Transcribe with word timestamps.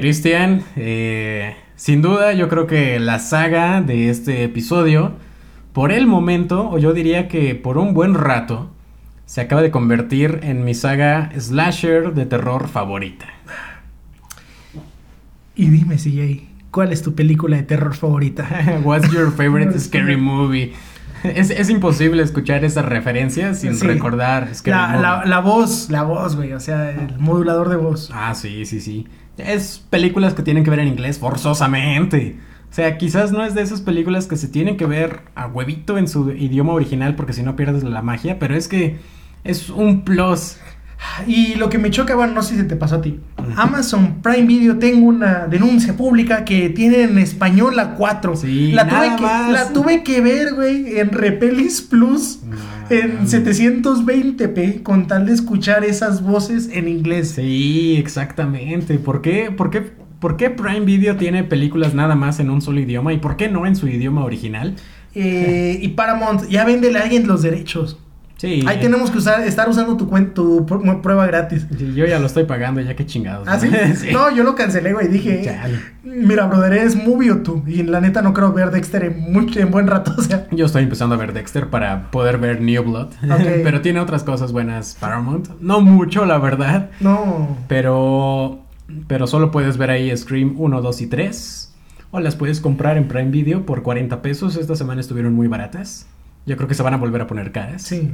Cristian, 0.00 0.62
eh, 0.76 1.56
sin 1.74 2.02
duda 2.02 2.32
yo 2.32 2.48
creo 2.48 2.68
que 2.68 3.00
la 3.00 3.18
saga 3.18 3.80
de 3.82 4.10
este 4.10 4.44
episodio, 4.44 5.14
por 5.72 5.90
el 5.90 6.06
momento, 6.06 6.70
o 6.70 6.78
yo 6.78 6.92
diría 6.92 7.26
que 7.26 7.56
por 7.56 7.78
un 7.78 7.94
buen 7.94 8.14
rato, 8.14 8.70
se 9.26 9.40
acaba 9.40 9.60
de 9.60 9.72
convertir 9.72 10.38
en 10.44 10.64
mi 10.64 10.74
saga 10.74 11.30
slasher 11.36 12.14
de 12.14 12.26
terror 12.26 12.68
favorita. 12.68 13.26
Y 15.56 15.68
dime, 15.68 15.96
CJ, 15.96 16.46
¿cuál 16.70 16.92
es 16.92 17.02
tu 17.02 17.16
película 17.16 17.56
de 17.56 17.64
terror 17.64 17.96
favorita? 17.96 18.46
What's 18.84 19.10
your 19.10 19.32
favorite 19.32 19.76
scary 19.80 20.16
movie? 20.16 20.74
Es, 21.24 21.50
es 21.50 21.68
imposible 21.68 22.22
escuchar 22.22 22.64
esas 22.64 22.84
referencias 22.84 23.58
sin 23.60 23.74
Sí. 23.74 23.84
recordar 23.84 24.48
La, 24.66 24.96
la, 24.96 25.24
la 25.26 25.40
voz, 25.40 25.90
la 25.90 26.04
voz, 26.04 26.36
güey, 26.36 26.52
o 26.52 26.60
sea, 26.60 26.92
el 26.92 27.18
modulador 27.18 27.68
de 27.70 27.74
voz. 27.76 28.12
Ah, 28.14 28.36
sí, 28.36 28.64
sí, 28.64 28.80
sí. 28.80 29.08
Es 29.38 29.84
películas 29.90 30.34
que 30.34 30.42
tienen 30.42 30.64
que 30.64 30.70
ver 30.70 30.80
en 30.80 30.88
inglés 30.88 31.18
forzosamente. 31.18 32.38
O 32.70 32.74
sea, 32.74 32.98
quizás 32.98 33.32
no 33.32 33.44
es 33.44 33.54
de 33.54 33.62
esas 33.62 33.80
películas 33.80 34.26
que 34.26 34.36
se 34.36 34.48
tienen 34.48 34.76
que 34.76 34.86
ver 34.86 35.22
a 35.34 35.46
huevito 35.46 35.96
en 35.96 36.06
su 36.06 36.30
idioma 36.32 36.74
original 36.74 37.14
porque 37.16 37.32
si 37.32 37.42
no 37.42 37.56
pierdes 37.56 37.82
la 37.82 38.02
magia, 38.02 38.38
pero 38.38 38.54
es 38.54 38.68
que 38.68 38.98
es 39.44 39.70
un 39.70 40.02
plus. 40.02 40.58
Y 41.26 41.54
lo 41.54 41.68
que 41.68 41.78
me 41.78 41.90
choca, 41.90 42.14
bueno, 42.14 42.34
no 42.34 42.42
sé 42.42 42.56
si 42.56 42.62
te 42.64 42.76
pasó 42.76 42.96
a 42.96 43.02
ti. 43.02 43.20
Amazon 43.56 44.20
Prime 44.22 44.46
Video 44.46 44.78
tengo 44.78 45.06
una 45.06 45.46
denuncia 45.46 45.96
pública 45.96 46.44
que 46.44 46.68
tiene 46.70 47.02
en 47.02 47.18
español 47.18 47.76
la 47.76 47.94
4. 47.94 48.36
Sí, 48.36 48.72
la, 48.72 48.88
tuve 48.88 48.98
nada 48.98 49.16
que, 49.16 49.22
más. 49.22 49.52
la 49.52 49.72
tuve 49.72 50.02
que 50.02 50.20
ver, 50.20 50.54
güey, 50.54 50.98
en 50.98 51.10
Repelis 51.10 51.82
Plus 51.82 52.40
en 52.90 53.26
720p 53.26 54.82
con 54.82 55.06
tal 55.06 55.26
de 55.26 55.34
escuchar 55.34 55.84
esas 55.84 56.22
voces 56.22 56.70
en 56.72 56.88
inglés. 56.88 57.32
Sí, 57.32 57.96
exactamente. 57.96 58.98
¿Por 58.98 59.22
qué, 59.22 59.50
por 59.50 59.70
qué, 59.70 59.92
por 60.20 60.36
qué 60.36 60.50
Prime 60.50 60.80
Video 60.80 61.16
tiene 61.16 61.44
películas 61.44 61.94
nada 61.94 62.14
más 62.14 62.40
en 62.40 62.50
un 62.50 62.62
solo 62.62 62.80
idioma 62.80 63.12
y 63.12 63.18
por 63.18 63.36
qué 63.36 63.48
no 63.48 63.66
en 63.66 63.76
su 63.76 63.88
idioma 63.88 64.24
original? 64.24 64.74
Eh, 65.14 65.78
y 65.82 65.88
Paramount, 65.88 66.48
ya 66.48 66.64
véndele 66.64 66.98
a 66.98 67.02
alguien 67.02 67.26
los 67.26 67.42
derechos. 67.42 67.98
Sí. 68.38 68.62
Ahí 68.66 68.78
tenemos 68.80 69.10
que 69.10 69.18
usar, 69.18 69.40
estar 69.46 69.68
usando 69.68 69.96
tu, 69.96 70.08
cuen- 70.08 70.32
tu 70.32 70.64
pr- 70.64 71.00
prueba 71.02 71.26
gratis. 71.26 71.66
Sí, 71.76 71.92
Yo 71.94 72.06
ya 72.06 72.18
lo 72.20 72.26
estoy 72.26 72.44
pagando, 72.44 72.80
ya 72.80 72.94
que 72.96 73.04
chingados. 73.04 73.46
¿Ah, 73.48 73.58
sí? 73.58 73.68
Sí. 73.96 74.08
No, 74.12 74.30
yo 74.34 74.44
lo 74.44 74.54
cancelé, 74.54 74.92
güey. 74.92 75.08
Dije, 75.08 75.42
Chale. 75.44 75.78
mira, 76.04 76.46
brother, 76.46 76.72
¿eres 76.72 76.94
movie 76.96 77.32
o 77.32 77.38
tú? 77.38 77.64
Y 77.66 77.82
la 77.82 78.00
neta 78.00 78.22
no 78.22 78.32
creo 78.32 78.52
ver 78.52 78.70
Dexter 78.70 79.02
en, 79.04 79.32
mucho, 79.32 79.58
en 79.58 79.70
buen 79.72 79.88
rato, 79.88 80.14
o 80.18 80.22
sea. 80.22 80.46
Yo 80.52 80.66
estoy 80.66 80.84
empezando 80.84 81.16
a 81.16 81.18
ver 81.18 81.32
Dexter 81.32 81.66
para 81.68 82.10
poder 82.12 82.38
ver 82.38 82.60
New 82.60 82.82
Blood. 82.84 83.08
Pero 83.64 83.80
tiene 83.82 83.98
otras 84.00 84.22
cosas 84.22 84.52
buenas 84.52 84.96
Paramount. 85.00 85.48
No 85.60 85.80
mucho, 85.80 86.24
la 86.24 86.38
verdad. 86.38 86.90
No. 87.00 87.56
Pero. 87.68 88.60
Pero 89.06 89.26
solo 89.26 89.50
puedes 89.50 89.76
ver 89.76 89.90
ahí 89.90 90.16
Scream 90.16 90.54
1, 90.56 90.80
2 90.80 91.00
y 91.02 91.06
3. 91.08 91.74
O 92.10 92.20
las 92.20 92.36
puedes 92.36 92.60
comprar 92.60 92.96
en 92.96 93.06
Prime 93.08 93.30
Video 93.30 93.66
por 93.66 93.82
40 93.82 94.22
pesos. 94.22 94.56
Esta 94.56 94.76
semana 94.76 95.00
estuvieron 95.00 95.34
muy 95.34 95.46
baratas. 95.48 96.06
Yo 96.48 96.56
creo 96.56 96.68
que 96.68 96.74
se 96.74 96.82
van 96.82 96.94
a 96.94 96.96
volver 96.96 97.20
a 97.22 97.26
poner 97.26 97.52
caras. 97.52 97.82
Sí. 97.82 98.10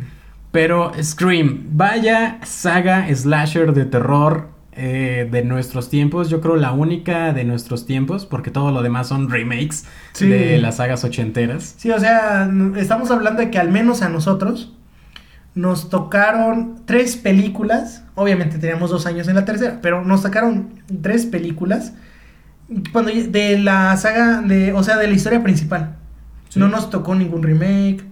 Pero 0.51 0.93
Scream, 1.03 1.69
vaya 1.73 2.39
saga 2.45 3.07
slasher 3.15 3.73
de 3.73 3.87
terror 3.87 4.49
eh, 4.73 5.29
de 5.31 5.43
nuestros 5.45 5.89
tiempos. 5.89 6.29
Yo 6.31 6.41
creo 6.41 6.57
la 6.57 6.73
única 6.73 7.33
de 7.33 7.45
nuestros 7.45 7.87
tiempos, 7.87 8.27
porque 8.27 8.51
todo 8.51 8.71
lo 8.73 8.83
demás 8.83 9.07
son 9.09 9.31
remakes 9.31 9.85
Sí. 10.13 10.29
de 10.29 10.59
las 10.59 10.77
sagas 10.77 11.05
ochenteras. 11.05 11.75
Sí, 11.79 11.91
o 11.91 11.99
sea, 11.99 12.51
estamos 12.77 13.11
hablando 13.11 13.41
de 13.41 13.51
que 13.51 13.59
al 13.59 13.71
menos 13.71 14.03
a 14.03 14.09
nosotros 14.09 14.73
nos 15.55 15.89
tocaron 15.91 16.81
tres 16.85 17.17
películas. 17.17 18.05
Obviamente 18.17 18.59
teníamos 18.59 18.91
dos 18.91 19.07
años 19.07 19.29
en 19.29 19.37
la 19.37 19.45
tercera, 19.45 19.79
pero 19.81 20.05
nos 20.05 20.23
tocaron 20.23 20.81
tres 21.03 21.27
películas 21.27 21.93
cuando 22.93 23.11
de 23.13 23.59
la 23.59 23.97
saga 23.97 24.41
de, 24.41 24.73
o 24.73 24.83
sea, 24.83 24.97
de 24.99 25.07
la 25.07 25.15
historia 25.15 25.43
principal. 25.43 25.97
Sí. 26.49 26.59
No 26.61 26.69
nos 26.69 26.91
tocó 26.91 27.15
ningún 27.15 27.43
remake. 27.43 28.05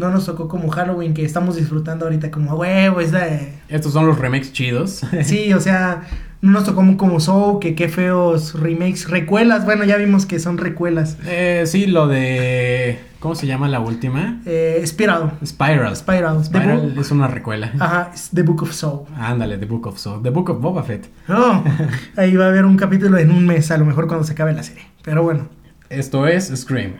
No 0.00 0.10
nos 0.10 0.24
tocó 0.24 0.48
como 0.48 0.70
Halloween 0.70 1.12
que 1.12 1.26
estamos 1.26 1.56
disfrutando 1.56 2.06
ahorita 2.06 2.30
como 2.30 2.52
"A 2.52 2.54
huevo, 2.54 3.00
es 3.02 3.12
de 3.12 3.52
Estos 3.68 3.92
son 3.92 4.06
los 4.06 4.18
remakes 4.18 4.50
chidos. 4.52 5.02
Sí, 5.24 5.52
o 5.52 5.60
sea, 5.60 6.04
no 6.40 6.52
nos 6.52 6.64
tocó 6.64 6.82
como, 6.96 7.20
Soul, 7.20 7.60
que 7.60 7.74
qué 7.74 7.90
feos 7.90 8.58
remakes, 8.58 9.10
recuelas, 9.10 9.66
bueno, 9.66 9.84
ya 9.84 9.98
vimos 9.98 10.24
que 10.24 10.38
son 10.40 10.56
recuelas. 10.56 11.18
Eh, 11.26 11.64
sí, 11.66 11.84
lo 11.86 12.08
de. 12.08 12.98
¿Cómo 13.18 13.34
se 13.34 13.46
llama 13.46 13.68
la 13.68 13.80
última? 13.80 14.40
Eh, 14.46 14.82
Spiral. 14.86 15.32
Spiral. 15.44 15.94
Spiral. 15.94 16.94
Es 16.98 17.10
una 17.10 17.28
recuela. 17.28 17.70
Ajá, 17.78 18.10
es 18.14 18.30
The 18.32 18.42
Book 18.42 18.62
of 18.62 18.72
Soul. 18.72 19.00
Ándale, 19.18 19.58
The 19.58 19.66
Book 19.66 19.86
of 19.86 19.98
Soul. 19.98 20.22
The 20.22 20.30
Book 20.30 20.48
of 20.48 20.62
Boba 20.62 20.82
Fett. 20.82 21.10
Oh, 21.28 21.62
ahí 22.16 22.34
va 22.36 22.46
a 22.46 22.48
haber 22.48 22.64
un 22.64 22.78
capítulo 22.78 23.18
en 23.18 23.30
un 23.30 23.46
mes, 23.46 23.70
a 23.70 23.76
lo 23.76 23.84
mejor 23.84 24.06
cuando 24.06 24.24
se 24.24 24.32
acabe 24.32 24.54
la 24.54 24.62
serie. 24.62 24.84
Pero 25.02 25.22
bueno. 25.22 25.48
Esto 25.90 26.26
es 26.26 26.50
Scream. 26.56 26.94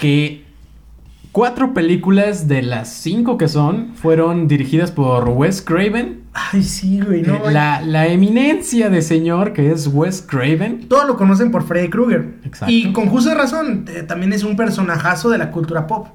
Que 0.00 0.44
cuatro 1.30 1.74
películas 1.74 2.48
de 2.48 2.62
las 2.62 2.88
cinco 2.88 3.36
que 3.38 3.48
son 3.48 3.92
fueron 3.94 4.48
dirigidas 4.48 4.90
por 4.90 5.28
Wes 5.28 5.62
Craven. 5.62 6.22
Ay, 6.32 6.62
sí, 6.62 7.00
güey, 7.00 7.22
no. 7.22 7.34
Eh, 7.34 7.52
la, 7.52 7.82
la 7.82 8.06
eminencia 8.06 8.88
de 8.88 9.02
señor 9.02 9.52
que 9.52 9.70
es 9.70 9.88
Wes 9.88 10.22
Craven. 10.22 10.88
Todos 10.88 11.06
lo 11.06 11.16
conocen 11.16 11.50
por 11.50 11.64
Freddy 11.64 11.90
Krueger. 11.90 12.34
Exacto. 12.44 12.72
Y 12.72 12.92
con 12.92 13.08
justa 13.08 13.34
razón, 13.34 13.84
eh, 13.88 14.02
también 14.02 14.32
es 14.32 14.42
un 14.42 14.56
personajazo 14.56 15.28
de 15.28 15.38
la 15.38 15.50
cultura 15.50 15.86
pop. 15.86 16.08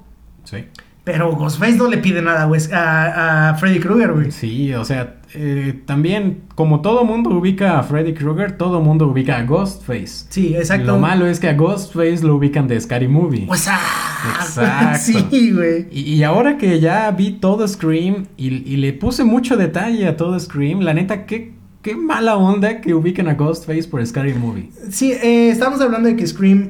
Sí. 0.46 0.66
Pero 1.06 1.34
Ghostface 1.36 1.78
no 1.78 1.88
le 1.88 2.00
pide 2.00 2.22
nada 2.22 2.44
a, 2.44 2.48
Wes- 2.50 2.74
a, 2.74 3.50
a 3.52 3.56
Freddy 3.56 3.80
Krueger, 3.80 4.12
güey. 4.12 4.32
Sí, 4.32 4.74
o 4.74 4.84
sea, 4.84 5.18
eh, 5.36 5.80
también 5.86 6.42
como 6.56 6.82
todo 6.82 7.06
mundo 7.06 7.30
ubica 7.30 7.78
a 7.78 7.84
Freddy 7.84 8.14
Krueger, 8.16 8.58
todo 8.58 8.82
mundo 8.82 9.08
ubica 9.08 9.38
a 9.38 9.44
Ghostface. 9.44 10.26
Sí, 10.30 10.56
exacto. 10.56 10.88
Lo 10.88 10.98
malo 10.98 11.28
es 11.28 11.40
que 11.40 11.48
a 11.48 11.54
Ghostface 11.54 12.24
lo 12.24 12.36
ubican 12.36 12.68
de 12.68 12.82
Scary 12.82 13.08
Movie. 13.08 13.46
Pues, 13.46 13.68
ah, 13.70 14.34
Exacto. 14.42 15.28
Sí, 15.30 15.52
güey. 15.52 15.86
Y, 15.92 16.14
y 16.16 16.24
ahora 16.24 16.58
que 16.58 16.80
ya 16.80 17.12
vi 17.12 17.34
todo 17.34 17.68
Scream 17.68 18.26
y, 18.36 18.48
y 18.48 18.78
le 18.78 18.92
puse 18.94 19.24
mucho 19.24 19.58
detalle 19.58 20.08
a 20.08 20.18
todo 20.18 20.40
Scream, 20.40 20.80
la 20.80 20.96
neta, 20.96 21.28
qué, 21.28 21.54
qué 21.84 21.96
mala 21.96 22.36
onda 22.36 22.82
que 22.82 22.96
ubiquen 22.96 23.28
a 23.28 23.36
Ghostface 23.36 23.84
por 23.88 24.04
Scary 24.04 24.34
Movie. 24.34 24.72
Sí, 24.90 25.12
eh, 25.12 25.50
estamos 25.52 25.80
hablando 25.82 26.08
de 26.10 26.16
que 26.16 26.26
Scream 26.26 26.70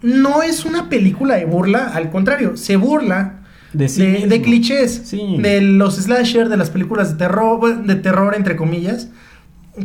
no 0.00 0.42
es 0.44 0.64
una 0.64 0.88
película 0.88 1.34
de 1.34 1.44
burla, 1.44 1.90
al 1.92 2.10
contrario, 2.10 2.56
se 2.56 2.76
burla 2.76 3.40
De, 3.74 3.88
sí 3.88 4.00
de, 4.06 4.12
mismo. 4.12 4.26
de 4.28 4.40
clichés, 4.42 5.02
Sí. 5.04 5.36
de 5.40 5.60
los 5.60 5.96
slasher, 5.96 6.48
de 6.48 6.56
las 6.56 6.70
películas 6.70 7.12
de 7.12 7.18
terror, 7.18 7.82
de 7.84 7.94
terror 7.96 8.34
entre 8.34 8.56
comillas, 8.56 9.08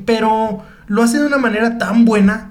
pero 0.05 0.63
lo 0.87 1.03
hace 1.03 1.19
de 1.19 1.25
una 1.25 1.37
manera 1.37 1.77
tan 1.77 2.05
buena 2.05 2.45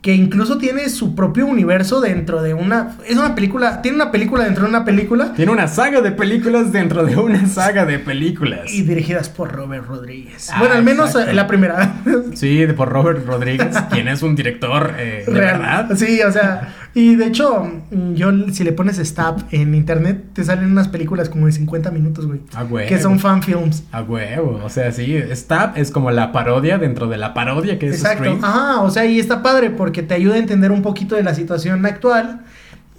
que 0.00 0.12
incluso 0.14 0.58
tiene 0.58 0.90
su 0.90 1.14
propio 1.14 1.46
universo 1.46 1.98
dentro 2.02 2.42
de 2.42 2.52
una 2.52 2.96
es 3.08 3.16
una 3.16 3.34
película, 3.34 3.80
tiene 3.80 3.94
una 3.96 4.10
película 4.12 4.44
dentro 4.44 4.64
de 4.64 4.68
una 4.68 4.84
película 4.84 5.32
Tiene 5.32 5.50
una 5.50 5.66
saga 5.66 6.02
de 6.02 6.12
películas 6.12 6.72
dentro 6.72 7.06
de 7.06 7.16
una 7.16 7.46
saga 7.48 7.86
de 7.86 7.98
películas. 7.98 8.70
y 8.70 8.82
dirigidas 8.82 9.30
por 9.30 9.52
Robert 9.52 9.86
Rodríguez. 9.86 10.50
Ah, 10.52 10.58
bueno, 10.58 10.74
al 10.74 10.82
menos 10.82 11.06
exacto. 11.10 11.30
eh, 11.30 11.34
la 11.34 11.46
primera. 11.46 11.94
Sí, 12.34 12.66
por 12.76 12.90
Robert 12.90 13.26
Rodríguez, 13.26 13.74
quien 13.90 14.08
es 14.08 14.20
un 14.22 14.34
director 14.36 14.94
eh, 14.98 15.24
de 15.26 15.32
Real. 15.32 15.58
verdad. 15.58 15.96
Sí, 15.96 16.20
o 16.20 16.30
sea, 16.30 16.74
y 16.94 17.16
de 17.16 17.26
hecho, 17.26 17.70
yo 18.14 18.30
si 18.52 18.62
le 18.62 18.72
pones 18.72 18.98
Stab 18.98 19.44
en 19.50 19.74
internet, 19.74 20.22
te 20.32 20.44
salen 20.44 20.70
unas 20.70 20.88
películas 20.88 21.28
como 21.28 21.46
de 21.46 21.52
50 21.52 21.90
minutos, 21.90 22.26
güey. 22.26 22.40
A 22.54 22.62
huevo. 22.64 22.88
Que 22.88 23.00
son 23.00 23.18
fan 23.18 23.42
films. 23.42 23.82
A 23.90 24.02
huevo. 24.02 24.60
O 24.64 24.68
sea, 24.68 24.92
sí, 24.92 25.18
Stab 25.32 25.76
es 25.76 25.90
como 25.90 26.10
la 26.10 26.30
parodia 26.30 26.78
dentro 26.78 27.08
de 27.08 27.16
la 27.16 27.34
parodia 27.34 27.78
que 27.78 27.88
es 27.88 27.96
Exacto. 27.96 28.24
Scream. 28.24 28.44
Ajá, 28.44 28.80
o 28.80 28.90
sea, 28.90 29.04
y 29.06 29.18
está 29.18 29.42
padre 29.42 29.70
porque 29.70 30.02
te 30.02 30.14
ayuda 30.14 30.36
a 30.36 30.38
entender 30.38 30.70
un 30.70 30.82
poquito 30.82 31.16
de 31.16 31.24
la 31.24 31.34
situación 31.34 31.84
actual 31.84 32.44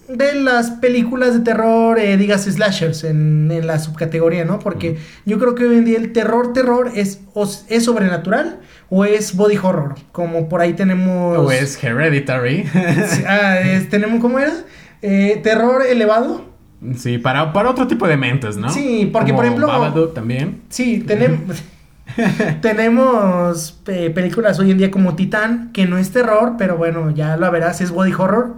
de 0.07 0.35
las 0.35 0.71
películas 0.71 1.33
de 1.33 1.39
terror, 1.39 1.97
eh, 1.97 2.17
digas 2.17 2.43
slashers 2.43 3.03
en, 3.03 3.49
en 3.51 3.65
la 3.65 3.79
subcategoría, 3.79 4.45
¿no? 4.45 4.59
Porque 4.59 4.97
yo 5.25 5.39
creo 5.39 5.55
que 5.55 5.65
hoy 5.65 5.77
en 5.77 5.85
día 5.85 5.97
el 5.97 6.11
terror, 6.13 6.53
terror 6.53 6.91
es, 6.93 7.21
es 7.69 7.85
sobrenatural 7.85 8.59
o 8.89 9.05
es 9.05 9.35
body 9.35 9.57
horror. 9.57 9.95
Como 10.11 10.47
por 10.49 10.61
ahí 10.61 10.73
tenemos... 10.73 11.37
O 11.37 11.51
es 11.51 11.81
Hereditary. 11.83 12.65
Ah, 13.27 13.59
es- 13.59 13.89
tenemos, 13.89 14.19
¿cómo 14.21 14.39
era? 14.39 14.53
Eh, 15.01 15.39
terror 15.43 15.83
elevado. 15.87 16.45
sí, 16.97 17.17
para, 17.17 17.51
para 17.53 17.69
otro 17.69 17.87
tipo 17.87 18.07
de 18.07 18.17
mentes, 18.17 18.57
¿no? 18.57 18.69
Sí, 18.69 19.09
porque, 19.11 19.31
Como 19.31 19.37
por 19.37 19.45
ejemplo- 19.45 19.67
Babadook 19.67 20.13
también. 20.13 20.61
Sí, 20.69 21.03
tenemos... 21.05 21.63
tenemos 22.61 23.79
eh, 23.87 24.09
películas 24.11 24.59
hoy 24.59 24.71
en 24.71 24.77
día 24.77 24.91
como 24.91 25.15
Titán, 25.15 25.71
que 25.73 25.85
no 25.85 25.97
es 25.97 26.11
terror, 26.11 26.53
pero 26.57 26.77
bueno, 26.77 27.11
ya 27.11 27.37
lo 27.37 27.49
verás, 27.51 27.81
es 27.81 27.91
body 27.91 28.13
horror. 28.13 28.55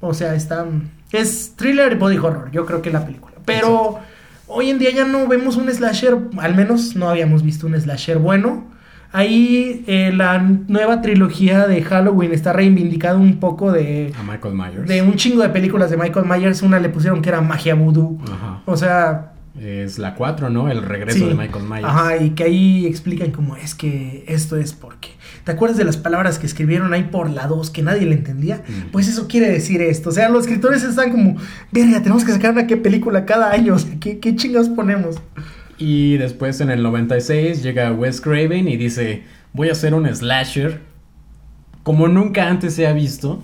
O 0.00 0.14
sea, 0.14 0.34
está... 0.34 0.66
Es 1.12 1.54
thriller 1.56 1.92
y 1.92 1.94
body 1.96 2.18
horror, 2.18 2.50
yo 2.50 2.66
creo 2.66 2.82
que 2.82 2.90
la 2.90 3.04
película. 3.04 3.34
Pero 3.44 3.98
hoy 4.46 4.70
en 4.70 4.78
día 4.78 4.90
ya 4.90 5.04
no 5.04 5.26
vemos 5.28 5.56
un 5.56 5.70
slasher, 5.72 6.16
al 6.38 6.54
menos 6.54 6.96
no 6.96 7.08
habíamos 7.08 7.42
visto 7.42 7.66
un 7.66 7.78
slasher 7.80 8.18
bueno. 8.18 8.64
Ahí 9.12 9.84
eh, 9.86 10.10
la 10.14 10.38
nueva 10.38 11.02
trilogía 11.02 11.66
de 11.66 11.82
Halloween 11.82 12.32
está 12.32 12.52
reivindicado 12.52 13.18
un 13.18 13.38
poco 13.38 13.70
de, 13.70 14.12
A 14.18 14.22
Michael 14.22 14.54
Myers. 14.54 14.88
de 14.88 15.02
un 15.02 15.16
chingo 15.16 15.42
de 15.42 15.50
películas 15.50 15.90
de 15.90 15.96
Michael 15.98 16.26
Myers. 16.26 16.62
Una 16.62 16.78
le 16.80 16.88
pusieron 16.88 17.20
que 17.20 17.28
era 17.28 17.40
magia 17.42 17.74
voodoo. 17.74 18.18
Ajá. 18.24 18.62
O 18.64 18.76
sea, 18.76 19.32
Es 19.60 19.98
la 19.98 20.14
4, 20.14 20.48
¿no? 20.48 20.70
El 20.70 20.82
regreso 20.82 21.18
sí. 21.18 21.26
de 21.26 21.34
Michael 21.34 21.66
Myers. 21.68 21.84
Ajá, 21.84 22.16
y 22.16 22.30
que 22.30 22.44
ahí 22.44 22.86
explican 22.86 23.32
cómo 23.32 23.56
es 23.56 23.74
que 23.74 24.24
esto 24.26 24.56
es 24.56 24.72
porque. 24.72 25.10
¿Te 25.44 25.52
acuerdas 25.52 25.76
de 25.76 25.84
las 25.84 25.96
palabras 25.98 26.38
que 26.38 26.46
escribieron 26.46 26.94
ahí 26.94 27.02
por 27.02 27.28
la 27.28 27.48
2 27.48 27.70
que 27.70 27.82
nadie 27.82 28.06
le 28.06 28.14
entendía? 28.14 28.62
Mm. 28.66 28.92
Pues 28.92 29.08
eso 29.08 29.28
quiere 29.28 29.50
decir 29.50 29.82
esto. 29.82 30.08
O 30.08 30.12
sea, 30.12 30.30
los 30.30 30.44
escritores 30.44 30.84
están 30.84 31.10
como, 31.10 31.36
verga, 31.70 31.98
tenemos 32.00 32.24
que 32.24 32.32
sacar 32.32 32.52
una 32.52 32.66
qué 32.66 32.78
película 32.78 33.26
cada 33.26 33.50
año. 33.50 33.74
O 33.74 33.78
sea, 33.78 33.92
¿qué, 34.00 34.20
qué 34.20 34.34
chingados 34.36 34.70
ponemos? 34.70 35.20
Y 35.84 36.16
después 36.16 36.60
en 36.60 36.70
el 36.70 36.80
96 36.82 37.60
llega 37.60 37.90
Wes 37.92 38.20
Craven 38.20 38.68
y 38.68 38.76
dice, 38.76 39.24
voy 39.52 39.68
a 39.68 39.72
hacer 39.72 39.94
un 39.94 40.06
slasher 40.14 40.78
como 41.82 42.06
nunca 42.06 42.46
antes 42.48 42.74
se 42.74 42.86
ha 42.86 42.92
visto. 42.92 43.42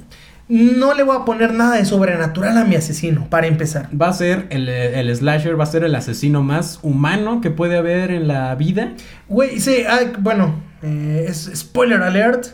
No 0.49 0.95
le 0.95 1.03
voy 1.03 1.17
a 1.17 1.25
poner 1.25 1.53
nada 1.53 1.77
de 1.77 1.85
sobrenatural 1.85 2.57
a 2.57 2.65
mi 2.65 2.77
asesino, 2.77 3.27
para 3.29 3.49
empezar. 3.49 3.89
Va 4.01 4.09
a 4.09 4.13
ser 4.13 4.47
el, 4.51 4.69
el 4.69 5.15
slasher, 5.17 5.59
va 5.59 5.65
a 5.65 5.67
ser 5.67 5.83
el 5.83 5.95
asesino 5.97 6.45
más 6.45 6.79
humano 6.83 7.41
que 7.41 7.51
puede 7.51 7.77
haber 7.77 8.13
en 8.13 8.29
la 8.29 8.55
vida. 8.55 8.93
Güey, 9.29 9.59
sí, 9.59 9.79
ah, 9.89 9.99
bueno, 10.21 10.55
eh, 10.83 11.27
es 11.29 11.51
spoiler 11.55 12.01
alert. 12.03 12.47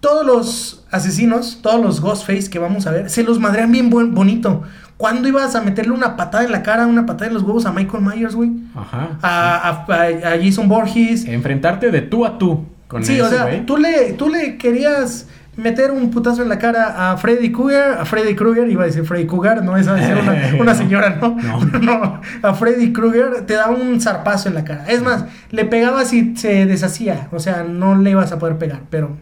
Todos 0.00 0.26
los 0.26 0.86
asesinos, 0.90 1.60
todos 1.62 1.80
los 1.82 2.00
Ghostface 2.00 2.50
que 2.50 2.58
vamos 2.58 2.86
a 2.86 2.90
ver, 2.90 3.08
se 3.08 3.22
los 3.22 3.38
madrean 3.38 3.70
bien 3.70 3.88
buen- 3.90 4.12
bonito. 4.14 4.64
¿Cuándo 4.96 5.26
ibas 5.28 5.54
a 5.56 5.60
meterle 5.60 5.92
una 5.92 6.16
patada 6.16 6.44
en 6.44 6.52
la 6.52 6.62
cara, 6.62 6.86
una 6.86 7.04
patada 7.04 7.26
en 7.28 7.34
los 7.34 7.42
huevos 7.42 7.66
a 7.66 7.72
Michael 7.72 8.02
Myers, 8.04 8.34
güey? 8.34 8.50
Ajá. 8.74 9.10
A, 9.22 9.56
a- 9.88 9.92
a- 9.92 10.32
a 10.34 10.38
Jason 10.42 10.68
Borges. 10.68 11.24
Enfrentarte 11.26 11.90
de 11.90 12.00
tú 12.02 12.24
a 12.24 12.38
tú 12.38 12.64
con 12.88 13.04
Sí, 13.04 13.20
o 13.20 13.28
sea, 13.28 13.64
tú 13.66 13.76
le, 13.76 14.12
tú 14.12 14.28
le 14.28 14.56
querías 14.56 15.26
meter 15.56 15.90
un 15.92 16.10
putazo 16.10 16.42
en 16.42 16.48
la 16.48 16.58
cara 16.58 17.12
a 17.12 17.16
Freddy 17.16 17.50
Krueger, 17.52 17.98
a 18.00 18.04
Freddy 18.04 18.34
Krueger, 18.34 18.68
iba 18.68 18.82
a 18.82 18.86
decir 18.86 19.04
Freddy 19.04 19.24
Cougar, 19.26 19.62
no, 19.64 19.72
debe 19.74 19.84
ser 19.84 20.16
una, 20.18 20.36
una 20.60 20.74
señora, 20.74 21.16
¿no? 21.20 21.36
No. 21.40 21.60
No, 21.80 22.20
a 22.42 22.54
Freddy 22.54 22.92
Krueger 22.92 23.46
te 23.46 23.54
da 23.54 23.70
un 23.70 24.00
zarpazo 24.00 24.48
en 24.48 24.54
la 24.54 24.64
cara. 24.64 24.84
Es 24.88 25.02
más, 25.02 25.24
le 25.50 25.64
pegabas 25.64 26.12
y 26.12 26.36
se 26.36 26.66
deshacía, 26.66 27.28
o 27.32 27.38
sea, 27.40 27.62
no 27.64 27.96
le 27.96 28.10
ibas 28.10 28.32
a 28.32 28.38
poder 28.38 28.58
pegar, 28.58 28.80
pero... 28.90 29.16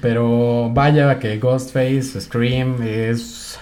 Pero 0.00 0.70
vaya 0.72 1.18
que 1.18 1.38
Ghostface, 1.38 2.20
Scream 2.20 2.76
es 2.82 3.58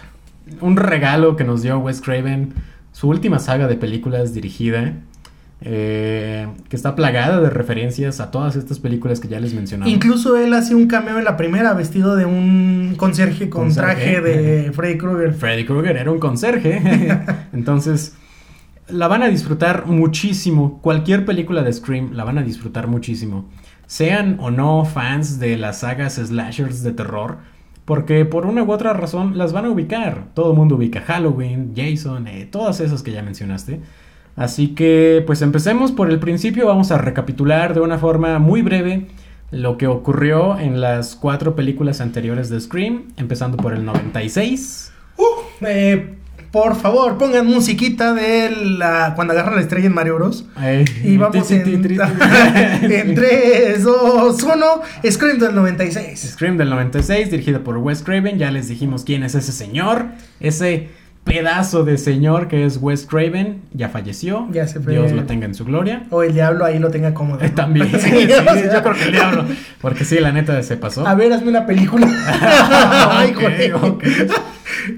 un 0.60 0.76
regalo 0.76 1.36
que 1.36 1.44
nos 1.44 1.62
dio 1.62 1.78
Wes 1.78 2.00
Craven, 2.00 2.54
su 2.92 3.08
última 3.08 3.38
saga 3.38 3.66
de 3.68 3.76
películas 3.76 4.32
dirigida, 4.34 4.94
eh, 5.62 6.46
que 6.68 6.76
está 6.76 6.94
plagada 6.94 7.40
de 7.40 7.48
referencias 7.48 8.20
a 8.20 8.30
todas 8.30 8.56
estas 8.56 8.78
películas 8.78 9.20
que 9.20 9.28
ya 9.28 9.40
les 9.40 9.54
mencionamos. 9.54 9.92
Incluso 9.92 10.36
él 10.36 10.52
hace 10.52 10.74
un 10.74 10.86
cameo 10.86 11.18
en 11.18 11.24
la 11.24 11.36
primera 11.36 11.72
vestido 11.72 12.14
de 12.14 12.26
un 12.26 12.94
conserje 12.96 13.48
con 13.48 13.64
Conserje. 13.64 13.94
traje 13.94 14.20
de 14.20 14.72
Freddy 14.72 14.98
Krueger. 14.98 15.32
Freddy 15.32 15.64
Krueger 15.64 15.96
era 15.96 16.10
un 16.10 16.18
conserje. 16.18 16.80
Entonces, 17.52 18.14
la 18.88 19.08
van 19.08 19.22
a 19.22 19.28
disfrutar 19.28 19.86
muchísimo. 19.86 20.78
Cualquier 20.82 21.24
película 21.24 21.62
de 21.62 21.72
Scream 21.72 22.12
la 22.12 22.24
van 22.24 22.38
a 22.38 22.42
disfrutar 22.42 22.86
muchísimo. 22.86 23.48
Sean 23.86 24.36
o 24.40 24.50
no 24.50 24.84
fans 24.84 25.38
de 25.38 25.56
las 25.56 25.80
sagas 25.80 26.14
slashers 26.14 26.82
de 26.82 26.92
terror. 26.92 27.38
Porque 27.86 28.24
por 28.24 28.44
una 28.44 28.62
u 28.62 28.70
otra 28.70 28.92
razón 28.92 29.38
las 29.38 29.52
van 29.54 29.64
a 29.64 29.70
ubicar. 29.70 30.26
Todo 30.34 30.50
el 30.50 30.56
mundo 30.58 30.74
ubica 30.74 31.00
Halloween, 31.00 31.72
Jason, 31.74 32.26
eh, 32.26 32.46
todas 32.50 32.80
esas 32.80 33.02
que 33.02 33.12
ya 33.12 33.22
mencionaste. 33.22 33.80
Así 34.34 34.74
que 34.74 35.22
pues 35.26 35.40
empecemos 35.40 35.92
por 35.92 36.10
el 36.10 36.18
principio. 36.18 36.66
Vamos 36.66 36.90
a 36.90 36.98
recapitular 36.98 37.72
de 37.72 37.80
una 37.80 37.98
forma 37.98 38.38
muy 38.38 38.60
breve 38.60 39.06
lo 39.52 39.78
que 39.78 39.86
ocurrió 39.86 40.58
en 40.58 40.80
las 40.80 41.14
cuatro 41.14 41.54
películas 41.54 42.00
anteriores 42.00 42.50
de 42.50 42.60
Scream. 42.60 43.04
Empezando 43.16 43.56
por 43.56 43.72
el 43.72 43.84
96. 43.84 44.92
Eh, 45.62 46.16
por 46.56 46.74
favor, 46.74 47.18
pongan 47.18 47.46
musiquita 47.46 48.14
de 48.14 48.50
la 48.50 49.12
cuando 49.14 49.34
agarra 49.34 49.56
la 49.56 49.60
estrella 49.60 49.88
en 49.88 49.92
Mario 49.94 50.14
Bros. 50.14 50.46
Ay, 50.54 50.86
Y 51.04 51.18
vamos 51.18 51.50
en, 51.50 51.68
en 51.84 53.14
3, 53.14 53.84
2, 53.84 54.42
1, 54.42 54.66
Scream 55.10 55.38
del 55.38 55.54
96. 55.54 56.18
Scream 56.32 56.56
del 56.56 56.70
96, 56.70 57.30
dirigida 57.30 57.58
por 57.58 57.76
Wes 57.76 58.02
Craven. 58.02 58.38
Ya 58.38 58.50
les 58.50 58.68
dijimos 58.68 59.04
quién 59.04 59.22
es 59.22 59.34
ese 59.34 59.52
señor. 59.52 60.06
Ese 60.40 60.88
pedazo 61.24 61.84
de 61.84 61.98
señor 61.98 62.48
que 62.48 62.64
es 62.64 62.78
Wes 62.80 63.04
Craven. 63.04 63.60
Ya 63.74 63.90
falleció. 63.90 64.48
Ya 64.50 64.66
se 64.66 64.80
fue. 64.80 64.94
Dios 64.94 65.12
lo 65.12 65.24
tenga 65.24 65.44
en 65.44 65.54
su 65.54 65.66
gloria. 65.66 66.04
O 66.08 66.22
el 66.22 66.32
diablo 66.32 66.64
ahí 66.64 66.78
lo 66.78 66.90
tenga 66.90 67.12
cómodo. 67.12 67.40
¿no? 67.42 67.50
También. 67.54 67.90
Sí, 68.00 68.08
Sí, 68.08 68.28
yo 68.28 68.82
creo 68.82 68.94
que 68.94 69.04
el 69.04 69.12
diablo. 69.12 69.44
Porque 69.82 70.06
sí, 70.06 70.18
la 70.20 70.32
neta 70.32 70.62
se 70.62 70.78
pasó. 70.78 71.06
A 71.06 71.14
ver, 71.14 71.34
hazme 71.34 71.50
una 71.50 71.66
película. 71.66 72.08
Ay, 73.10 73.34
Ok, 73.34 73.40
güey. 73.42 74.28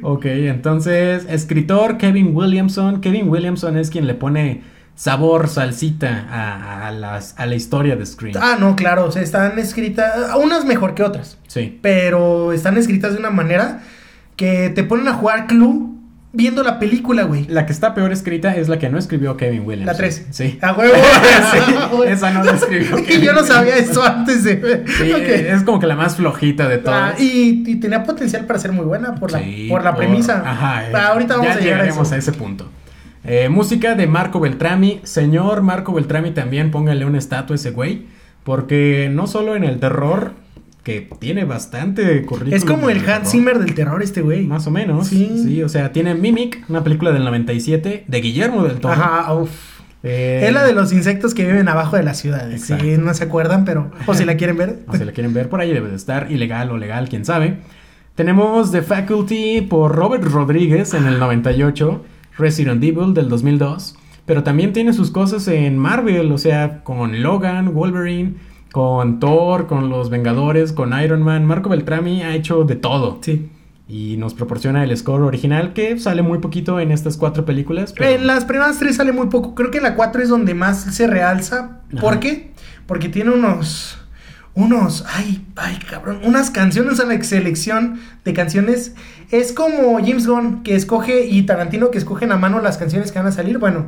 Ok. 0.02 0.24
Entonces, 0.26 1.26
escritor 1.28 1.98
Kevin 1.98 2.34
Williamson. 2.34 3.00
Kevin 3.00 3.28
Williamson 3.28 3.76
es 3.76 3.90
quien 3.90 4.06
le 4.06 4.14
pone 4.14 4.62
sabor, 4.94 5.48
salsita 5.48 6.26
a, 6.30 6.88
a 6.88 6.90
las, 6.90 7.34
a 7.38 7.46
la 7.46 7.54
historia 7.54 7.94
de 7.96 8.04
Scream. 8.04 8.34
Ah, 8.40 8.56
no, 8.58 8.74
claro, 8.74 9.04
o 9.06 9.12
sea, 9.12 9.22
están 9.22 9.58
escritas, 9.58 10.12
unas 10.42 10.64
mejor 10.64 10.94
que 10.94 11.04
otras, 11.04 11.38
Sí. 11.46 11.78
pero 11.80 12.52
están 12.52 12.76
escritas 12.76 13.12
de 13.12 13.18
una 13.20 13.30
manera 13.30 13.82
que 14.34 14.70
te 14.70 14.82
ponen 14.84 15.06
a 15.08 15.14
jugar 15.14 15.46
Clue 15.46 15.87
viendo 16.38 16.62
la 16.62 16.78
película, 16.78 17.24
güey. 17.24 17.44
La 17.48 17.66
que 17.66 17.72
está 17.72 17.94
peor 17.94 18.12
escrita 18.12 18.56
es 18.56 18.68
la 18.68 18.78
que 18.78 18.88
no 18.88 18.96
escribió 18.96 19.36
Kevin 19.36 19.62
Williamson. 19.66 19.86
La 19.92 19.98
3. 19.98 20.26
Sí. 20.30 20.58
A 20.62 20.72
huevo. 20.72 20.94
Sí, 21.52 21.74
esa 22.06 22.30
no 22.30 22.44
la 22.44 22.52
escribió 22.52 22.98
Y 22.98 23.02
Kevin 23.02 23.22
yo 23.22 23.32
no 23.32 23.42
sabía 23.44 23.76
eso 23.76 24.02
antes 24.02 24.44
de. 24.44 24.84
Sí, 24.86 25.12
es 25.12 25.62
como 25.64 25.80
que 25.80 25.86
la 25.86 25.96
más 25.96 26.16
flojita 26.16 26.68
de 26.68 26.78
todas. 26.78 27.14
Ah, 27.14 27.20
y, 27.20 27.64
y 27.66 27.76
tenía 27.76 28.04
potencial 28.04 28.44
para 28.46 28.58
ser 28.58 28.72
muy 28.72 28.86
buena 28.86 29.16
por 29.16 29.32
la, 29.32 29.40
Sí, 29.40 29.66
por 29.68 29.82
la 29.82 29.94
premisa. 29.96 30.42
Ajá. 30.46 30.88
eh, 30.88 30.92
Ah, 30.94 31.08
ahorita 31.08 31.34
vamos 31.36 31.48
ya 31.48 31.54
a 31.54 31.60
llegar 31.60 31.78
llegaremos 31.80 32.12
a 32.12 32.16
ese 32.16 32.32
punto. 32.32 32.70
Eh, 33.24 33.48
música 33.48 33.94
de 33.96 34.06
Marco 34.06 34.38
Beltrami. 34.40 35.00
Señor 35.02 35.62
Marco 35.62 35.92
Beltrami, 35.92 36.30
también 36.30 36.70
póngale 36.70 37.04
una 37.04 37.18
estatua 37.18 37.54
a 37.54 37.56
ese 37.56 37.72
güey. 37.72 38.06
Porque 38.44 39.10
no 39.12 39.26
solo 39.26 39.56
en 39.56 39.64
el 39.64 39.78
terror, 39.80 40.32
que 40.88 41.06
tiene 41.18 41.44
bastante 41.44 42.22
currículum. 42.22 42.54
Es 42.54 42.64
como 42.64 42.88
el 42.88 43.06
Hans 43.06 43.30
Zimmer 43.30 43.58
del 43.58 43.74
terror, 43.74 44.02
este 44.02 44.22
güey. 44.22 44.46
Más 44.46 44.66
o 44.66 44.70
menos. 44.70 45.08
Sí. 45.08 45.30
Sí. 45.44 45.62
o 45.62 45.68
sea, 45.68 45.92
tiene 45.92 46.14
Mimic, 46.14 46.64
una 46.70 46.82
película 46.82 47.12
del 47.12 47.24
97 47.24 48.04
de 48.08 48.20
Guillermo 48.22 48.64
del 48.64 48.78
Toro. 48.78 48.94
Ajá, 48.94 49.34
uf. 49.34 49.50
Eh, 50.02 50.44
Es 50.46 50.52
la 50.54 50.64
de 50.64 50.72
los 50.72 50.94
insectos 50.94 51.34
que 51.34 51.44
viven 51.44 51.68
abajo 51.68 51.96
de 51.96 52.04
las 52.04 52.18
ciudades. 52.18 52.62
Sí, 52.62 52.96
no 52.98 53.12
se 53.12 53.24
acuerdan, 53.24 53.66
pero. 53.66 53.90
O 54.06 54.14
si 54.14 54.24
la 54.24 54.38
quieren 54.38 54.56
ver. 54.56 54.78
O 54.88 54.96
si 54.96 55.04
la 55.04 55.12
quieren 55.12 55.34
ver 55.34 55.50
por 55.50 55.60
ahí, 55.60 55.70
debe 55.74 55.90
de 55.90 55.96
estar 55.96 56.32
ilegal 56.32 56.70
o 56.70 56.78
legal, 56.78 57.10
quién 57.10 57.26
sabe. 57.26 57.58
Tenemos 58.14 58.72
The 58.72 58.80
Faculty 58.80 59.60
por 59.60 59.94
Robert 59.94 60.24
Rodríguez 60.24 60.94
en 60.94 61.06
el 61.06 61.18
98, 61.18 62.02
Resident 62.38 62.82
Evil 62.82 63.12
del 63.12 63.28
2002, 63.28 63.94
pero 64.24 64.42
también 64.42 64.72
tiene 64.72 64.94
sus 64.94 65.10
cosas 65.10 65.46
en 65.48 65.76
Marvel, 65.76 66.32
o 66.32 66.38
sea, 66.38 66.82
con 66.82 67.22
Logan, 67.22 67.74
Wolverine, 67.74 68.36
con 68.72 69.18
Thor, 69.20 69.66
con 69.66 69.88
los 69.90 70.10
Vengadores, 70.10 70.72
con 70.72 70.98
Iron 71.00 71.22
Man. 71.22 71.44
Marco 71.46 71.68
Beltrami 71.68 72.22
ha 72.22 72.34
hecho 72.34 72.64
de 72.64 72.76
todo 72.76 73.18
Sí. 73.22 73.48
y 73.88 74.16
nos 74.18 74.34
proporciona 74.34 74.84
el 74.84 74.94
score 74.96 75.22
original 75.22 75.72
que 75.72 75.98
sale 75.98 76.22
muy 76.22 76.38
poquito 76.38 76.78
en 76.80 76.90
estas 76.90 77.16
cuatro 77.16 77.44
películas. 77.44 77.92
pero- 77.96 78.10
En 78.10 78.26
las 78.26 78.44
primeras 78.44 78.78
tres 78.78 78.96
sale 78.96 79.12
muy 79.12 79.28
poco. 79.28 79.54
Creo 79.54 79.70
que 79.70 79.78
en 79.78 79.84
la 79.84 79.94
cuatro 79.94 80.22
es 80.22 80.28
donde 80.28 80.54
más 80.54 80.80
se 80.94 81.06
realza. 81.06 81.80
¿Por 82.00 82.20
qué? 82.20 82.52
Porque 82.86 83.08
tiene 83.08 83.30
unos. 83.30 83.98
Unos. 84.54 85.04
Ay, 85.14 85.46
ay, 85.56 85.78
cabrón. 85.88 86.18
Unas 86.24 86.50
canciones 86.50 86.98
a 87.00 87.04
la 87.06 87.22
selección 87.22 88.00
de 88.24 88.32
canciones. 88.32 88.94
Es 89.30 89.52
como 89.52 89.98
James 89.98 90.26
Gunn 90.26 90.62
que 90.64 90.74
escoge 90.74 91.26
y 91.26 91.42
Tarantino 91.42 91.90
que 91.90 91.98
escogen 91.98 92.32
a 92.32 92.36
mano 92.36 92.60
las 92.60 92.76
canciones 92.76 93.12
que 93.12 93.18
van 93.20 93.28
a 93.28 93.32
salir. 93.32 93.58
Bueno, 93.58 93.86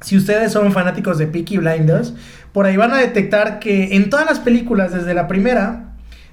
si 0.00 0.16
ustedes 0.16 0.52
son 0.52 0.72
fanáticos 0.72 1.18
de 1.18 1.26
Peaky 1.26 1.58
Blinders, 1.58 2.14
por 2.52 2.66
ahí 2.66 2.76
van 2.76 2.92
a 2.92 2.98
detectar 2.98 3.58
que 3.58 3.96
en 3.96 4.10
todas 4.10 4.26
las 4.26 4.38
películas, 4.38 4.92
desde 4.92 5.14
la 5.14 5.28
primera. 5.28 5.84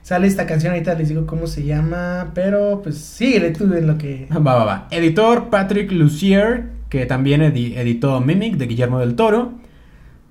Sale 0.01 0.27
esta 0.27 0.45
canción, 0.45 0.73
ahorita 0.73 0.93
les 0.93 1.09
digo 1.09 1.25
cómo 1.25 1.47
se 1.47 1.63
llama, 1.63 2.31
pero 2.35 2.81
pues 2.83 2.99
síguele 2.99 3.49
tú 3.49 3.63
en 3.73 3.87
lo 3.87 3.97
que... 3.97 4.27
Va, 4.31 4.53
va, 4.53 4.63
va. 4.63 4.87
Editor 4.91 5.49
Patrick 5.49 5.91
Lucier, 5.91 6.65
que 6.89 7.07
también 7.07 7.41
edi- 7.41 7.75
editó 7.75 8.21
Mimic 8.21 8.57
de 8.57 8.67
Guillermo 8.67 8.99
del 8.99 9.15
Toro. 9.15 9.53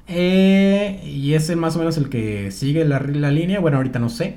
Eh, 0.06 1.00
y 1.04 1.34
es 1.34 1.50
el 1.50 1.56
más 1.56 1.74
o 1.74 1.80
menos 1.80 1.96
el 1.98 2.08
que 2.08 2.52
sigue 2.52 2.84
la, 2.84 3.00
la 3.00 3.32
línea. 3.32 3.58
Bueno, 3.58 3.78
ahorita 3.78 3.98
no 3.98 4.10
sé. 4.10 4.36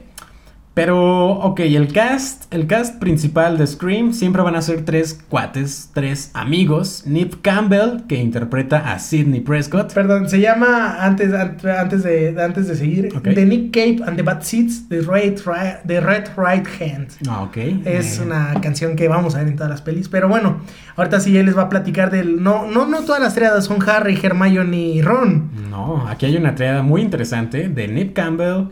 Pero, 0.77 1.29
ok, 1.31 1.62
el 1.62 1.91
cast, 1.91 2.53
el 2.53 2.67
cast 2.67 3.00
principal 3.00 3.57
de 3.57 3.65
Scream 3.65 4.13
siempre 4.13 4.43
van 4.43 4.55
a 4.55 4.62
ser 4.62 4.86
tres 4.86 5.19
cuates, 5.27 5.89
tres 5.91 6.29
amigos. 6.36 7.01
Nip 7.07 7.34
Campbell, 7.41 8.03
que 8.07 8.17
interpreta 8.17 8.93
a 8.93 9.00
Sidney 9.00 9.39
Prescott. 9.41 9.91
Perdón, 9.96 10.29
se 10.29 10.39
llama, 10.39 10.98
antes, 11.03 11.34
an- 11.34 11.57
antes, 11.79 12.03
de, 12.03 12.36
antes 12.39 12.67
de 12.67 12.75
seguir, 12.75 13.10
Ok. 13.17 13.24
The 13.34 13.46
Nick 13.48 13.74
Cave 13.74 14.07
and 14.07 14.17
the 14.17 14.22
Bad 14.22 14.43
Seeds, 14.43 14.88
The 14.88 15.01
Red, 15.01 15.39
Ri- 15.46 15.79
the 15.88 16.00
Red 16.00 16.25
Right 16.38 16.67
Hand. 16.79 17.07
Ah, 17.27 17.41
ok. 17.41 17.57
Es 17.84 18.19
Eh, 18.19 18.24
una 18.24 18.53
canción 18.62 18.96
que 18.96 19.07
vamos 19.07 19.34
a 19.34 19.39
ver 19.39 19.48
en 19.48 19.55
todas 19.55 19.72
las 19.72 19.81
pelis. 19.81 20.07
Pero 20.10 20.29
bueno, 20.29 20.57
ahorita 20.96 21.19
sí 21.19 21.36
él 21.38 21.48
les 21.48 21.57
va 21.57 21.63
a 21.63 21.69
platicar 21.69 22.12
del. 22.12 22.43
No, 22.43 22.67
no, 22.67 22.86
no 22.86 23.01
todas 23.01 23.19
las 23.19 23.34
triadas 23.34 23.65
son 23.65 23.77
Harry, 23.89 24.19
Hermione 24.22 24.77
y 24.77 25.01
Ron. 25.01 25.50
No, 25.72 26.07
aquí 26.07 26.27
hay 26.27 26.38
una 26.38 26.53
triada 26.53 26.84
muy 26.84 27.01
interesante 27.01 27.67
de 27.67 27.88
Nip 27.88 28.13
Campbell, 28.13 28.65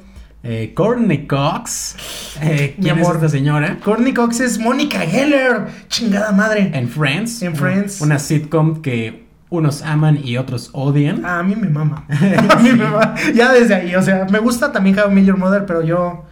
eh, 0.47 0.73
Courtney 0.75 1.25
Cox. 1.25 1.95
Eh, 2.41 2.75
Mi 2.77 2.83
¿Quién 2.83 2.99
es 2.99 3.03
amor. 3.03 3.15
esta 3.15 3.29
señora? 3.29 3.77
Courtney 3.83 4.13
Cox 4.13 4.39
es 4.39 4.59
Mónica 4.59 4.99
Geller. 4.99 5.65
Chingada 5.87 6.31
madre. 6.31 6.69
En 6.71 6.87
Friends. 6.87 7.41
En 7.41 7.55
Friends. 7.55 7.99
Una 7.99 8.19
sitcom 8.19 8.81
que 8.81 9.25
unos 9.49 9.81
aman 9.81 10.19
y 10.23 10.37
otros 10.37 10.69
odian. 10.73 11.25
A 11.25 11.41
mí 11.41 11.55
me 11.55 11.67
mama. 11.67 12.05
A 12.49 12.55
mí 12.57 12.69
me 12.69 12.83
mama. 12.83 13.15
Ya 13.33 13.51
desde 13.51 13.73
ahí, 13.73 13.95
o 13.95 14.01
sea, 14.03 14.25
me 14.29 14.37
gusta 14.39 14.71
también 14.71 14.99
How 14.99 15.09
I 15.09 15.13
Met 15.15 15.25
Your 15.25 15.37
Mother, 15.37 15.65
pero 15.65 15.81
yo. 15.83 16.25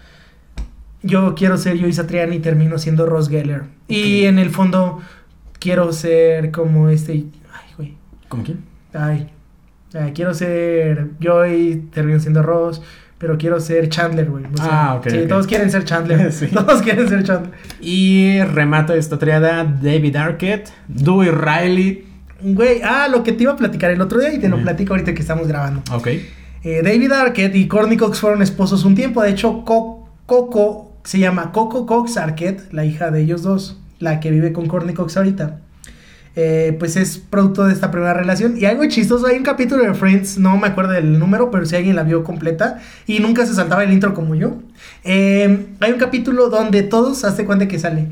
Yo 1.05 1.35
quiero 1.35 1.57
ser 1.57 1.77
Joey 1.77 1.91
Satriani 1.91 2.37
y 2.37 2.39
termino 2.39 2.77
siendo 2.77 3.05
Ross 3.05 3.27
Geller. 3.27 3.63
Y 3.89 4.23
en 4.23 4.39
el 4.39 4.51
fondo 4.51 5.01
quiero 5.59 5.91
ser 5.91 6.51
como 6.51 6.87
este. 6.87 7.11
Ay, 7.11 7.73
güey. 7.75 7.97
¿Cómo 8.29 8.43
quién? 8.43 8.63
Ay. 8.93 9.29
Ay, 9.93 10.13
quiero 10.13 10.33
ser 10.33 11.09
Joey, 11.21 11.89
termino 11.91 12.19
siendo 12.19 12.41
Ross. 12.41 12.81
Pero 13.23 13.37
quiero 13.37 13.57
ser 13.61 13.87
Chandler, 13.87 14.29
güey. 14.29 14.43
O 14.53 14.57
sea, 14.57 14.67
Ah, 14.91 14.95
ok, 14.95 15.07
Sí, 15.09 15.19
todos 15.29 15.47
quieren 15.47 15.71
ser 15.71 15.85
Chandler. 15.85 16.29
Sí. 16.33 16.47
Todos 16.47 16.81
quieren 16.81 17.07
ser 17.07 17.23
Chandler. 17.23 17.53
Y 17.79 18.41
remata 18.41 18.93
esta 18.95 19.17
triada 19.17 19.63
David 19.63 20.17
Arquette, 20.17 20.69
Dewey 20.89 21.29
Riley. 21.31 22.03
Güey, 22.41 22.81
ah, 22.83 23.07
lo 23.09 23.23
que 23.23 23.31
te 23.31 23.43
iba 23.43 23.53
a 23.53 23.55
platicar 23.55 23.91
el 23.91 24.01
otro 24.01 24.19
día 24.19 24.33
y 24.33 24.39
te 24.39 24.49
lo 24.49 24.61
platico 24.61 24.91
ahorita 24.91 25.13
que 25.13 25.21
estamos 25.21 25.47
grabando. 25.47 25.81
Ok. 25.93 26.07
Eh, 26.65 26.81
David 26.83 27.13
Arquette 27.13 27.55
y 27.55 27.69
Courtney 27.69 27.95
Cox 27.95 28.19
fueron 28.19 28.41
esposos 28.41 28.83
un 28.83 28.93
tiempo. 28.93 29.21
De 29.23 29.29
hecho, 29.29 29.63
Co- 29.63 30.09
Coco 30.25 30.91
se 31.05 31.19
llama 31.19 31.53
Coco 31.53 31.85
Cox 31.85 32.17
Arquette, 32.17 32.73
la 32.73 32.83
hija 32.83 33.09
de 33.09 33.21
ellos 33.21 33.41
dos, 33.41 33.79
la 33.99 34.19
que 34.19 34.31
vive 34.31 34.51
con 34.51 34.67
Courtney 34.67 34.93
Cox 34.95 35.15
ahorita. 35.15 35.59
Eh, 36.35 36.75
pues 36.79 36.95
es 36.95 37.19
producto 37.19 37.65
de 37.65 37.73
esta 37.73 37.91
primera 37.91 38.13
relación. 38.13 38.57
Y 38.57 38.65
algo 38.65 38.85
chistoso, 38.85 39.27
hay 39.27 39.37
un 39.37 39.43
capítulo 39.43 39.83
de 39.83 39.93
Friends, 39.93 40.39
no 40.39 40.57
me 40.57 40.67
acuerdo 40.67 40.91
del 40.93 41.19
número, 41.19 41.51
pero 41.51 41.65
si 41.65 41.75
alguien 41.75 41.95
la 41.95 42.03
vio 42.03 42.23
completa 42.23 42.81
y 43.05 43.19
nunca 43.19 43.45
se 43.45 43.53
saltaba 43.53 43.83
el 43.83 43.93
intro 43.93 44.13
como 44.13 44.33
yo. 44.33 44.55
Eh, 45.03 45.67
hay 45.79 45.91
un 45.91 45.99
capítulo 45.99 46.49
donde 46.49 46.81
todos, 46.81 47.23
hazte 47.23 47.45
cuenta 47.45 47.67
que 47.67 47.77
sale. 47.77 48.07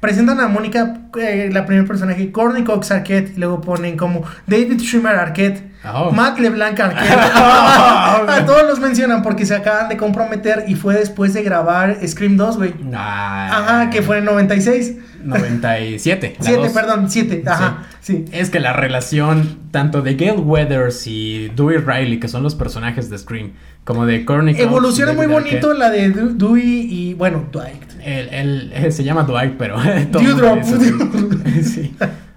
Presentan 0.00 0.40
a 0.40 0.48
Mónica, 0.48 1.02
eh, 1.20 1.50
la 1.52 1.66
primer 1.66 1.86
personaje, 1.86 2.32
Courtney 2.32 2.64
Cox 2.64 2.90
Arquette, 2.90 3.32
y 3.36 3.40
luego 3.40 3.60
ponen 3.60 3.96
como 3.98 4.22
David 4.46 4.80
Schwimmer 4.80 5.14
Arquette, 5.16 5.70
Oh. 5.82 6.10
Matt 6.10 6.38
LeBlanc 6.38 6.78
Arquette. 6.78 7.10
a 7.10 8.42
todos 8.44 8.64
los 8.68 8.80
mencionan 8.80 9.22
porque 9.22 9.46
se 9.46 9.54
acaban 9.54 9.88
de 9.88 9.96
comprometer 9.96 10.64
y 10.68 10.74
fue 10.74 10.94
después 10.94 11.32
de 11.32 11.42
grabar 11.42 11.96
Scream 12.06 12.36
2, 12.36 12.56
güey. 12.58 12.74
Ah, 12.94 13.48
Ajá, 13.50 13.90
que 13.90 14.02
fue 14.02 14.18
en 14.18 14.26
96. 14.26 14.96
97. 15.24 16.36
la 16.38 16.44
7, 16.44 16.62
dos. 16.62 16.72
perdón, 16.72 17.10
7. 17.10 17.42
Ajá, 17.46 17.86
sí. 18.00 18.26
Es 18.32 18.50
que 18.50 18.60
la 18.60 18.74
relación 18.74 19.58
tanto 19.70 20.02
de 20.02 20.16
Gail 20.16 20.40
Weathers 20.40 21.06
y 21.06 21.48
Dewey 21.56 21.78
Riley, 21.78 22.20
que 22.20 22.28
son 22.28 22.42
los 22.42 22.54
personajes 22.54 23.08
de 23.08 23.16
Scream, 23.18 23.52
como 23.90 24.06
de 24.06 24.24
Evoluciona 24.56 25.12
muy 25.14 25.26
bonito 25.26 25.72
la 25.74 25.90
de 25.90 26.10
Dewey 26.10 26.86
y, 26.88 27.14
bueno, 27.14 27.44
Dwight. 27.50 27.82
él, 28.04 28.28
él- 28.30 28.72
él 28.74 28.92
se 28.92 29.02
llama 29.02 29.24
Dwight, 29.24 29.54
pero 29.58 29.76
Dewdrop. 30.12 30.60
Sí. 31.62 31.92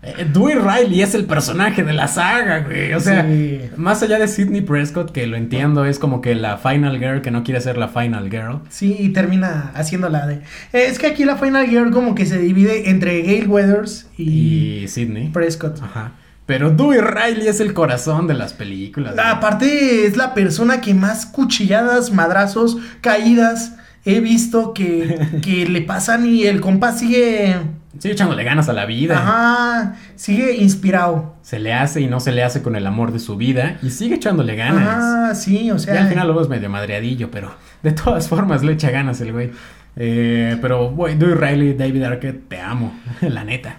Eh, 0.05 0.25
Dewey 0.33 0.55
Riley 0.55 1.01
es 1.01 1.15
el 1.15 1.23
personaje 1.25 1.81
de 1.83 1.93
la 1.93 2.07
saga, 2.09 2.59
güey. 2.67 2.93
O 2.93 2.99
sea, 2.99 3.23
Sí. 3.25 3.61
más 3.77 4.03
allá 4.03 4.19
de 4.19 4.27
Sidney 4.27 4.59
Prescott, 4.61 5.11
que 5.13 5.27
lo 5.27 5.37
entiendo, 5.37 5.85
es 5.85 5.97
como 5.97 6.19
que 6.19 6.35
la 6.35 6.57
final 6.57 6.97
girl 6.99 7.21
que 7.21 7.31
no 7.31 7.43
quiere 7.43 7.61
ser 7.61 7.77
la 7.77 7.87
final 7.87 8.29
girl. 8.29 8.59
Sí, 8.69 8.97
y 8.99 9.09
termina 9.09 9.71
haciendo 9.75 10.09
la 10.09 10.27
de. 10.27 10.35
Eh, 10.73 10.87
es 10.89 10.99
que 10.99 11.07
aquí 11.07 11.23
la 11.23 11.37
Final 11.37 11.67
Girl 11.67 11.91
como 11.91 12.15
que 12.15 12.25
se 12.25 12.37
divide 12.37 12.89
entre 12.89 13.21
Gail 13.21 13.47
Weathers 13.47 14.07
y, 14.17 14.79
Y 14.83 14.87
Sidney. 14.89 15.29
Prescott. 15.29 15.79
Ajá. 15.81 16.11
Pero 16.45 16.71
Dewey 16.71 16.99
Riley 16.99 17.47
es 17.47 17.59
el 17.59 17.73
corazón 17.73 18.27
de 18.27 18.33
las 18.33 18.53
películas. 18.53 19.15
Aparte, 19.17 20.05
es 20.05 20.17
la 20.17 20.33
persona 20.33 20.81
que 20.81 20.93
más 20.93 21.25
cuchilladas, 21.25 22.11
madrazos, 22.11 22.77
caídas 23.01 23.73
he 24.05 24.19
visto 24.19 24.73
que, 24.73 25.39
que 25.41 25.65
le 25.65 25.81
pasan 25.81 26.25
y 26.25 26.43
el 26.43 26.61
compa 26.61 26.91
sigue. 26.91 27.55
Sigue 27.97 28.15
echándole 28.15 28.43
ganas 28.43 28.69
a 28.69 28.73
la 28.73 28.85
vida. 28.85 29.17
Ajá, 29.17 29.95
sigue 30.15 30.55
inspirado. 30.55 31.35
Se 31.43 31.59
le 31.59 31.73
hace 31.73 32.01
y 32.01 32.07
no 32.07 32.19
se 32.19 32.31
le 32.31 32.43
hace 32.43 32.63
con 32.63 32.75
el 32.75 32.87
amor 32.87 33.11
de 33.13 33.19
su 33.19 33.37
vida. 33.37 33.77
Y 33.83 33.91
sigue 33.91 34.15
echándole 34.15 34.55
ganas. 34.55 34.87
Ajá, 34.87 35.35
sí, 35.35 35.69
o 35.69 35.77
sea. 35.77 35.93
Ya 35.93 36.01
al 36.01 36.09
final 36.09 36.27
lo 36.27 36.33
vemos 36.33 36.49
medio 36.49 36.69
madreadillo, 36.69 37.29
pero 37.29 37.53
de 37.83 37.91
todas 37.91 38.27
formas 38.27 38.63
le 38.63 38.73
echa 38.73 38.89
ganas 38.89 39.21
el 39.21 39.31
güey. 39.31 39.51
Eh, 39.95 40.57
pero, 40.59 40.89
güey, 40.89 41.15
Dewey 41.15 41.35
Riley, 41.35 41.73
David 41.75 42.03
Arquette, 42.03 42.49
te 42.49 42.59
amo, 42.59 42.99
la 43.21 43.43
neta. 43.43 43.77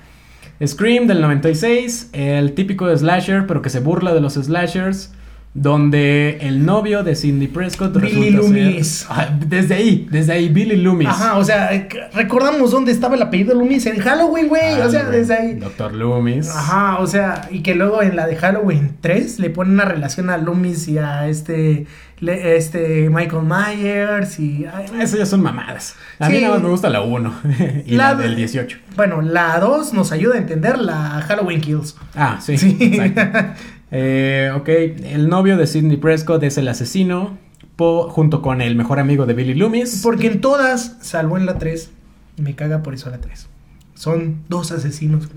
Scream 0.65 1.07
del 1.07 1.21
96, 1.21 2.11
el 2.13 2.53
típico 2.53 2.95
slasher, 2.97 3.47
pero 3.47 3.63
que 3.63 3.71
se 3.71 3.81
burla 3.81 4.13
de 4.15 4.21
los 4.21 4.35
slashers. 4.35 5.13
Donde 5.57 6.39
el 6.41 6.67
novio 6.67 7.05
de 7.05 7.15
Cindy 7.15 7.47
Prescott 7.47 7.97
Billy 8.01 8.31
resulta 8.33 8.43
ser- 8.49 8.65
Loomis. 8.67 9.07
Ah, 9.09 9.29
desde 9.47 9.75
ahí, 9.77 10.09
desde 10.11 10.33
ahí, 10.33 10.49
Billy 10.49 10.75
Loomis. 10.75 11.07
Ajá, 11.07 11.39
o 11.39 11.45
sea, 11.45 11.71
recordamos 12.13 12.73
dónde 12.73 12.91
estaba 12.91 13.15
el 13.15 13.23
apellido 13.23 13.55
Loomis 13.55 13.87
en 13.87 13.99
Halloween, 14.01 14.49
güey. 14.49 14.81
o 14.81 14.91
sea, 14.91 15.05
Ah, 15.07 15.11
desde 15.11 15.33
ahí. 15.35 15.55
Doctor 15.55 15.95
Loomis. 15.95 16.49
Ajá, 16.51 16.99
o 16.99 17.07
sea, 17.07 17.49
y 17.53 17.61
que 17.63 17.77
luego 17.77 18.03
en 18.03 18.17
la 18.17 18.27
de 18.27 18.35
Halloween 18.35 18.97
3 19.01 19.39
le 19.39 19.49
ponen 19.49 19.75
una 19.75 19.85
relación 19.85 20.29
a 20.29 20.39
Loomis 20.39 20.89
y 20.89 20.99
a 20.99 21.29
este, 21.29 21.87
le- 22.21 22.57
este 22.57 23.09
Michael 23.11 23.43
Myers 23.45 24.39
y... 24.39 24.67
ay, 24.73 24.87
Esas 25.01 25.19
ya 25.19 25.27
son 25.27 25.43
mamadas. 25.43 25.95
A 26.19 26.29
mí 26.29 26.41
nada 26.41 26.55
más 26.55 26.63
me 26.63 26.69
gusta 26.71 26.89
la 26.91 27.03
1 27.03 27.35
y 27.87 27.93
la, 27.97 28.15
La- 28.15 28.15
del 28.15 28.37
18. 28.37 28.79
Bueno, 28.97 29.21
la 29.23 29.59
2 29.61 29.93
nos 29.93 30.13
ayuda 30.13 30.35
a 30.35 30.39
entender 30.39 30.79
la 30.79 31.23
Halloween 31.27 31.61
Kills. 31.61 31.97
Ah, 32.15 32.39
sí. 32.41 32.57
Sí. 32.59 32.79
Exacto. 32.81 33.21
Eh, 33.97 34.51
ok, 34.57 34.69
el 35.05 35.29
novio 35.29 35.57
de 35.57 35.69
Sidney 35.69 35.97
Prescott 35.99 36.43
es 36.43 36.59
el 36.59 36.67
asesino 36.67 37.39
po- 37.77 38.09
junto 38.11 38.43
con 38.43 38.61
el 38.61 38.75
mejor 38.75 38.99
amigo 38.99 39.25
de 39.25 39.35
Billy 39.35 39.55
Loomis. 39.55 40.01
Porque 40.03 40.27
en 40.27 40.41
todas, 40.41 40.97
salvo 41.01 41.37
en 41.37 41.47
la 41.47 41.59
3, 41.59 41.91
me 42.39 42.57
caga 42.57 42.83
por 42.83 42.95
eso 42.95 43.09
la 43.11 43.19
3. 43.19 43.47
Son 43.95 44.39
dos 44.49 44.73
asesinos. 44.73 45.29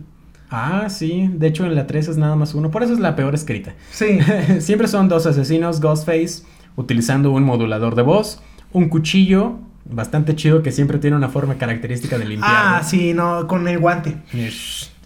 Ah, 0.49 0.87
sí. 0.89 1.29
De 1.35 1.45
hecho, 1.47 1.65
en 1.65 1.75
la 1.75 1.85
3 1.85 2.07
es 2.07 2.17
nada 2.17 2.35
más 2.35 2.55
uno. 2.55 2.71
Por 2.71 2.81
eso 2.81 2.93
es 2.93 2.99
la 2.99 3.15
peor 3.15 3.35
escrita. 3.35 3.75
Sí. 3.91 4.17
Siempre 4.59 4.87
son 4.87 5.07
dos 5.07 5.27
asesinos, 5.27 5.79
Ghostface, 5.79 6.41
utilizando 6.77 7.31
un 7.31 7.43
modulador 7.43 7.95
de 7.95 8.03
voz, 8.03 8.41
un 8.71 8.87
cuchillo 8.87 9.59
bastante 9.83 10.35
chido 10.35 10.63
que 10.63 10.71
siempre 10.71 10.99
tiene 10.99 11.17
una 11.17 11.29
forma 11.29 11.55
característica 11.55 12.17
de 12.17 12.25
limpiar. 12.25 12.51
ah, 12.53 12.83
sí, 12.83 13.13
no, 13.13 13.47
con 13.47 13.67
el 13.67 13.79
guante. 13.79 14.17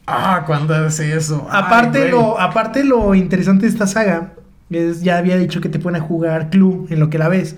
Ah, 0.06 0.44
cuando 0.46 0.76
hace 0.76 1.16
eso. 1.16 1.48
Aparte, 1.50 2.10
lo, 2.10 2.40
aparte 2.40 2.84
lo 2.84 3.16
interesante 3.16 3.66
de 3.66 3.72
esta 3.72 3.88
saga, 3.88 4.34
es, 4.70 5.02
ya 5.02 5.18
había 5.18 5.38
dicho 5.38 5.62
que 5.62 5.70
te 5.70 5.80
ponen 5.80 6.02
a 6.02 6.06
jugar 6.06 6.50
Clue 6.50 6.88
en 6.90 7.00
lo 7.00 7.10
que 7.10 7.18
la 7.18 7.30
ves. 7.30 7.56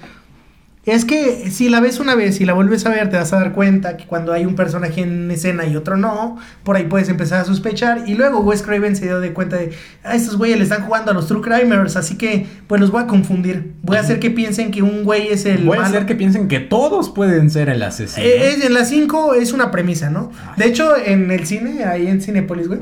Es 0.86 1.06
que 1.06 1.50
si 1.50 1.70
la 1.70 1.80
ves 1.80 2.02
una 2.02 2.14
vez 2.14 2.42
y 2.42 2.46
la 2.46 2.52
vuelves 2.52 2.86
a 2.86 2.90
ver, 2.90 3.10
te 3.10 3.16
vas 3.16 3.32
a 3.32 3.38
dar 3.38 3.54
cuenta 3.54 3.96
que 3.96 4.06
cuando 4.06 4.34
hay 4.34 4.46
un 4.46 4.56
personaje 4.56 5.00
en 5.00 5.32
escena 5.32 5.66
y 5.66 5.78
otro 5.78 5.96
no, 5.96 6.38
por 6.64 6.76
ahí 6.76 6.84
puedes 6.84 7.08
empezar 7.08 7.40
a 7.40 7.46
sospechar. 7.46 8.04
Y 8.06 8.16
luego 8.16 8.42
Wes 8.42 8.64
Craven 8.64 8.98
se 8.98 9.06
dio 9.06 9.22
de 9.22 9.32
cuenta 9.32 9.56
de, 9.56 9.72
a 10.04 10.14
estos 10.14 10.36
güeyes 10.38 10.58
le 10.58 10.64
están 10.66 10.84
jugando 10.84 11.12
a 11.12 11.14
los 11.14 11.28
True 11.28 11.42
Crimers, 11.42 11.96
así 11.96 12.16
que 12.18 12.48
pues 12.68 12.82
los 12.82 12.92
voy 12.92 13.02
a 13.02 13.08
confundir. 13.08 13.72
Voy 13.82 13.96
a 13.96 14.02
hacer 14.02 14.20
que 14.20 14.30
piensen 14.30 14.72
que 14.72 14.82
un 14.82 15.06
güey 15.06 15.30
es 15.30 15.46
el 15.46 15.64
Voy 15.64 15.78
a 15.78 15.86
hacer 15.86 16.06
que 16.06 16.16
piensen 16.16 16.50
que 16.50 16.60
todos 16.60 17.10
pueden 17.12 17.50
ser 17.50 17.70
el 17.70 17.82
asesino. 17.82 18.26
Eh, 18.28 18.50
es- 18.58 18.66
en 18.66 18.74
la 18.74 18.84
5 18.84 19.36
es 19.36 19.54
una 19.54 19.72
premisa, 19.72 20.10
¿no? 20.10 20.32
Ay. 20.50 20.54
De 20.58 20.66
hecho, 20.66 20.98
en 20.98 21.32
el 21.32 21.46
cine, 21.46 21.86
ahí 21.86 22.08
en 22.08 22.22
Cinepolis, 22.22 22.68
güey, 22.68 22.82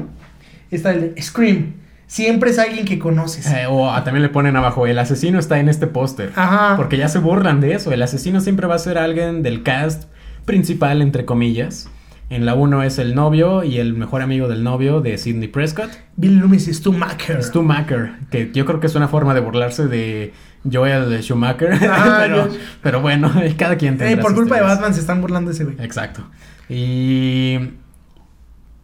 está 0.71 0.89
el 0.91 1.13
de 1.13 1.21
Scream. 1.21 1.73
Siempre 2.11 2.49
es 2.49 2.59
alguien 2.59 2.83
que 2.83 2.99
conoces. 2.99 3.47
Eh, 3.47 3.67
o 3.69 3.89
también 4.03 4.21
le 4.21 4.27
ponen 4.27 4.57
abajo, 4.57 4.85
el 4.85 4.99
asesino 4.99 5.39
está 5.39 5.59
en 5.61 5.69
este 5.69 5.87
póster. 5.87 6.33
Ajá. 6.35 6.75
Porque 6.75 6.97
ya 6.97 7.07
se 7.07 7.19
burlan 7.19 7.61
de 7.61 7.71
eso. 7.73 7.93
El 7.93 8.01
asesino 8.01 8.41
siempre 8.41 8.67
va 8.67 8.75
a 8.75 8.79
ser 8.79 8.97
alguien 8.97 9.43
del 9.43 9.63
cast 9.63 10.09
principal, 10.43 11.01
entre 11.01 11.23
comillas. 11.23 11.87
En 12.29 12.45
la 12.45 12.53
1 12.53 12.83
es 12.83 12.99
el 12.99 13.15
novio 13.15 13.63
y 13.63 13.77
el 13.77 13.93
mejor 13.93 14.21
amigo 14.21 14.49
del 14.49 14.61
novio 14.61 14.99
de 14.99 15.17
Sidney 15.17 15.47
Prescott. 15.47 15.89
Bill 16.17 16.37
Loomis 16.39 16.67
es 16.67 16.81
tu 16.81 16.91
Macker. 16.91 17.41
Stu 17.43 17.63
Macker, 17.63 18.11
que 18.29 18.51
yo 18.53 18.65
creo 18.65 18.81
que 18.81 18.87
es 18.87 18.95
una 18.95 19.07
forma 19.07 19.33
de 19.33 19.39
burlarse 19.39 19.87
de 19.87 20.33
Joel 20.69 21.17
Schumacher. 21.23 21.73
Ah, 21.89 22.17
pero, 22.23 22.47
yo- 22.51 22.57
pero 22.83 22.99
bueno, 23.01 23.31
cada 23.57 23.77
quien 23.77 23.93
Eh, 23.93 23.97
tendrá 23.99 24.21
por 24.21 24.35
culpa 24.35 24.55
de. 24.57 24.63
Batman 24.63 24.93
se 24.93 24.99
están 24.99 25.21
burlando 25.21 25.49
de 25.51 25.55
ese 25.55 25.63
güey. 25.63 25.77
Exacto. 25.79 26.25
Y 26.69 27.71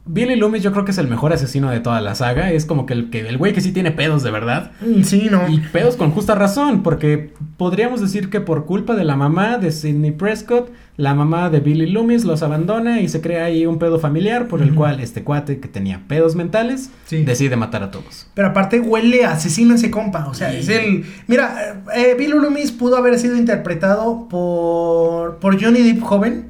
Billy 0.08 0.36
Loomis 0.36 0.64
yo 0.64 0.72
creo 0.72 0.86
que 0.86 0.92
es 0.92 0.98
el 0.98 1.08
mejor 1.08 1.34
asesino 1.34 1.70
de 1.70 1.80
toda 1.80 2.02
la 2.02 2.16
saga. 2.16 2.52
Es 2.52 2.66
como 2.66 2.86
que 2.86 2.94
el 2.94 3.10
que 3.10 3.20
el 3.28 3.38
güey 3.38 3.54
que 3.54 3.62
sí 3.62 3.72
tiene 3.72 3.92
pedos 3.92 4.24
de 4.24 4.32
verdad. 4.32 4.72
Mm, 4.82 5.04
Sí, 5.04 5.28
no. 5.30 5.48
Y 5.50 5.60
pedos 5.60 5.96
con 5.96 6.12
justa 6.12 6.36
razón, 6.36 6.84
porque 6.84 7.34
podríamos 7.58 8.02
decir 8.02 8.30
que 8.30 8.42
por 8.42 8.66
culpa 8.66 8.96
de 8.96 9.04
la 9.04 9.16
mamá 9.16 9.58
de 9.58 9.72
Sidney 9.72 10.12
Prescott, 10.12 10.70
la 10.98 11.14
mamá 11.14 11.50
de 11.52 11.60
Billy 11.60 11.86
Loomis 11.92 12.26
los 12.26 12.42
abandona 12.42 13.02
y 13.02 13.08
se 13.10 13.22
crea 13.22 13.46
ahí 13.46 13.66
un 13.68 13.78
pedo 13.78 14.00
familiar 14.00 14.48
por 14.48 14.64
el 14.64 14.74
cual 14.74 15.00
este 15.00 15.24
cuate 15.24 15.60
que 15.60 15.68
tenía 15.68 16.02
pedos 16.08 16.36
mentales 16.36 16.90
Sí. 17.06 17.24
decide 17.24 17.56
matar 17.56 17.84
a 17.84 17.92
todos. 17.92 18.28
Pero 18.34 18.48
aparte 18.48 18.80
huele 18.80 19.24
a 19.24 19.34
asesino 19.34 19.76
ese 19.76 19.92
compa. 19.92 20.28
O 20.28 20.34
sea, 20.34 20.50
Sí. 20.52 20.58
es 20.58 20.70
el. 20.70 21.06
Mira, 21.28 21.84
eh, 21.96 22.16
Bill 22.18 22.32
Loomis 22.32 22.72
pudo 22.72 22.98
haber 22.98 23.20
sido 23.20 23.36
interpretado 23.38 24.28
por, 24.28 25.38
por 25.38 25.62
Johnny 25.62 25.82
Depp 25.84 26.02
joven. 26.02 26.47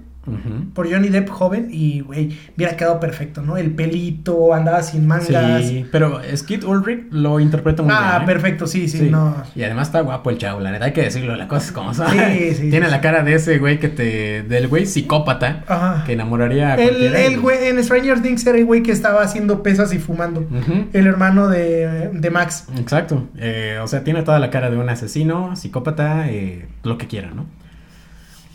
Por 0.74 0.92
Johnny 0.92 1.10
Depp 1.10 1.30
joven. 1.30 1.68
Y, 1.72 2.02
güey, 2.02 2.38
hubiera 2.56 2.76
quedado 2.76 3.00
perfecto, 3.00 3.42
¿no? 3.42 3.58
El 3.58 3.72
pelito, 3.72 4.54
andaba 4.54 4.84
sin 4.84 5.08
mangas. 5.08 5.64
Sí, 5.66 5.86
pero 5.92 6.22
Skid 6.36 6.64
Ulrich 6.64 7.08
lo 7.12 7.40
interpreta 7.40 7.84
muy 7.84 7.94
ah, 7.96 8.18
bien. 8.20 8.24
¿eh? 8.24 8.34
perfecto, 8.34 8.68
sí, 8.68 8.88
sí, 8.88 8.98
Sí. 9.00 9.10
no. 9.10 9.36
Y 9.56 9.64
además 9.64 9.88
está 9.88 10.02
guapo 10.02 10.30
el 10.30 10.38
chavo, 10.38 10.60
la 10.60 10.72
neta, 10.72 10.86
hay 10.86 10.94
que 10.94 11.04
decirlo, 11.04 11.36
las 11.36 11.48
cosas 11.48 11.72
como 11.72 11.94
son. 11.94 12.08
Sí, 12.12 12.54
sí, 12.56 12.70
Tiene 12.70 12.88
sí. 12.88 12.92
la 12.92 13.02
cara 13.02 13.24
de 13.24 13.34
ese 13.36 13.58
güey 13.60 13.80
que 13.80 13.90
te. 13.90 14.44
del 14.44 14.68
güey 14.68 14.86
psicópata 14.86 15.64
Ajá. 15.68 16.04
que 16.06 16.14
enamoraría 16.14 16.74
a 16.74 16.76
El, 16.76 17.16
el 17.16 17.40
güey 17.40 17.68
en 17.68 17.84
Stranger 17.84 18.22
Things 18.22 18.46
era 18.46 18.58
el 18.58 18.66
güey 18.66 18.84
que 18.84 18.92
estaba 18.92 19.22
haciendo 19.22 19.64
pesas 19.64 19.94
y 19.94 20.00
fumando. 20.00 20.46
El 20.94 21.08
hermano 21.08 21.48
de, 21.48 22.10
de 22.14 22.30
Max. 22.30 22.68
Exacto. 22.78 23.28
Eh, 23.38 23.80
o 23.82 23.88
sea, 23.88 24.04
tiene 24.04 24.24
toda 24.24 24.40
la 24.40 24.50
cara 24.50 24.70
de 24.70 24.78
un 24.78 24.90
asesino, 24.90 25.56
psicópata, 25.56 26.30
eh, 26.30 26.68
lo 26.84 26.98
que 26.98 27.08
quiera, 27.08 27.32
¿no? 27.34 27.46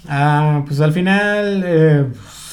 Ah, 0.09 0.63
pues 0.67 0.81
al 0.81 0.93
final, 0.93 1.63
eh, 1.65 2.07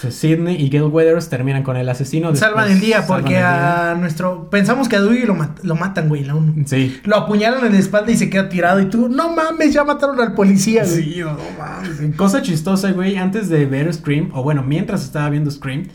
Sidney 0.09 0.55
y 0.55 0.69
Gail 0.69 0.83
Weathers 0.83 1.29
terminan 1.29 1.63
con 1.63 1.75
el 1.75 1.89
asesino. 1.89 2.33
Salvan 2.35 2.71
el 2.71 2.79
día 2.79 3.05
porque 3.07 3.33
el 3.35 3.39
día. 3.39 3.91
a 3.91 3.95
nuestro. 3.95 4.49
Pensamos 4.49 4.87
que 4.87 4.95
a 4.95 5.01
Dewey 5.01 5.25
lo, 5.25 5.35
mat- 5.35 5.59
lo 5.63 5.75
matan, 5.75 6.07
güey, 6.09 6.23
la 6.23 6.35
uno. 6.35 6.53
Sí. 6.65 6.99
Lo 7.03 7.17
apuñalan 7.17 7.65
en 7.65 7.73
la 7.73 7.79
espalda 7.79 8.11
y 8.11 8.17
se 8.17 8.29
queda 8.29 8.47
tirado. 8.49 8.79
Y 8.79 8.85
tú, 8.85 9.09
no 9.09 9.33
mames, 9.33 9.73
ya 9.73 9.83
mataron 9.83 10.19
al 10.21 10.33
policía, 10.35 10.83
güey. 10.85 11.03
Sí, 11.15 11.19
no 11.19 11.37
mames. 11.57 12.15
Cosa 12.15 12.41
chistosa, 12.41 12.91
güey. 12.91 13.17
Antes 13.17 13.49
de 13.49 13.65
ver 13.65 13.91
Scream, 13.93 14.29
o 14.33 14.43
bueno, 14.43 14.63
mientras 14.63 15.03
estaba 15.03 15.29
viendo 15.29 15.51
Scream, 15.51 15.87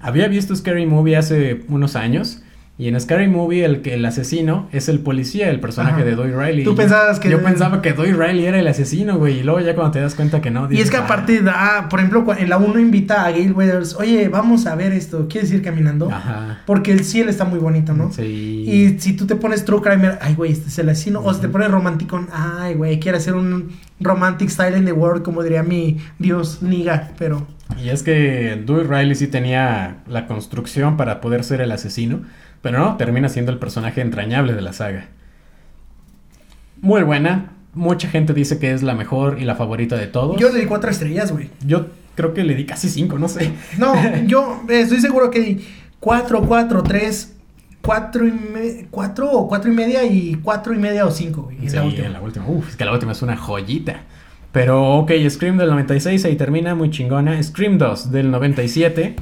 había 0.00 0.28
visto 0.28 0.54
Scary 0.54 0.86
Movie 0.86 1.16
hace 1.16 1.64
unos 1.68 1.96
años. 1.96 2.42
Y 2.80 2.88
en 2.88 2.98
Scary 2.98 3.28
Movie 3.28 3.62
el 3.66 3.82
que 3.82 3.92
el 3.92 4.04
asesino 4.06 4.66
es 4.72 4.88
el 4.88 5.00
policía, 5.00 5.50
el 5.50 5.60
personaje 5.60 5.96
Ajá. 5.96 6.04
de 6.04 6.14
Doy 6.14 6.30
Riley. 6.32 6.64
Tú 6.64 6.72
Y 6.72 6.76
pensabas 6.76 7.20
que- 7.20 7.28
Yo 7.28 7.42
pensaba 7.42 7.82
que 7.82 7.92
Doy 7.92 8.12
Riley 8.12 8.46
era 8.46 8.58
el 8.58 8.66
asesino, 8.66 9.18
güey. 9.18 9.40
Y 9.40 9.42
luego 9.42 9.60
ya 9.60 9.74
cuando 9.74 9.90
te 9.92 10.00
das 10.00 10.14
cuenta 10.14 10.40
que 10.40 10.50
no. 10.50 10.66
Y 10.72 10.80
es 10.80 10.90
que 10.90 10.96
"Ah". 10.96 11.00
aparte 11.04 11.42
da, 11.42 11.88
por 11.90 12.00
ejemplo, 12.00 12.24
en 12.38 12.48
la 12.48 12.56
1 12.56 12.80
invita 12.80 13.26
a 13.26 13.32
Gail 13.32 13.52
Weathers, 13.52 13.96
oye, 13.96 14.28
vamos 14.28 14.66
a 14.66 14.74
ver 14.76 14.92
esto, 14.94 15.26
¿quieres 15.28 15.52
ir 15.52 15.60
caminando? 15.60 16.10
Ajá. 16.10 16.60
Porque 16.64 16.90
el 16.92 17.04
cielo 17.04 17.28
está 17.30 17.44
muy 17.44 17.58
bonito, 17.58 17.92
¿no? 17.92 18.10
Sí. 18.12 18.64
Y 18.66 18.98
si 18.98 19.12
tú 19.12 19.26
te 19.26 19.36
pones 19.36 19.66
True 19.66 19.82
Crime, 19.82 20.12
ay, 20.22 20.34
güey, 20.34 20.52
este 20.52 20.68
es 20.68 20.78
el 20.78 20.88
asesino. 20.88 21.20
O 21.20 21.34
si 21.34 21.40
te 21.42 21.48
pones 21.50 21.70
romántico, 21.70 22.24
ay, 22.32 22.74
güey, 22.76 22.98
quiere 22.98 23.18
hacer 23.18 23.34
un 23.34 23.72
romantic 24.00 24.48
style 24.48 24.78
in 24.78 24.86
the 24.86 24.92
world, 24.92 25.22
como 25.22 25.42
diría 25.42 25.62
mi 25.62 25.98
Dios, 26.18 26.62
Niga, 26.62 27.10
pero... 27.18 27.46
Y 27.84 27.90
es 27.90 28.02
que 28.02 28.60
Dewey 28.66 28.84
Riley 28.86 29.14
sí 29.14 29.26
tenía 29.28 29.98
la 30.08 30.26
construcción 30.26 30.96
para 30.96 31.20
poder 31.20 31.44
ser 31.44 31.60
el 31.60 31.70
asesino, 31.70 32.22
pero 32.62 32.78
no, 32.78 32.96
termina 32.96 33.28
siendo 33.28 33.52
el 33.52 33.58
personaje 33.58 34.00
entrañable 34.00 34.54
de 34.54 34.60
la 34.62 34.72
saga. 34.72 35.08
Muy 36.80 37.02
buena, 37.02 37.52
mucha 37.74 38.08
gente 38.08 38.32
dice 38.32 38.58
que 38.58 38.72
es 38.72 38.82
la 38.82 38.94
mejor 38.94 39.38
y 39.40 39.44
la 39.44 39.54
favorita 39.54 39.96
de 39.96 40.06
todos. 40.06 40.40
Yo 40.40 40.50
le 40.52 40.60
di 40.60 40.66
cuatro 40.66 40.90
estrellas, 40.90 41.30
güey. 41.32 41.50
Yo 41.66 41.86
creo 42.14 42.32
que 42.34 42.42
le 42.44 42.54
di 42.54 42.64
casi 42.64 42.88
cinco, 42.88 43.18
no 43.18 43.28
sé. 43.28 43.52
No, 43.78 43.94
yo 44.26 44.62
eh, 44.68 44.80
estoy 44.80 45.00
seguro 45.00 45.30
que 45.30 45.40
di 45.40 45.66
cuatro, 46.00 46.42
cuatro, 46.46 46.82
tres, 46.82 47.36
cuatro 47.82 48.26
y 48.26 48.32
me- 48.32 48.86
cuatro 48.90 49.30
o 49.30 49.48
cuatro 49.48 49.70
y 49.70 49.74
media 49.74 50.04
y 50.04 50.38
cuatro 50.42 50.72
y 50.74 50.78
media 50.78 51.04
o 51.06 51.10
cinco, 51.10 51.42
güey. 51.42 51.64
es 51.66 51.72
Sí, 51.72 51.76
la 51.76 51.84
última. 51.84 52.08
la 52.08 52.20
última. 52.20 52.46
Uf, 52.48 52.70
es 52.70 52.76
que 52.76 52.84
la 52.84 52.92
última 52.92 53.12
es 53.12 53.22
una 53.22 53.36
joyita. 53.36 54.02
Pero 54.52 54.94
ok, 54.96 55.12
Scream 55.28 55.58
del 55.58 55.68
96 55.70 56.24
ahí 56.24 56.34
termina, 56.36 56.74
muy 56.74 56.90
chingona. 56.90 57.40
Scream 57.40 57.78
2 57.78 58.10
del 58.10 58.30
97, 58.32 59.14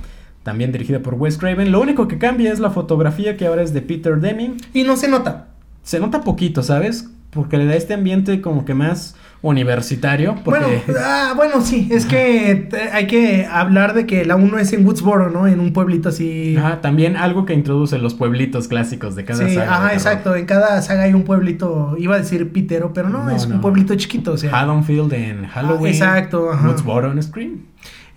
también 0.48 0.72
dirigida 0.72 1.00
por 1.00 1.12
Wes 1.12 1.36
Craven. 1.36 1.70
Lo 1.70 1.78
único 1.78 2.08
que 2.08 2.16
cambia 2.16 2.50
es 2.50 2.58
la 2.58 2.70
fotografía 2.70 3.36
que 3.36 3.46
ahora 3.46 3.60
es 3.60 3.74
de 3.74 3.82
Peter 3.82 4.18
Deming. 4.18 4.56
Y 4.72 4.82
no 4.82 4.96
se 4.96 5.06
nota. 5.06 5.48
Se 5.82 6.00
nota 6.00 6.22
poquito, 6.22 6.62
¿sabes? 6.62 7.10
Porque 7.28 7.58
le 7.58 7.66
da 7.66 7.74
este 7.74 7.92
ambiente 7.92 8.40
como 8.40 8.64
que 8.64 8.72
más 8.72 9.14
universitario. 9.42 10.36
Porque... 10.42 10.82
Bueno, 10.86 11.00
ah, 11.04 11.34
bueno, 11.36 11.60
sí, 11.60 11.90
es 11.92 12.06
que 12.06 12.70
hay 12.94 13.06
que 13.06 13.44
hablar 13.44 13.92
de 13.92 14.06
que 14.06 14.24
la 14.24 14.36
uno 14.36 14.58
es 14.58 14.72
en 14.72 14.86
Woodsboro, 14.86 15.28
¿no? 15.28 15.46
En 15.46 15.60
un 15.60 15.74
pueblito 15.74 16.08
así. 16.08 16.56
Ajá, 16.56 16.80
también 16.80 17.18
algo 17.18 17.44
que 17.44 17.52
introduce 17.52 17.98
los 17.98 18.14
pueblitos 18.14 18.68
clásicos 18.68 19.14
de 19.16 19.26
cada 19.26 19.46
Sí, 19.46 19.54
saga. 19.54 19.74
ajá, 19.74 19.92
exacto. 19.92 20.34
En 20.34 20.46
cada 20.46 20.80
saga 20.80 21.02
hay 21.02 21.12
un 21.12 21.24
pueblito, 21.24 21.94
iba 21.98 22.14
a 22.14 22.18
decir 22.18 22.50
pitero, 22.52 22.94
pero 22.94 23.10
no, 23.10 23.24
No, 23.24 23.30
es 23.30 23.44
un 23.44 23.60
pueblito 23.60 23.94
chiquito, 23.96 24.32
o 24.32 24.38
sea. 24.38 24.58
Haddonfield 24.58 25.12
en 25.12 25.46
Halloween. 25.46 25.92
Ah, 25.92 25.96
exacto, 25.96 26.50
ajá. 26.50 26.68
Woodsboro 26.68 27.12
en 27.12 27.22
Scream. 27.22 27.58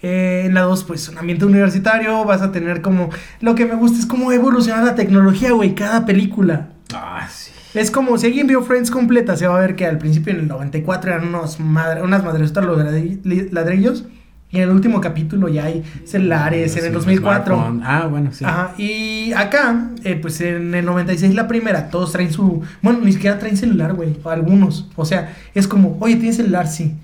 Eh, 0.03 0.43
en 0.45 0.53
la 0.55 0.61
2, 0.61 0.83
pues 0.85 1.07
un 1.09 1.17
ambiente 1.19 1.45
universitario, 1.45 2.25
vas 2.25 2.41
a 2.41 2.51
tener 2.51 2.81
como... 2.81 3.09
Lo 3.39 3.53
que 3.55 3.65
me 3.65 3.75
gusta 3.75 3.99
es 3.99 4.05
cómo 4.05 4.31
evoluciona 4.31 4.81
la 4.83 4.95
tecnología, 4.95 5.51
güey, 5.51 5.75
cada 5.75 6.05
película. 6.05 6.69
Ah, 6.93 7.27
sí. 7.31 7.51
Es 7.73 7.91
como, 7.91 8.17
si 8.17 8.25
alguien 8.27 8.47
vio 8.47 8.63
Friends 8.63 8.89
completa, 8.91 9.37
se 9.37 9.47
va 9.47 9.57
a 9.57 9.61
ver 9.61 9.75
que 9.75 9.85
al 9.85 9.97
principio 9.97 10.33
en 10.33 10.39
el 10.41 10.47
94 10.47 11.13
eran 11.13 11.27
unos 11.27 11.59
madre, 11.59 12.01
unas 12.01 12.23
madresotas 12.23 12.65
los 12.65 12.77
ladri- 12.79 13.49
ladrillos. 13.51 14.05
Y 14.53 14.57
en 14.57 14.63
el 14.63 14.69
último 14.71 14.99
capítulo 14.99 15.47
ya 15.47 15.63
hay 15.65 15.81
celulares, 16.03 16.75
en 16.75 16.83
el 16.83 16.89
Sí, 16.89 16.93
2004. 16.95 17.55
smartphone. 17.55 17.81
Ah, 17.85 18.07
bueno, 18.07 18.33
sí. 18.33 18.43
Ajá, 18.43 18.73
y 18.77 19.31
acá, 19.31 19.91
eh, 20.03 20.17
pues 20.21 20.41
en 20.41 20.73
el 20.75 20.83
96 20.85 21.33
la 21.35 21.47
primera, 21.47 21.89
todos 21.89 22.11
traen 22.11 22.33
su... 22.33 22.61
Bueno, 22.81 22.99
ni 23.01 23.13
siquiera 23.13 23.39
traen 23.39 23.55
celular, 23.55 23.93
güey, 23.93 24.17
algunos. 24.25 24.89
O 24.97 25.05
sea, 25.05 25.33
es 25.55 25.69
como, 25.69 25.95
oye, 26.01 26.15
¿tienes 26.17 26.35
celular? 26.35 26.67
Sí. 26.67 26.95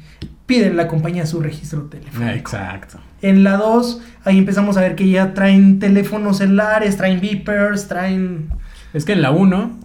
Pide 0.48 0.74
la 0.74 0.88
compañía 0.88 1.28
su 1.28 1.40
registro 1.42 1.84
telefónico. 1.84 2.34
Exacto. 2.36 2.98
En 3.22 3.44
la 3.44 3.58
2, 3.58 4.02
ahí 4.26 4.38
empezamos 4.40 4.78
a 4.78 4.82
ver 4.82 4.96
que 4.96 5.08
ya 5.10 5.34
traen 5.36 5.78
teléfonos 5.80 6.38
celulares, 6.38 6.98
traen 6.98 7.22
beepers, 7.22 7.88
traen... 7.88 8.50
Es 8.94 9.06
que 9.06 9.14
en 9.14 9.22
la 9.22 9.30
1 9.32 9.80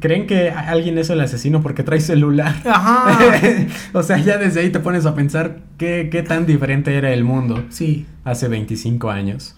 creen 0.00 0.26
que 0.26 0.50
alguien 0.50 0.98
es 0.98 1.10
el 1.10 1.20
asesino 1.20 1.62
porque 1.62 1.82
trae 1.82 2.00
celular. 2.00 2.54
Ajá. 2.64 3.18
o 3.92 4.02
sea, 4.02 4.18
ya 4.18 4.38
desde 4.38 4.60
ahí 4.60 4.70
te 4.70 4.80
pones 4.80 5.06
a 5.06 5.14
pensar 5.14 5.58
qué, 5.76 6.08
qué 6.10 6.22
tan 6.22 6.46
diferente 6.46 6.96
era 6.96 7.12
el 7.12 7.24
mundo 7.24 7.64
Sí. 7.70 8.06
hace 8.24 8.48
25 8.48 9.10
años. 9.10 9.54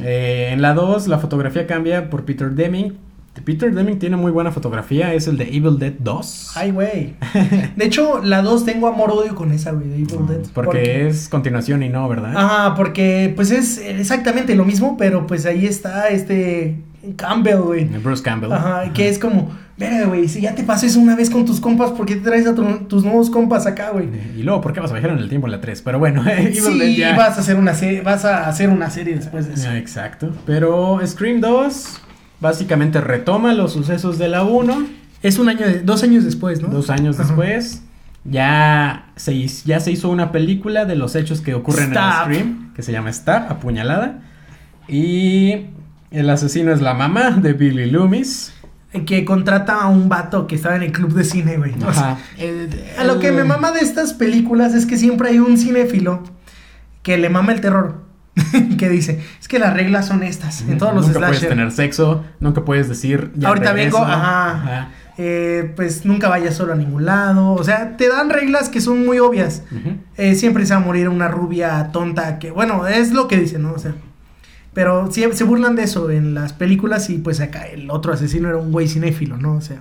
Eh, 0.00 0.50
en 0.52 0.62
la 0.62 0.74
2 0.74 1.08
la 1.08 1.18
fotografía 1.18 1.66
cambia 1.66 2.10
por 2.10 2.24
Peter 2.24 2.50
Deming. 2.50 2.96
Peter 3.44 3.72
Deming 3.74 3.98
tiene 3.98 4.16
muy 4.16 4.30
buena 4.32 4.50
fotografía, 4.52 5.14
es 5.14 5.26
el 5.28 5.36
de 5.38 5.44
Evil 5.44 5.78
Dead 5.78 5.92
2. 5.98 6.52
Ay, 6.56 6.70
güey. 6.70 7.14
De 7.76 7.84
hecho, 7.84 8.20
la 8.22 8.42
2 8.42 8.64
tengo 8.64 8.86
amor-odio 8.88 9.34
con 9.34 9.52
esa, 9.52 9.72
güey, 9.72 9.88
de 9.88 9.94
Evil 9.96 10.26
Dead. 10.28 10.40
Porque 10.54 11.06
es 11.08 11.28
continuación 11.28 11.82
y 11.82 11.88
no, 11.88 12.08
¿verdad? 12.08 12.32
Ajá, 12.36 12.74
porque 12.74 13.32
pues 13.36 13.50
es 13.50 13.78
exactamente 13.78 14.54
lo 14.54 14.64
mismo, 14.64 14.96
pero 14.96 15.26
pues 15.26 15.46
ahí 15.46 15.66
está 15.66 16.08
este 16.08 16.76
Campbell, 17.16 17.58
güey. 17.60 17.84
Bruce 17.84 18.22
Campbell. 18.22 18.52
Ajá, 18.52 18.92
que 18.92 19.08
es 19.08 19.18
como, 19.18 19.50
verga, 19.78 20.06
güey, 20.06 20.28
si 20.28 20.40
ya 20.40 20.54
te 20.54 20.62
pasó 20.64 20.84
eso 20.86 20.98
una 21.00 21.14
vez 21.16 21.30
con 21.30 21.44
tus 21.46 21.60
compas, 21.60 21.92
¿por 21.92 22.04
qué 22.06 22.16
te 22.16 22.22
traes 22.22 22.46
a 22.46 22.54
tu- 22.54 22.64
tus 22.88 23.04
nuevos 23.04 23.30
compas 23.30 23.66
acá, 23.66 23.90
güey? 23.90 24.08
Y 24.36 24.42
luego, 24.42 24.60
¿por 24.60 24.72
qué 24.72 24.80
vas 24.80 24.90
a 24.90 24.94
viajar 24.94 25.12
en 25.12 25.18
el 25.18 25.28
tiempo 25.28 25.46
en 25.46 25.52
la 25.52 25.60
3? 25.60 25.80
Pero 25.82 25.98
bueno, 25.98 26.22
Evil 26.28 26.78
Dead 26.78 26.88
Sí, 26.88 26.96
ya. 26.96 27.16
vas 27.16 27.38
a 27.38 27.40
hacer 27.40 27.56
una 27.56 27.72
serie, 27.74 28.02
vas 28.02 28.24
a 28.24 28.48
hacer 28.48 28.68
una 28.68 28.90
serie 28.90 29.14
después 29.14 29.46
de 29.46 29.54
eso. 29.54 29.68
Ah, 29.70 29.78
Exacto. 29.78 30.32
Pero 30.44 31.00
Scream 31.06 31.40
2 31.40 32.00
básicamente 32.40 33.00
retoma 33.00 33.52
los 33.54 33.72
sucesos 33.72 34.18
de 34.18 34.28
la 34.28 34.42
1. 34.42 34.86
Es 35.22 35.38
un 35.38 35.48
año, 35.48 35.66
de, 35.66 35.80
dos 35.80 36.02
años 36.02 36.24
después, 36.24 36.60
¿no? 36.62 36.68
Dos 36.68 36.90
años 36.90 37.18
Ajá. 37.18 37.28
después. 37.28 37.82
Ya 38.24 39.10
se, 39.16 39.46
ya 39.46 39.80
se 39.80 39.90
hizo 39.92 40.08
una 40.10 40.32
película 40.32 40.84
de 40.84 40.96
los 40.96 41.14
hechos 41.16 41.40
que 41.40 41.54
ocurren 41.54 41.92
en 41.96 42.12
Scream. 42.22 42.72
Que 42.74 42.82
se 42.82 42.92
llama 42.92 43.12
Stab, 43.12 43.50
apuñalada. 43.50 44.20
Y 44.86 45.66
el 46.10 46.30
asesino 46.30 46.72
es 46.72 46.80
la 46.80 46.94
mamá 46.94 47.30
de 47.30 47.52
Billy 47.52 47.90
Loomis. 47.90 48.52
Que 49.06 49.24
contrata 49.24 49.82
a 49.82 49.88
un 49.88 50.08
vato 50.08 50.46
que 50.46 50.54
estaba 50.54 50.76
en 50.76 50.82
el 50.82 50.92
club 50.92 51.12
de 51.12 51.24
cine, 51.24 51.56
güey. 51.58 51.74
O 51.86 51.92
sea. 51.92 52.18
El- 52.38 52.70
a 52.98 53.04
lo 53.04 53.18
que 53.20 53.28
el- 53.28 53.34
me 53.34 53.44
mama 53.44 53.72
de 53.72 53.80
estas 53.80 54.14
películas 54.14 54.74
es 54.74 54.86
que 54.86 54.96
siempre 54.96 55.28
hay 55.30 55.38
un 55.40 55.58
cinéfilo 55.58 56.22
que 57.02 57.18
le 57.18 57.28
mama 57.28 57.52
el 57.52 57.60
terror. 57.60 58.02
que 58.78 58.88
dice, 58.88 59.20
es 59.40 59.48
que 59.48 59.58
las 59.58 59.74
reglas 59.74 60.06
son 60.06 60.22
estas 60.22 60.62
en 60.62 60.78
todos 60.78 60.94
los 60.94 61.06
Nunca 61.08 61.20
puedes 61.26 61.48
tener 61.48 61.72
sexo, 61.72 62.24
nunca 62.40 62.64
puedes 62.64 62.88
decir. 62.88 63.30
"Ya 63.36 63.48
Ahorita 63.48 63.72
regreso". 63.72 63.98
vengo, 64.00 64.10
ajá. 64.10 64.88
Eh, 65.20 65.72
pues 65.74 66.04
nunca 66.04 66.28
vayas 66.28 66.54
solo 66.54 66.72
a 66.74 66.76
ningún 66.76 67.04
lado. 67.04 67.52
O 67.54 67.64
sea, 67.64 67.96
te 67.96 68.08
dan 68.08 68.30
reglas 68.30 68.68
que 68.68 68.80
son 68.80 69.04
muy 69.04 69.18
obvias. 69.18 69.62
Eh, 70.16 70.36
siempre 70.36 70.64
se 70.64 70.74
va 70.74 70.80
a 70.80 70.82
morir 70.84 71.08
una 71.08 71.26
rubia 71.26 71.90
tonta 71.92 72.38
que, 72.38 72.52
bueno, 72.52 72.86
es 72.86 73.12
lo 73.12 73.26
que 73.26 73.36
dicen, 73.36 73.62
¿no? 73.62 73.72
O 73.72 73.78
sea, 73.80 73.94
pero 74.74 75.10
sí, 75.10 75.24
se 75.32 75.42
burlan 75.42 75.74
de 75.74 75.82
eso 75.82 76.08
en 76.10 76.34
las 76.34 76.52
películas 76.52 77.10
y 77.10 77.18
pues 77.18 77.40
acá 77.40 77.66
el 77.66 77.90
otro 77.90 78.12
asesino 78.12 78.48
era 78.48 78.58
un 78.58 78.70
güey 78.70 78.86
cinéfilo, 78.86 79.36
¿no? 79.36 79.54
O 79.54 79.60
sea, 79.60 79.78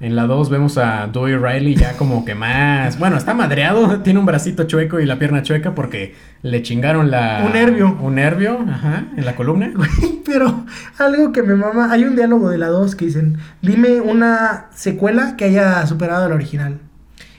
En 0.00 0.16
la 0.16 0.26
2 0.26 0.48
vemos 0.48 0.78
a 0.78 1.08
Dewey 1.12 1.36
Riley 1.36 1.74
ya 1.74 1.92
como 1.98 2.24
que 2.24 2.34
más... 2.34 2.98
Bueno, 2.98 3.18
está 3.18 3.34
madreado, 3.34 4.00
tiene 4.02 4.18
un 4.18 4.24
bracito 4.24 4.64
chueco 4.64 4.98
y 4.98 5.04
la 5.04 5.18
pierna 5.18 5.42
chueca 5.42 5.74
porque 5.74 6.14
le 6.40 6.62
chingaron 6.62 7.10
la... 7.10 7.42
Un 7.44 7.52
nervio. 7.52 7.98
Un 8.00 8.14
nervio, 8.14 8.64
ajá, 8.66 9.04
en 9.14 9.26
la 9.26 9.36
columna. 9.36 9.70
Pero 10.24 10.64
algo 10.96 11.32
que 11.32 11.42
me 11.42 11.54
mama, 11.54 11.92
hay 11.92 12.04
un 12.04 12.16
diálogo 12.16 12.48
de 12.48 12.56
la 12.56 12.68
2 12.68 12.94
que 12.94 13.04
dicen, 13.04 13.36
dime 13.60 14.00
una 14.00 14.68
secuela 14.74 15.36
que 15.36 15.44
haya 15.44 15.86
superado 15.86 16.24
al 16.24 16.32
original. 16.32 16.78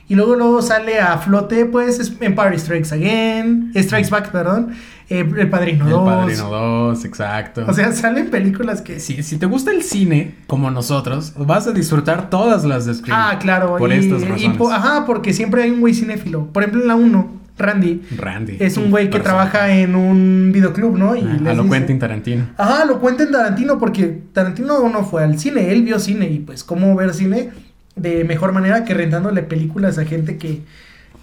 Y 0.07 0.13
luego 0.13 0.35
luego 0.35 0.61
sale 0.61 0.99
a 0.99 1.17
flote, 1.17 1.65
pues, 1.65 1.97
es 1.97 2.13
Empire 2.19 2.59
Strikes 2.59 2.93
Again, 2.93 3.71
Strikes 3.75 4.09
Back, 4.11 4.29
perdón, 4.29 4.73
eh, 5.11 5.27
El 5.37 5.49
Padrino 5.49 5.87
2. 5.89 5.99
El 5.99 6.05
Padrino 6.15 6.49
2, 6.49 7.05
exacto. 7.05 7.65
O 7.67 7.73
sea, 7.73 7.91
salen 7.91 8.29
películas 8.29 8.81
que... 8.81 8.99
Si, 8.99 9.21
si 9.23 9.37
te 9.37 9.45
gusta 9.45 9.71
el 9.71 9.83
cine, 9.83 10.35
como 10.47 10.71
nosotros, 10.71 11.33
vas 11.37 11.67
a 11.67 11.71
disfrutar 11.71 12.29
todas 12.29 12.63
las 12.63 12.85
de 12.85 12.93
Scream. 12.95 13.17
Ah, 13.19 13.37
claro. 13.39 13.75
Por 13.77 13.91
y, 13.91 13.95
estas 13.95 14.21
y 14.23 14.25
razones. 14.25 14.57
po- 14.57 14.71
ajá, 14.71 15.05
porque 15.05 15.33
siempre 15.33 15.63
hay 15.63 15.71
un 15.71 15.81
güey 15.81 15.93
cinéfilo. 15.93 16.47
Por 16.47 16.63
ejemplo, 16.63 16.81
en 16.81 16.87
la 16.87 16.95
1, 16.95 17.41
Randy, 17.57 18.01
Randy. 18.17 18.57
es 18.59 18.77
un 18.77 18.89
güey 18.89 19.09
que 19.09 19.19
trabaja 19.19 19.71
en 19.71 19.95
un 19.95 20.51
videoclub, 20.53 20.97
¿no? 20.97 21.15
Y 21.15 21.21
Ah, 21.45 21.53
lo 21.53 21.69
Quentin 21.69 21.99
Tarantino. 21.99 22.47
Ajá, 22.57 22.85
lo 22.85 22.99
cuenta 22.99 23.23
en 23.23 23.31
Tarantino 23.31 23.77
porque 23.77 24.19
Tarantino 24.33 24.87
no 24.89 25.03
fue 25.03 25.23
al 25.23 25.37
cine, 25.37 25.71
él 25.71 25.83
vio 25.83 25.99
cine 25.99 26.27
y 26.29 26.39
pues 26.39 26.63
cómo 26.63 26.95
ver 26.95 27.13
cine 27.13 27.49
de 27.95 28.23
mejor 28.23 28.51
manera 28.53 28.83
que 28.83 28.93
rentándole 28.95 29.43
películas 29.43 29.97
a 29.99 30.05
gente 30.05 30.37
que, 30.37 30.61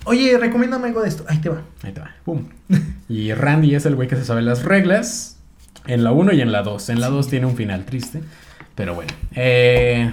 oye, 0.08 0.36
recomiéndame 0.38 0.88
algo 0.88 1.02
de 1.02 1.08
esto, 1.08 1.24
ahí 1.28 1.38
te 1.38 1.48
va. 1.48 1.62
Ahí 1.82 1.92
te 1.92 2.00
va. 2.00 2.10
Pum. 2.24 2.44
Y 3.08 3.32
Randy 3.32 3.74
es 3.74 3.86
el 3.86 3.94
güey 3.94 4.06
que 4.08 4.16
se 4.16 4.24
sabe 4.24 4.42
las 4.42 4.64
reglas 4.64 5.38
en 5.86 6.04
la 6.04 6.12
1 6.12 6.32
y 6.34 6.40
en 6.42 6.52
la 6.52 6.62
2. 6.62 6.90
En 6.90 7.00
la 7.00 7.08
2 7.08 7.28
tiene 7.28 7.46
un 7.46 7.56
final 7.56 7.84
triste. 7.86 8.20
Pero 8.74 8.94
bueno. 8.94 9.10
Eh, 9.34 10.10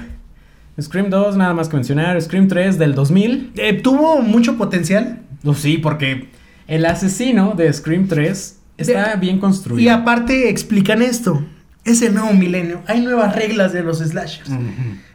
Scream 0.82 1.10
2, 1.10 1.36
nada 1.36 1.54
más 1.54 1.68
que 1.68 1.76
mencionar. 1.76 2.22
Scream 2.22 2.48
3 2.48 2.78
del 2.80 2.96
2000. 2.96 3.52
Eh, 3.58 3.74
tuvo 3.82 4.22
mucho 4.22 4.58
potencial 4.58 5.20
No, 5.44 5.54
sí, 5.54 5.78
porque 5.78 6.30
el 6.68 6.86
asesino 6.86 7.54
de 7.56 7.72
Scream 7.74 8.08
3 8.08 8.60
está 8.78 9.12
De- 9.16 9.20
bien 9.20 9.40
construido. 9.40 9.82
y 9.82 9.90
aparte 9.90 10.50
explican 10.50 11.02
esto, 11.02 11.44
es 11.86 12.02
el 12.02 12.14
nuevo 12.14 12.34
milenio, 12.34 12.82
hay 12.88 13.02
nuevas 13.02 13.36
reglas 13.36 13.72
de 13.74 13.84
los 13.84 14.00
slashers. 14.00 14.50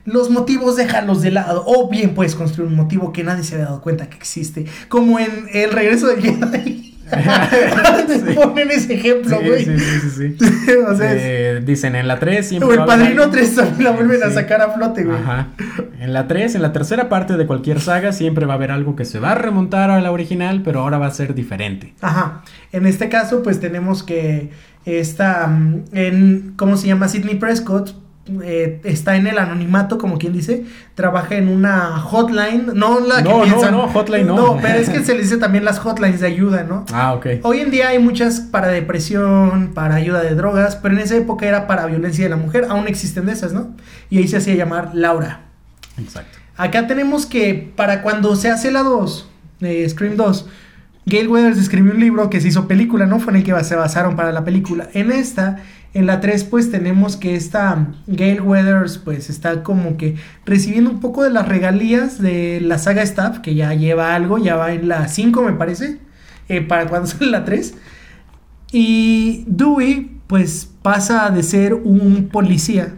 Los 0.06 0.30
motivos 0.30 0.76
déjalos 0.76 1.20
de 1.20 1.30
lado. 1.30 1.62
O 1.66 1.88
bien 1.90 2.14
puedes 2.14 2.34
construir 2.34 2.68
un 2.70 2.76
motivo 2.76 3.12
que 3.12 3.22
nadie 3.22 3.44
se 3.44 3.54
había 3.56 3.66
dado 3.66 3.82
cuenta 3.82 4.08
que 4.08 4.16
existe. 4.16 4.64
Como 4.88 5.18
en 5.18 5.46
El 5.52 5.70
regreso 5.72 6.06
de 6.06 6.22
Jedi. 6.22 6.86
Te 7.10 7.16
Sí. 8.20 8.34
ponen 8.34 8.70
ese 8.70 8.94
ejemplo, 8.94 9.40
güey. 9.40 9.64
sí, 9.64 9.78
sí, 9.78 10.10
sí, 10.10 10.36
sí. 10.38 10.70
o 10.88 10.96
sea, 10.96 11.12
Eh, 11.12 11.60
dicen 11.64 11.96
en 11.96 12.06
la 12.08 12.18
3 12.20 12.48
siempre. 12.48 12.68
o 12.68 12.72
el 12.72 12.84
padrino 12.86 13.22
algo- 13.24 13.32
3 13.32 13.54
también 13.56 13.84
la 13.84 13.90
vuelven 13.90 14.22
a 14.22 14.30
sacar 14.30 14.62
a 14.62 14.70
flote, 14.70 15.04
güey. 15.04 15.18
Ajá. 15.18 15.48
En 16.00 16.12
la 16.12 16.28
3, 16.28 16.54
en 16.54 16.62
la 16.62 16.72
tercera 16.72 17.08
parte 17.08 17.36
de 17.36 17.46
cualquier 17.46 17.80
saga, 17.80 18.12
siempre 18.12 18.46
va 18.46 18.54
a 18.54 18.56
haber 18.56 18.70
algo 18.70 18.94
que 18.96 19.04
se 19.04 19.18
va 19.18 19.32
a 19.32 19.34
remontar 19.34 19.90
a 19.90 20.00
la 20.00 20.12
original, 20.12 20.62
pero 20.64 20.80
ahora 20.80 20.98
va 20.98 21.06
a 21.06 21.10
ser 21.10 21.34
diferente. 21.34 21.94
Ajá. 22.00 22.42
En 22.72 22.86
este 22.86 23.08
caso, 23.08 23.42
pues 23.42 23.58
tenemos 23.60 24.02
que 24.04 24.50
esta, 24.84 25.46
mm, 25.46 25.84
en, 25.92 26.52
¿cómo 26.56 26.76
se 26.76 26.86
llama? 26.88 27.08
Sidney 27.08 27.36
Prescott. 27.36 27.94
eh, 28.44 28.80
está 28.84 29.16
en 29.16 29.26
el 29.26 29.38
anonimato, 29.38 29.98
como 29.98 30.16
quien 30.16 30.32
dice, 30.32 30.64
trabaja 30.94 31.34
en 31.34 31.48
una 31.48 31.98
hotline, 31.98 32.70
no 32.74 33.00
la 33.00 33.16
que 33.16 33.28
No, 33.28 33.38
no, 33.38 33.42
piensan. 33.44 33.72
no, 33.72 33.88
hotline 33.88 34.24
no. 34.26 34.36
No, 34.36 34.58
pero 34.62 34.78
es 34.78 34.88
que 34.88 35.02
se 35.02 35.14
le 35.16 35.22
dice 35.22 35.36
también 35.38 35.64
las 35.64 35.80
hotlines 35.80 36.20
de 36.20 36.28
ayuda, 36.28 36.62
¿no? 36.62 36.84
Ah, 36.92 37.14
ok. 37.14 37.26
Hoy 37.42 37.58
en 37.58 37.72
día 37.72 37.88
hay 37.88 37.98
muchas 37.98 38.38
para 38.38 38.68
depresión, 38.68 39.72
para 39.74 39.96
ayuda 39.96 40.22
de 40.22 40.36
drogas, 40.36 40.76
pero 40.76 40.94
en 40.94 41.00
esa 41.00 41.16
época 41.16 41.46
era 41.48 41.66
para 41.66 41.86
violencia 41.86 42.22
de 42.22 42.30
la 42.30 42.36
mujer, 42.36 42.66
aún 42.70 42.86
existen 42.86 43.26
de 43.26 43.32
esas, 43.32 43.52
¿no? 43.52 43.70
Y 44.10 44.18
ahí 44.18 44.28
se 44.28 44.36
hacía 44.36 44.54
llamar 44.54 44.90
Laura. 44.94 45.40
Exacto. 45.98 46.38
Acá 46.56 46.86
tenemos 46.86 47.26
que 47.26 47.72
para 47.74 48.02
cuando 48.02 48.36
se 48.36 48.48
hace 48.48 48.70
la 48.70 48.82
2, 48.84 49.28
de 49.58 49.88
Scream 49.88 50.14
2, 50.16 50.46
Gail 51.06 51.28
Weathers 51.28 51.58
escribió 51.58 51.92
un 51.92 52.00
libro 52.00 52.30
que 52.30 52.40
se 52.40 52.48
hizo 52.48 52.68
película, 52.68 53.06
¿no? 53.06 53.20
Fue 53.20 53.32
en 53.32 53.38
el 53.38 53.44
que 53.44 53.64
se 53.64 53.74
basaron 53.74 54.16
para 54.16 54.32
la 54.32 54.44
película. 54.44 54.88
En 54.92 55.10
esta, 55.10 55.58
en 55.94 56.06
la 56.06 56.20
3, 56.20 56.44
pues 56.44 56.70
tenemos 56.70 57.16
que 57.16 57.34
esta 57.34 57.88
Gail 58.06 58.42
Weathers, 58.42 58.98
pues 58.98 59.30
está 59.30 59.62
como 59.62 59.96
que 59.96 60.16
recibiendo 60.44 60.90
un 60.90 61.00
poco 61.00 61.22
de 61.22 61.30
las 61.30 61.48
regalías 61.48 62.20
de 62.20 62.60
la 62.60 62.78
saga 62.78 63.02
Staff, 63.02 63.38
que 63.38 63.54
ya 63.54 63.74
lleva 63.74 64.14
algo, 64.14 64.38
ya 64.38 64.56
va 64.56 64.72
en 64.72 64.88
la 64.88 65.08
5, 65.08 65.42
me 65.42 65.52
parece, 65.54 65.98
eh, 66.48 66.60
para 66.60 66.86
cuando 66.86 67.06
sale 67.08 67.30
la 67.30 67.44
3. 67.44 67.74
Y 68.72 69.44
Dewey, 69.48 70.20
pues 70.26 70.70
pasa 70.82 71.30
de 71.30 71.42
ser 71.42 71.74
un 71.74 72.28
policía, 72.30 72.94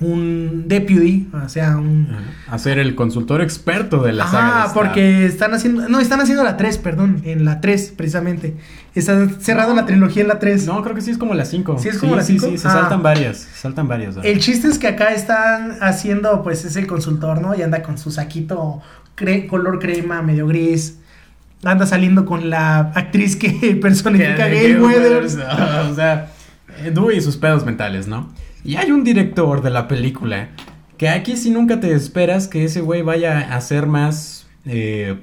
un 0.00 0.64
deputy, 0.68 1.28
o 1.44 1.48
sea, 1.48 1.76
un... 1.78 2.08
A 2.48 2.58
ser 2.58 2.78
el 2.78 2.94
consultor 2.94 3.40
experto 3.40 4.02
de 4.02 4.12
la 4.12 4.26
saga. 4.26 4.44
de 4.44 4.50
Ajá, 4.50 4.62
Stab. 4.68 4.74
porque 4.74 5.26
están 5.26 5.54
haciendo. 5.54 5.88
No, 5.88 6.00
están 6.00 6.20
haciendo 6.20 6.44
la 6.44 6.56
3, 6.56 6.78
perdón. 6.78 7.22
En 7.24 7.44
la 7.44 7.60
3, 7.60 7.94
precisamente. 7.96 8.56
Está 8.94 9.28
cerrada 9.40 9.74
la 9.74 9.86
trilogía 9.86 10.22
en 10.22 10.28
la 10.28 10.38
3. 10.38 10.66
No, 10.66 10.82
creo 10.82 10.94
que 10.94 11.00
sí 11.00 11.10
es 11.10 11.18
como 11.18 11.34
la 11.34 11.44
5. 11.44 11.78
¿Sí 11.78 11.88
es 11.88 11.98
como 11.98 12.14
la 12.16 12.22
Sí, 12.22 12.34
cinco? 12.38 12.46
sí, 12.52 12.58
se 12.58 12.68
Ah. 12.68 12.72
saltan 12.72 13.02
varias. 13.02 13.38
Se 13.38 13.60
saltan 13.62 13.88
varias. 13.88 14.16
El 14.22 14.38
chiste 14.38 14.68
es 14.68 14.78
que 14.78 14.88
acá 14.88 15.12
están 15.14 15.78
haciendo, 15.80 16.42
pues 16.42 16.64
es 16.64 16.76
el 16.76 16.86
consultor, 16.86 17.40
¿no? 17.40 17.54
Y 17.54 17.62
anda 17.62 17.82
con 17.82 17.96
su 17.98 18.10
saquito 18.10 18.80
cre- 19.16 19.46
color 19.48 19.78
crema, 19.78 20.20
medio 20.22 20.46
gris. 20.46 20.98
Anda 21.64 21.86
saliendo 21.86 22.26
con 22.26 22.50
la 22.50 22.92
actriz 22.94 23.34
que 23.36 23.50
personifica 23.82 24.48
que- 24.50 24.78
Weathers. 24.78 25.38
O 25.90 25.94
sea, 25.94 26.28
eh, 26.78 26.90
Dewey 26.94 27.16
y 27.16 27.20
sus 27.22 27.36
pedos 27.38 27.64
mentales, 27.64 28.06
¿no? 28.06 28.30
Y 28.66 28.76
hay 28.76 28.90
un 28.90 29.04
director 29.04 29.62
de 29.62 29.70
la 29.70 29.86
película 29.86 30.48
que 30.98 31.08
aquí 31.08 31.36
sí 31.36 31.50
nunca 31.50 31.78
te 31.78 31.92
esperas 31.92 32.48
que 32.48 32.64
ese 32.64 32.80
güey 32.80 33.02
vaya 33.02 33.54
a 33.54 33.60
ser 33.60 33.86
más 33.86 34.46
eh, 34.64 35.18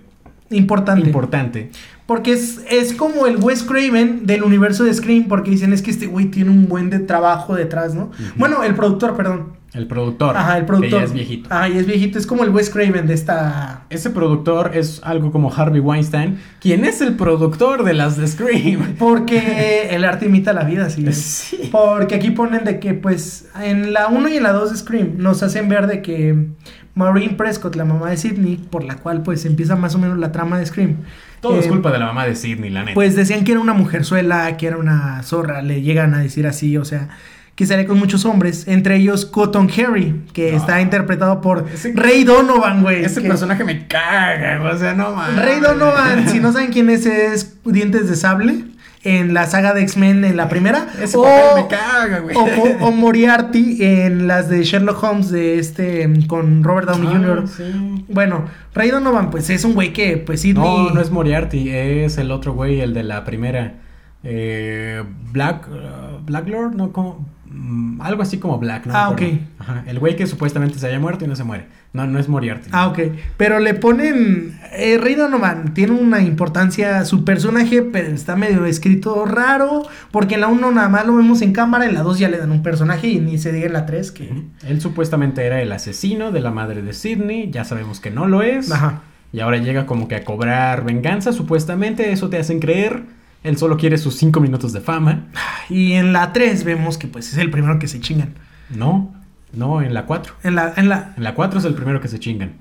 Importante. 0.50 1.06
importante. 1.06 1.72
Porque 2.06 2.34
es, 2.34 2.62
es 2.70 2.94
como 2.94 3.26
el 3.26 3.38
Wes 3.38 3.64
Craven 3.64 4.26
del 4.26 4.44
universo 4.44 4.84
de 4.84 4.94
Scream, 4.94 5.28
porque 5.28 5.52
dicen 5.52 5.74
es 5.74 5.82
que 5.82 5.92
este 5.92 6.06
güey 6.06 6.26
tiene 6.26 6.52
un 6.52 6.68
buen 6.68 6.90
de 6.90 7.00
trabajo 7.00 7.56
detrás, 7.56 7.96
¿no? 7.96 8.12
Bueno, 8.36 8.64
el 8.64 8.76
productor, 8.76 9.16
perdón. 9.16 9.54
El 9.74 9.88
productor. 9.88 10.38
Ajá, 10.38 10.60
el 10.60 10.66
productor. 10.66 10.92
Que 10.92 10.98
ya 10.98 11.04
es 11.04 11.14
viejito. 11.14 11.50
Ajá, 11.52 11.68
y 11.68 11.78
es 11.78 11.88
viejito. 11.88 12.20
Es 12.20 12.28
como 12.28 12.44
el 12.44 12.52
Wes 12.52 12.70
Craven 12.70 13.08
de 13.08 13.16
esta. 13.16 13.86
Ese 13.90 14.12
productor 14.12 14.72
es 14.76 15.02
algo 15.04 15.32
como 15.32 15.52
Harvey 15.52 15.80
Weinstein, 15.80 16.40
quien 16.60 16.86
es 16.86 17.02
el 17.02 17.16
productor 17.16 17.84
de 17.84 17.94
las 17.94 18.16
de 18.18 18.28
Scream. 18.28 18.96
Porque 19.00 19.88
el 19.90 20.06
arte 20.06 20.28
imita 20.28 20.54
la 20.54 20.64
vida, 20.64 20.90
sí. 20.90 21.04
Sí. 21.14 21.70
Porque 21.72 22.16
aquí 22.16 22.32
ponen 22.32 22.64
de 22.64 22.80
que, 22.80 22.94
pues, 22.94 23.50
en 23.62 23.94
la 23.94 24.08
1 24.08 24.30
y 24.30 24.38
en 24.38 24.44
la 24.44 24.54
2 24.54 24.72
de 24.72 24.78
Scream 24.78 25.16
nos 25.18 25.42
hacen 25.42 25.68
ver 25.70 25.88
de 25.88 26.02
que 26.02 26.48
Maureen 26.94 27.36
Prescott, 27.36 27.76
la 27.76 27.86
mamá 27.86 28.10
de 28.10 28.18
Sidney, 28.18 28.58
por 28.58 28.84
la 28.84 28.98
cual, 28.98 29.24
pues, 29.24 29.46
empieza 29.46 29.76
más 29.76 29.96
o 29.96 30.00
menos 30.00 30.18
la 30.20 30.32
trama 30.32 30.60
de 30.60 30.66
Scream. 30.66 30.98
Todo 31.42 31.60
es 31.60 31.66
eh, 31.66 31.70
culpa 31.70 31.92
de 31.92 31.98
la 31.98 32.06
mamá 32.06 32.26
de 32.26 32.36
Sidney, 32.36 32.70
la 32.70 32.82
neta. 32.82 32.94
Pues 32.94 33.16
decían 33.16 33.44
que 33.44 33.52
era 33.52 33.62
una 33.62 33.74
mujerzuela, 33.74 34.56
que 34.56 34.68
era 34.68 34.78
una 34.78 35.22
zorra, 35.24 35.62
le 35.62 35.82
llegan 35.82 36.14
a 36.14 36.20
decir 36.20 36.48
así, 36.48 36.78
o 36.78 36.86
sea, 36.86 37.10
que 37.56 37.66
sale 37.68 37.86
con 37.86 38.00
muchos 38.00 38.26
hombres, 38.26 38.68
entre 38.68 38.96
ellos 38.96 39.26
Cotton 39.28 39.70
Harry, 39.78 40.24
que 40.34 40.52
No. 40.52 40.58
está 40.58 40.82
interpretado 40.82 41.40
por 41.42 41.66
Ese- 41.72 41.94
Ray 41.96 42.24
Donovan, 42.24 42.82
güey. 42.82 43.04
Ese 43.06 43.22
que- 43.22 43.28
personaje 43.28 43.64
me 43.64 43.88
caga, 43.88 44.60
o 44.74 44.78
sea, 44.78 44.94
no 44.96 45.12
mames. 45.16 45.44
Ray 45.46 45.60
Donovan, 45.60 46.28
si 46.30 46.40
no 46.40 46.52
saben 46.52 46.72
quién 46.72 46.90
es, 46.90 47.06
es 47.06 47.56
Dientes 47.64 48.10
de 48.10 48.16
Sable 48.16 48.64
en 49.04 49.34
la 49.36 49.46
saga 49.48 49.74
de 49.74 49.82
X-Men 49.82 50.24
en 50.26 50.36
la 50.38 50.50
primera. 50.50 50.88
Ese 51.00 51.16
o, 51.18 51.24
papel 51.24 51.64
me 51.64 51.68
caga, 51.68 52.20
güey. 52.20 52.36
o, 52.36 52.40
o- 52.42 52.88
o 52.88 52.92
Moriarty 52.92 53.84
en 53.84 54.28
las 54.28 54.50
de 54.50 54.64
Sherlock 54.64 55.04
Holmes 55.04 55.30
de 55.30 55.60
este 55.60 56.10
con 56.28 56.64
Robert 56.64 56.88
Downey 56.88 57.10
Ah, 57.10 57.18
Jr. 57.18 57.48
sí. 57.48 58.06
Bueno, 58.08 58.46
Ray 58.74 58.90
Donovan, 58.90 59.30
pues 59.30 59.50
es 59.52 59.64
un 59.64 59.74
güey 59.74 59.94
que, 59.94 60.18
pues 60.18 60.42
sí, 60.42 60.54
No, 60.54 60.90
no 60.90 61.02
es 61.02 61.12
Moriarty, 61.12 61.70
es 61.70 62.18
el 62.18 62.32
otro 62.32 62.54
güey, 62.54 62.80
el 62.82 62.94
de 62.96 63.04
la 63.04 63.24
primera. 63.26 63.76
Eh, 64.24 65.04
Black. 65.34 65.68
uh, 65.68 66.24
Black 66.26 66.48
Lord, 66.48 66.76
no, 66.76 66.92
como. 66.94 67.28
Mm, 67.54 68.02
algo 68.02 68.22
así 68.22 68.40
como 68.40 68.58
Black, 68.58 68.86
¿no? 68.86 68.96
Ah, 68.96 69.10
ok. 69.10 69.22
Ajá, 69.60 69.84
el 69.88 70.00
güey 70.00 70.16
que 70.16 70.28
supuestamente 70.28 70.78
se 70.80 70.88
haya 70.88 71.00
muerto 71.00 71.24
y 71.24 71.28
no 71.28 71.36
se 71.36 71.44
muere. 71.44 71.68
No, 71.94 72.08
no 72.08 72.18
es 72.18 72.28
Moriarty. 72.28 72.70
Ah, 72.72 72.88
ok. 72.88 73.00
Pero 73.38 73.60
le 73.60 73.76
ponen. 73.76 74.60
Eh, 74.72 74.98
Ray 75.00 75.14
Donovan 75.14 75.76
tiene 75.76 75.94
una 75.94 76.22
importancia. 76.22 77.06
Su 77.06 77.24
personaje, 77.24 77.84
pero 77.84 78.08
está 78.08 78.36
medio 78.36 78.66
escrito 78.66 79.26
raro. 79.26 79.84
Porque 80.12 80.34
en 80.34 80.42
la 80.42 80.48
1 80.48 80.72
nada 80.72 80.90
más 80.90 81.06
lo 81.06 81.16
vemos 81.16 81.44
en 81.44 81.54
cámara. 81.54 81.86
En 81.86 81.94
la 81.94 82.02
2 82.02 82.18
ya 82.18 82.30
le 82.30 82.40
dan 82.40 82.52
un 82.52 82.64
personaje. 82.64 83.08
Y 83.10 83.20
ni 83.20 83.38
se 83.38 83.52
diga 83.52 83.68
en 83.68 83.74
la 83.74 83.86
3 83.86 84.12
que. 84.12 84.44
Él 84.68 84.82
supuestamente 84.82 85.46
era 85.46 85.62
el 85.62 85.72
asesino 85.72 86.32
de 86.32 86.42
la 86.42 86.50
madre 86.50 86.82
de 86.82 86.94
Sidney. 86.94 87.52
Ya 87.52 87.64
sabemos 87.64 88.00
que 88.00 88.10
no 88.10 88.28
lo 88.28 88.42
es. 88.42 88.72
Ajá. 88.72 89.04
Y 89.32 89.42
ahora 89.42 89.58
llega 89.58 89.86
como 89.86 90.08
que 90.08 90.16
a 90.16 90.24
cobrar 90.24 90.84
venganza, 90.84 91.32
supuestamente. 91.32 92.12
Eso 92.12 92.30
te 92.30 92.40
hacen 92.40 92.60
creer. 92.60 93.04
Él 93.44 93.58
solo 93.58 93.78
quiere 93.78 93.98
sus 93.98 94.16
cinco 94.16 94.40
minutos 94.40 94.74
de 94.74 94.82
fama. 94.82 95.26
Y 95.70 95.94
en 95.94 96.14
la 96.14 96.34
3 96.34 96.64
vemos 96.64 96.98
que 96.98 97.08
pues 97.08 97.32
es 97.32 97.38
el 97.38 97.52
primero 97.52 97.78
que 97.80 97.88
se 97.88 98.00
chingan. 98.00 98.34
No, 98.70 99.14
no, 99.52 99.82
en 99.82 99.94
la 99.94 100.06
4. 100.06 100.34
En 100.44 100.56
la, 100.56 100.74
en 100.78 100.90
la. 100.90 101.14
En 101.18 101.24
la 101.24 101.36
4 101.36 101.60
es 101.60 101.66
el 101.66 101.74
primero 101.74 102.02
que 102.02 102.08
se 102.08 102.20
chingan. 102.20 102.54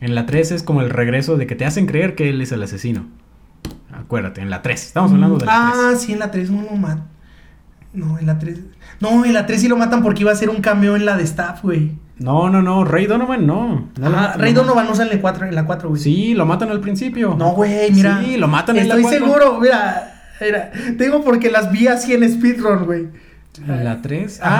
En 0.00 0.14
la 0.14 0.26
3 0.26 0.52
es 0.52 0.62
como 0.62 0.80
el 0.80 0.90
regreso 0.90 1.36
de 1.36 1.46
que 1.46 1.54
te 1.54 1.66
hacen 1.66 1.86
creer 1.86 2.14
que 2.14 2.30
él 2.30 2.40
es 2.40 2.52
el 2.52 2.62
asesino. 2.62 3.06
Acuérdate, 3.92 4.40
en 4.40 4.50
la 4.50 4.62
3. 4.62 4.86
Estamos 4.86 5.12
hablando 5.12 5.38
de 5.38 5.46
la 5.46 5.52
ah, 5.54 5.88
3. 5.90 6.00
sí, 6.00 6.12
en 6.14 6.18
la 6.20 6.30
3 6.30 6.50
no 6.50 6.62
lo 6.62 6.76
matan. 6.76 7.04
No, 7.92 8.18
en 8.18 8.26
la 8.26 8.38
3. 8.38 8.60
No, 9.00 9.24
en 9.24 9.34
la 9.34 9.46
3 9.46 9.60
sí 9.60 9.68
lo 9.68 9.76
matan 9.76 10.02
porque 10.02 10.22
iba 10.22 10.32
a 10.32 10.36
ser 10.36 10.48
un 10.48 10.62
cameo 10.62 10.96
en 10.96 11.04
la 11.04 11.16
de 11.16 11.24
Staff, 11.24 11.62
güey. 11.62 11.92
No, 12.18 12.50
no, 12.50 12.60
no, 12.60 12.84
Ray 12.84 13.06
Donovan 13.06 13.46
no. 13.46 13.88
no 13.98 14.06
Ajá, 14.06 14.34
Rey 14.36 14.52
no. 14.52 14.60
Donovan 14.60 14.86
no 14.86 14.94
sale 14.94 15.14
en, 15.14 15.20
cuatro, 15.20 15.46
en 15.46 15.54
la 15.54 15.64
4, 15.64 15.88
güey. 15.88 16.00
Sí, 16.00 16.34
lo 16.34 16.44
matan 16.44 16.70
al 16.70 16.80
principio. 16.80 17.34
No, 17.36 17.52
güey, 17.52 17.90
mira. 17.92 18.22
Sí, 18.22 18.36
lo 18.36 18.46
matan 18.46 18.76
en 18.76 18.88
la 18.88 18.96
Estoy 18.96 19.02
cuatro. 19.02 19.26
seguro, 19.26 19.60
mira. 19.60 20.19
Mira, 20.40 20.70
te 20.72 21.04
digo 21.04 21.22
porque 21.24 21.50
las 21.50 21.70
vi 21.72 21.86
así 21.88 22.14
en 22.14 22.28
speedrun, 22.30 22.84
güey. 22.86 23.08
¿En 23.66 23.84
la 23.84 24.00
3? 24.00 24.40
Ajá. 24.42 24.56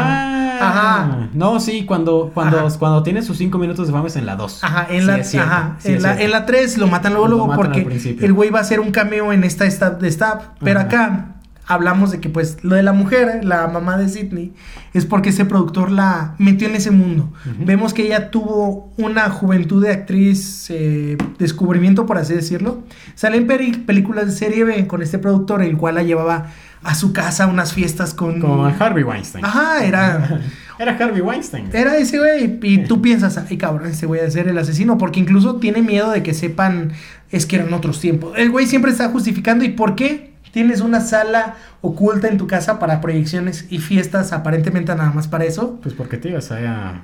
Ah, 0.62 0.69
Ajá. 0.69 1.29
No, 1.33 1.59
sí, 1.61 1.87
cuando, 1.87 2.33
cuando, 2.35 2.66
Ajá. 2.66 2.79
cuando 2.79 3.03
tiene 3.03 3.23
sus 3.23 3.38
5 3.38 3.57
minutos 3.57 3.87
de 3.87 3.93
fama 3.95 4.09
es 4.09 4.16
en 4.16 4.27
la 4.27 4.37
2. 4.37 4.62
Ajá, 4.64 4.87
en 4.90 5.01
Sí, 5.01 5.07
la, 5.07 5.16
es 5.19 5.31
cierto, 5.31 5.49
ajá, 5.51 5.77
sí, 5.79 5.88
en, 5.93 6.03
la, 6.03 6.09
cierto. 6.11 6.25
en 6.25 6.31
la 6.33 6.47
3 6.47 6.79
lo 6.79 6.87
matan 6.88 7.12
luego, 7.12 7.29
Lo 7.29 7.37
luego 7.37 7.47
matan 7.47 7.73
porque 7.85 8.16
el 8.21 8.33
güey 8.35 8.51
va 8.51 8.59
a 8.59 8.62
hacer 8.62 8.81
un 8.81 8.90
cameo 8.90 9.33
en 9.33 9.45
esta 9.45 9.71
stab 9.71 9.99
de 10.01 10.11
stab. 10.11 10.55
Pero 10.62 10.81
Ajá. 10.81 10.88
acá 10.88 11.27
hablamos 11.71 12.11
de 12.11 12.21
que 12.21 12.29
pues 12.29 12.59
lo 12.63 12.75
de 12.77 12.83
la 12.83 12.93
mujer, 12.93 13.45
la 13.45 13.67
mamá 13.69 13.97
de 13.97 14.09
Sidney, 14.09 14.53
es 14.93 15.07
porque 15.07 15.31
ese 15.31 15.45
productor 15.45 15.91
la 15.91 16.35
metió 16.39 16.69
en 16.69 16.75
ese 16.75 16.91
mundo. 16.91 17.33
Vemos 17.61 17.95
que 17.95 18.03
ella 18.07 18.31
tuvo 18.31 18.93
una 18.99 19.31
juventud 19.31 19.83
de 19.83 19.93
actriz, 19.93 20.67
eh, 20.71 21.17
descubrimiento 21.39 22.07
por 22.07 22.19
así 22.19 22.35
decirlo. 22.35 22.83
Sale 23.15 23.37
en 23.37 23.47
peri- 23.47 23.85
películas 23.87 24.27
de 24.27 24.33
serie 24.33 24.65
B 24.65 24.87
con 24.87 25.01
este 25.01 25.19
productor, 25.19 25.63
el 25.63 25.77
cual 25.77 25.95
la 25.95 26.03
llevaba 26.03 26.49
a 26.83 26.95
su 26.95 27.13
casa 27.13 27.45
a 27.45 27.47
unas 27.47 27.73
fiestas 27.73 28.15
con... 28.15 28.41
Como 28.41 28.65
Harvey 28.67 29.05
Weinstein. 29.05 29.45
Ajá, 29.45 29.85
era... 29.85 30.41
Era 30.81 30.93
Harvey 30.99 31.21
Weinstein. 31.21 31.69
Era 31.75 31.99
ese 31.99 32.19
güey. 32.19 32.59
Y 32.63 32.85
tú 32.85 33.03
piensas, 33.03 33.37
ay 33.37 33.59
cabrón, 33.59 33.91
ese 33.91 34.07
güey 34.07 34.23
a 34.23 34.31
ser 34.31 34.49
el 34.49 34.57
asesino. 34.57 34.97
Porque 34.97 35.21
incluso 35.21 35.57
tiene 35.57 35.83
miedo 35.83 36.11
de 36.11 36.23
que 36.23 36.33
sepan, 36.33 36.93
es 37.31 37.45
que 37.45 37.57
eran 37.57 37.75
otros 37.75 38.01
tiempos. 38.01 38.33
El 38.39 38.51
güey 38.51 38.65
siempre 38.67 38.91
está 38.91 39.11
justificando. 39.11 39.63
¿Y 39.63 39.69
por 39.69 39.95
qué? 39.95 40.31
Tienes 40.53 40.81
una 40.81 41.01
sala 41.01 41.55
oculta 41.81 42.29
en 42.29 42.37
tu 42.39 42.47
casa 42.47 42.79
para 42.79 43.01
proyecciones 43.01 43.67
y 43.71 43.79
fiestas, 43.79 44.33
aparentemente 44.33 44.95
nada 44.95 45.11
más 45.13 45.29
para 45.29 45.45
eso. 45.45 45.79
Pues 45.83 45.95
porque 45.95 46.17
te 46.17 46.31
ibas 46.31 46.51
a... 46.53 47.03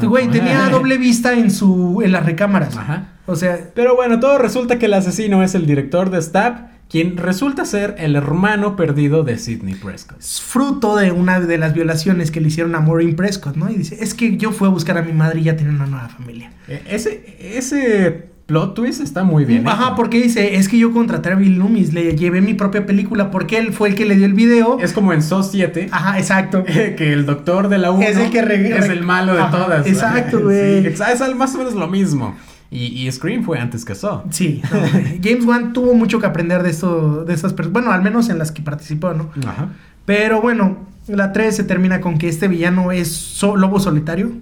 Tu 0.00 0.08
güey 0.08 0.28
tenía 0.28 0.68
doble 0.70 0.98
vista 0.98 1.32
en 1.32 1.50
su 1.50 2.02
en 2.02 2.12
las 2.12 2.26
recámaras. 2.26 2.76
Ajá. 2.76 3.08
O 3.26 3.36
sea, 3.36 3.58
Pero 3.74 3.94
bueno, 3.94 4.18
todo 4.20 4.38
resulta 4.38 4.78
que 4.78 4.86
el 4.86 4.94
asesino 4.94 5.42
es 5.42 5.54
el 5.54 5.66
director 5.66 6.10
de 6.10 6.20
Stab, 6.20 6.68
quien 6.88 7.16
resulta 7.16 7.64
ser 7.64 7.94
el 7.98 8.16
hermano 8.16 8.74
perdido 8.74 9.22
de 9.22 9.38
Sidney 9.38 9.76
Prescott. 9.76 10.18
es 10.18 10.40
fruto 10.40 10.96
de 10.96 11.12
una 11.12 11.38
de 11.40 11.56
las 11.56 11.72
violaciones 11.72 12.32
que 12.32 12.40
le 12.40 12.48
hicieron 12.48 12.74
a 12.74 12.80
Maureen 12.80 13.14
Prescott, 13.14 13.54
¿no? 13.54 13.70
Y 13.70 13.76
dice, 13.76 13.98
es 14.00 14.14
que 14.14 14.36
yo 14.36 14.50
fui 14.50 14.66
a 14.66 14.70
buscar 14.72 14.98
a 14.98 15.02
mi 15.02 15.12
madre 15.12 15.38
y 15.40 15.44
ya 15.44 15.56
tenía 15.56 15.72
una 15.72 15.86
nueva 15.86 16.08
familia. 16.08 16.50
Eh, 16.66 16.82
Ese, 16.88 17.36
ese 17.56 18.30
plot 18.50 18.74
twist 18.74 19.00
está 19.00 19.22
muy 19.22 19.44
bien. 19.44 19.66
Ajá, 19.68 19.84
hecho. 19.86 19.94
porque 19.96 20.20
dice, 20.20 20.56
es 20.56 20.68
que 20.68 20.76
yo 20.76 20.92
contraté 20.92 21.30
a 21.30 21.36
Bill 21.36 21.54
Loomis, 21.56 21.92
le 21.92 22.16
llevé 22.16 22.40
mi 22.40 22.54
propia 22.54 22.84
película 22.84 23.30
porque 23.30 23.58
él 23.58 23.72
fue 23.72 23.90
el 23.90 23.94
que 23.94 24.04
le 24.04 24.16
dio 24.16 24.26
el 24.26 24.34
video. 24.34 24.78
Es 24.80 24.92
como 24.92 25.12
en 25.12 25.22
Saw 25.22 25.44
7. 25.44 25.88
Ajá, 25.92 26.18
exacto. 26.18 26.64
Que 26.96 27.12
el 27.12 27.26
doctor 27.26 27.68
de 27.68 27.78
la 27.78 27.92
1 27.92 28.02
Es 28.02 28.16
el 28.16 28.30
que 28.30 28.40
es 28.40 28.88
el 28.88 29.02
malo 29.02 29.34
de 29.34 29.40
Ajá, 29.42 29.50
todas. 29.56 29.86
exacto, 29.86 30.40
güey. 30.42 30.82
Sí, 30.96 31.02
es 31.12 31.36
más 31.36 31.54
o 31.54 31.58
menos 31.58 31.74
lo 31.74 31.86
mismo. 31.86 32.34
Y, 32.72 33.06
y 33.06 33.12
Scream 33.12 33.44
fue 33.44 33.58
antes 33.60 33.84
que 33.84 33.94
Saw. 33.94 34.22
Sí, 34.30 34.60
no, 34.72 34.78
James 35.22 35.44
Wan 35.44 35.72
tuvo 35.72 35.94
mucho 35.94 36.18
que 36.18 36.26
aprender 36.26 36.62
de 36.64 36.70
esto, 36.70 37.24
de 37.24 37.32
estas 37.34 37.52
personas, 37.52 37.72
bueno, 37.72 37.92
al 37.92 38.02
menos 38.02 38.28
en 38.30 38.38
las 38.38 38.50
que 38.52 38.62
participó, 38.62 39.12
¿no? 39.14 39.30
Ajá. 39.46 39.68
Pero 40.06 40.40
bueno, 40.40 40.76
la 41.06 41.32
3 41.32 41.54
se 41.54 41.64
termina 41.64 42.00
con 42.00 42.18
que 42.18 42.28
este 42.28 42.48
villano 42.48 42.90
es 42.92 43.08
so- 43.12 43.56
lobo 43.56 43.78
solitario. 43.80 44.32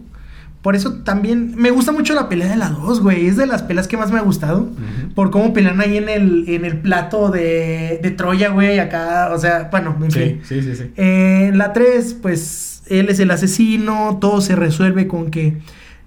Por 0.62 0.75
eso 0.75 0.94
también 1.05 1.55
me 1.57 1.71
gusta 1.71 1.92
mucho 1.92 2.14
la 2.14 2.29
pelea 2.29 2.49
de 2.49 2.57
la 2.57 2.68
2, 2.71 3.01
güey. 3.01 3.27
Es 3.27 3.37
de 3.37 3.47
las 3.47 3.62
peleas 3.62 3.87
que 3.87 3.97
más 3.97 4.11
me 4.11 4.18
ha 4.18 4.23
gustado. 4.23 4.68
Por 5.14 5.31
cómo 5.31 5.53
pelean 5.53 5.81
ahí 5.81 5.97
en 5.97 6.09
el, 6.09 6.44
en 6.49 6.64
el 6.64 6.79
plato 6.79 7.31
de, 7.31 8.01
de 8.03 8.11
Troya, 8.11 8.49
güey. 8.51 8.79
Acá, 8.81 9.31
o 9.33 9.38
sea, 9.38 9.68
bueno, 9.71 9.97
en 10.03 10.11
fin. 10.11 10.40
Sí, 10.42 10.61
sí, 10.62 10.75
sí. 10.75 10.90
Eh, 10.97 11.47
En 11.49 11.59
la 11.59 11.73
3, 11.73 12.14
pues 12.21 12.83
él 12.88 13.09
es 13.09 13.21
el 13.21 13.31
asesino, 13.31 14.18
todo 14.21 14.40
se 14.40 14.57
resuelve 14.57 15.07
con 15.07 15.31
que 15.31 15.59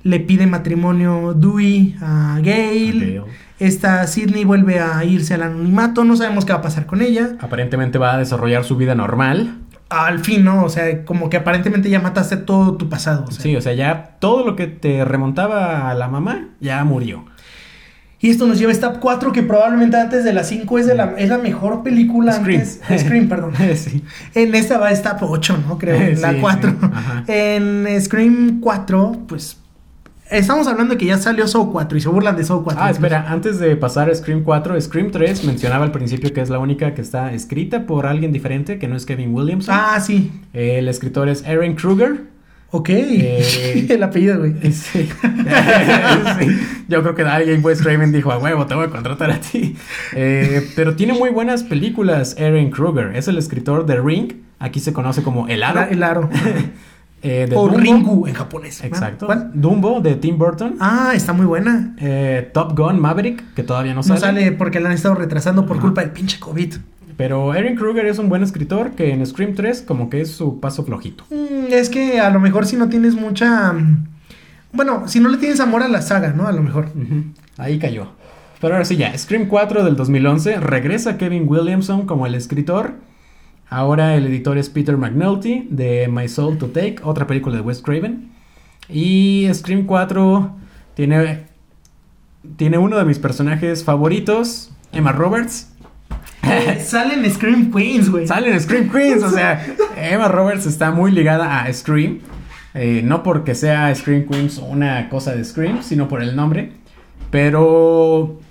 le 0.04 0.20
pide 0.20 0.48
matrimonio 0.48 1.34
Dewey 1.34 1.96
a 2.02 2.40
Gail. 2.44 3.00
Gale. 3.00 3.22
Esta 3.60 4.08
Sidney 4.08 4.44
vuelve 4.44 4.80
a 4.80 5.06
irse 5.06 5.36
al 5.36 5.44
anonimato, 5.44 6.04
no 6.04 6.16
sabemos 6.18 6.46
qué 6.46 6.52
va 6.52 6.60
a 6.60 6.64
pasar 6.64 6.88
con 6.88 7.02
ella. 7.02 7.38
Aparentemente 7.40 8.00
va 8.00 8.16
a 8.16 8.18
desarrollar 8.18 8.64
su 8.64 8.76
vida 8.76 8.96
normal. 8.96 9.60
Al 9.92 10.20
fin, 10.20 10.44
¿no? 10.46 10.64
O 10.64 10.70
sea, 10.70 11.04
como 11.06 11.30
que 11.30 11.38
aparentemente 11.38 11.90
ya 11.90 12.00
mataste 12.00 12.38
todo 12.38 12.76
tu 12.78 12.88
pasado. 12.90 13.26
o 13.28 13.32
sea. 13.32 13.44
Sí, 13.44 13.56
o 13.56 13.62
sea, 13.62 13.74
ya 13.74 14.16
todo 14.20 14.46
lo 14.46 14.56
que 14.56 14.68
te 14.68 15.04
remontaba 15.06 15.90
a 15.90 15.94
la 15.94 16.08
mamá 16.08 16.50
ya 16.60 16.84
murió. 16.84 17.26
Y 18.24 18.30
esto 18.30 18.46
nos 18.46 18.60
lleva 18.60 18.72
a 18.72 18.76
Stab 18.76 19.00
4, 19.00 19.32
que 19.32 19.42
probablemente 19.42 19.98
antes 19.98 20.24
de 20.24 20.32
la 20.32 20.44
5 20.44 20.78
es, 20.78 20.86
de 20.86 20.94
la, 20.96 21.16
es 21.18 21.28
la 21.28 21.40
mejor 21.40 21.82
película 21.82 22.34
Scream. 22.34 22.62
antes. 22.62 22.80
Scream, 23.02 23.28
perdón. 23.28 23.54
sí. 23.76 24.04
En 24.36 24.54
esta 24.54 24.78
va 24.78 24.96
Stab 24.96 25.24
8, 25.24 25.58
¿no? 25.68 25.78
Creo, 25.80 25.96
en 26.00 26.22
la 26.22 26.32
Sí, 26.32 26.38
4. 26.40 26.70
sí, 26.70 26.78
ajá. 26.94 27.24
En 27.28 28.02
Scream 28.02 28.60
4, 28.62 29.12
pues. 29.28 29.58
Estamos 30.32 30.66
hablando 30.68 30.94
de 30.94 30.98
que 30.98 31.06
ya 31.08 31.18
salió 31.18 31.46
Saw 31.46 31.74
4 31.74 31.98
y 31.98 32.02
se 32.02 32.08
burlan 32.08 32.38
de 32.38 32.46
Saw 32.46 32.64
4. 32.64 32.82
Ah, 32.82 32.90
espera, 32.90 33.26
antes 33.28 33.60
de 33.60 33.76
pasar 33.76 34.10
a 34.10 34.16
Scream 34.16 34.44
4, 34.44 34.80
Scream 34.80 35.12
3 35.12 35.44
mencionaba 35.44 35.84
al 35.84 35.92
principio 35.92 36.32
que 36.32 36.40
es 36.40 36.50
la 36.50 36.58
única 36.58 36.94
que 36.94 37.02
está 37.02 37.34
escrita 37.34 37.86
por 37.86 38.06
alguien 38.06 38.32
diferente, 38.32 38.80
que 38.80 38.88
no 38.88 38.96
es 38.96 39.06
Kevin 39.06 39.34
Williamson. 39.34 39.76
Ah, 39.78 40.00
sí. 40.00 40.32
El 40.54 40.88
escritor 40.88 41.28
es 41.28 41.46
Aaron 41.46 41.76
Kruger. 41.76 42.22
Ok. 42.72 42.90
Eh, 42.92 43.88
El 43.90 44.02
apellido, 44.04 44.40
güey. 44.40 44.54
Sí. 44.72 45.10
Sí. 45.10 46.60
Yo 46.88 47.02
creo 47.02 47.14
que 47.14 47.24
alguien 47.24 47.62
Wes 47.62 47.82
Craven 47.82 48.14
dijo, 48.14 48.32
a 48.32 48.38
huevo, 48.38 48.66
te 48.68 48.74
voy 48.74 48.86
a 48.86 48.90
contratar 48.90 49.32
a 49.32 49.42
ti. 49.42 49.76
Eh, 50.14 50.66
pero 50.78 50.96
tiene 50.96 51.12
muy 51.12 51.30
buenas 51.30 51.64
películas, 51.64 52.38
Aaron 52.40 52.72
Kruger. 52.72 53.18
Es 53.18 53.28
el 53.28 53.38
escritor 53.38 53.86
de 53.86 54.00
Ring. 54.00 54.32
Aquí 54.60 54.80
se 54.80 54.94
conoce 54.94 55.24
como 55.24 55.50
El 55.50 55.62
Aro. 55.64 55.82
El 55.90 56.04
aro. 56.04 56.30
Eh, 57.24 57.46
de 57.50 57.56
o 57.56 57.64
Dumbo. 57.68 57.78
Ringu 57.78 58.28
en 58.28 58.34
japonés. 58.34 58.84
Exacto. 58.84 59.26
¿Cuál? 59.28 59.52
Dumbo 59.54 60.02
de 60.02 60.16
Tim 60.16 60.38
Burton. 60.38 60.76
Ah, 60.80 61.12
está 61.16 61.34
muy 61.34 61.46
buena. 61.46 61.96
Eh, 62.00 62.50
Top 62.54 62.78
Gun 62.78 63.00
Maverick, 63.00 63.54
que 63.54 63.64
todavía 63.64 63.92
no 63.94 63.98
No 63.98 64.04
sale. 64.04 64.20
sale 64.20 64.52
porque 64.54 64.80
la 64.80 64.90
han 64.90 64.96
estado 64.96 65.16
retrasando 65.16 65.66
por 65.66 65.78
Ajá. 65.78 65.82
culpa 65.86 66.02
del 66.02 66.12
pinche 66.12 66.40
COVID. 66.40 66.76
Pero 67.18 67.52
Aaron 67.52 67.76
Kruger 67.76 68.06
es 68.08 68.18
un 68.18 68.30
buen 68.30 68.42
escritor 68.42 68.92
que 68.92 69.12
en 69.14 69.24
Scream 69.26 69.54
3 69.54 69.84
como 69.84 70.10
que 70.10 70.22
es 70.22 70.32
su 70.32 70.60
paso 70.60 70.84
flojito. 70.84 71.24
Mm, 71.30 71.72
es 71.72 71.90
que 71.90 72.20
a 72.20 72.32
lo 72.32 72.40
mejor 72.40 72.66
si 72.66 72.76
no 72.78 72.90
tienes 72.90 73.14
mucha... 73.14 73.72
mm, 73.74 74.08
Bueno, 74.74 75.04
si 75.08 75.20
no 75.20 75.30
le 75.30 75.38
tienes 75.38 75.60
amor 75.60 75.84
a 75.84 75.88
la 75.88 76.02
saga, 76.02 76.34
¿no? 76.34 76.48
A 76.48 76.52
lo 76.52 76.64
mejor. 76.64 76.88
Ahí 77.58 77.78
cayó. 77.78 78.08
Pero 78.60 78.74
ahora 78.76 78.86
sí 78.86 78.96
ya, 78.96 79.16
Scream 79.16 79.48
4 79.48 79.84
del 79.84 79.96
2011 79.96 80.60
regresa 80.60 81.18
Kevin 81.18 81.46
Williamson 81.48 82.06
como 82.08 82.26
el 82.26 82.34
escritor. 82.36 82.94
Ahora 83.72 84.16
el 84.18 84.26
editor 84.28 84.58
es 84.58 84.70
Peter 84.70 84.98
McNulty 84.98 85.66
de 85.70 86.10
My 86.10 86.28
Soul 86.28 86.58
to 86.58 86.68
Take, 86.68 86.98
otra 87.04 87.26
película 87.26 87.56
de 87.56 87.62
Wes 87.62 87.82
Craven. 87.82 88.30
Y 88.90 89.48
Scream 89.54 89.86
4 89.86 90.52
tiene, 90.94 91.46
tiene 92.58 92.78
uno 92.78 92.98
de 92.98 93.06
mis 93.06 93.18
personajes 93.18 93.86
favoritos, 93.86 94.74
Emma 94.92 95.14
Roberts. 95.14 95.72
Salen 96.84 97.32
Scream 97.32 97.72
Queens, 97.72 98.12
güey. 98.12 98.28
Sale 98.28 98.52
en 98.52 98.60
Scream 98.60 98.90
Queens, 98.90 99.24
o 99.24 99.30
sea, 99.30 99.66
Emma 99.96 100.28
Roberts 100.28 100.66
está 100.66 100.92
muy 100.92 101.10
ligada 101.14 101.62
a 101.64 101.72
Scream. 101.72 102.20
eh, 102.74 103.02
no 103.06 103.24
porque 103.24 103.56
sea 103.56 103.96
Scream 103.96 104.28
Queens 104.28 104.58
una 104.58 105.08
cosa 105.08 105.34
de 105.34 105.46
Scream, 105.46 105.82
sino 105.82 106.10
por 106.10 106.22
el 106.22 106.36
nombre. 106.36 106.74
Pero 107.30 108.42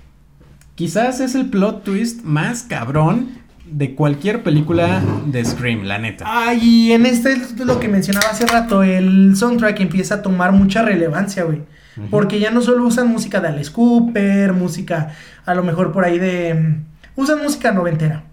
quizás 0.73 1.19
es 1.19 1.35
el 1.35 1.51
plot 1.51 1.83
twist 1.83 2.23
más 2.23 2.63
cabrón 2.63 3.40
de 3.71 3.95
cualquier 3.95 4.43
película 4.43 5.01
de 5.25 5.43
Scream, 5.45 5.83
la 5.83 5.97
neta. 5.97 6.25
Ay, 6.27 6.59
y 6.61 6.91
en 6.91 7.05
este 7.05 7.31
es 7.33 7.57
lo 7.59 7.79
que 7.79 7.87
mencionaba 7.87 8.27
hace 8.29 8.45
rato, 8.45 8.83
el 8.83 9.35
soundtrack 9.35 9.79
empieza 9.79 10.15
a 10.15 10.21
tomar 10.21 10.51
mucha 10.51 10.81
relevancia, 10.83 11.43
güey. 11.43 11.61
Porque 12.09 12.39
ya 12.39 12.51
no 12.51 12.61
solo 12.61 12.85
usan 12.85 13.07
música 13.09 13.41
de 13.41 13.49
Alice 13.49 13.71
Cooper, 13.71 14.53
música 14.53 15.11
a 15.45 15.53
lo 15.53 15.63
mejor 15.63 15.91
por 15.91 16.05
ahí 16.05 16.19
de... 16.19 16.53
mm, 16.53 16.85
Usan 17.19 17.39
música 17.43 17.71
noventera 17.73 18.23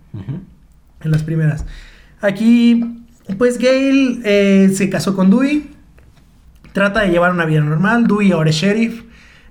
en 1.02 1.10
las 1.10 1.22
primeras. 1.24 1.66
Aquí, 2.20 3.04
pues 3.36 3.58
Gail 3.58 4.22
eh, 4.24 4.70
se 4.74 4.88
casó 4.88 5.14
con 5.16 5.30
Dewey, 5.30 5.70
trata 6.72 7.00
de 7.00 7.08
llevar 7.10 7.32
una 7.32 7.44
vida 7.44 7.60
normal, 7.60 8.06
Dewey 8.06 8.30
ahora 8.32 8.50
es 8.50 8.56
sheriff. 8.56 9.02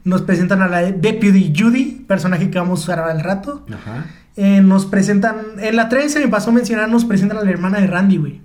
Nos 0.06 0.22
presentan 0.22 0.62
a 0.62 0.70
la 0.70 0.84
Deputy 0.84 1.52
Judy, 1.56 2.06
personaje 2.08 2.50
que 2.50 2.58
vamos 2.58 2.80
a 2.80 2.84
usar 2.84 3.00
al 3.00 3.20
rato. 3.20 3.66
Ajá. 3.74 4.06
Eh, 4.38 4.62
nos 4.62 4.86
presentan, 4.86 5.36
en 5.60 5.76
la 5.76 5.90
3 5.90 6.14
se 6.14 6.20
me 6.20 6.28
pasó 6.28 6.52
a 6.52 6.54
mencionar, 6.54 6.90
nos 6.90 7.06
presentan 7.06 7.40
a 7.40 7.42
la 7.44 7.50
hermana 7.50 7.80
de 7.80 7.88
Randy, 7.88 8.18
güey. 8.18 8.42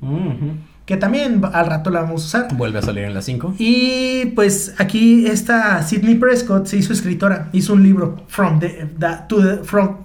Que 0.87 0.97
también 0.97 1.41
al 1.53 1.67
rato 1.67 1.91
la 1.91 2.01
vamos 2.01 2.23
a 2.23 2.27
usar. 2.27 2.57
Vuelve 2.57 2.79
a 2.79 2.83
salir 2.83 3.05
en 3.05 3.15
las 3.15 3.25
5. 3.27 3.55
Y 3.59 4.27
pues 4.35 4.75
aquí 4.79 5.27
esta 5.27 5.83
Sidney 5.83 6.17
Prescott 6.17 6.67
se 6.67 6.77
hizo 6.79 6.93
escritora, 6.93 7.49
hizo 7.53 7.75
un 7.75 7.83
libro 7.83 8.25
From 8.27 8.59
the, 8.59 8.89
to 9.29 9.37
the- 9.43 9.63
from, 9.65 9.99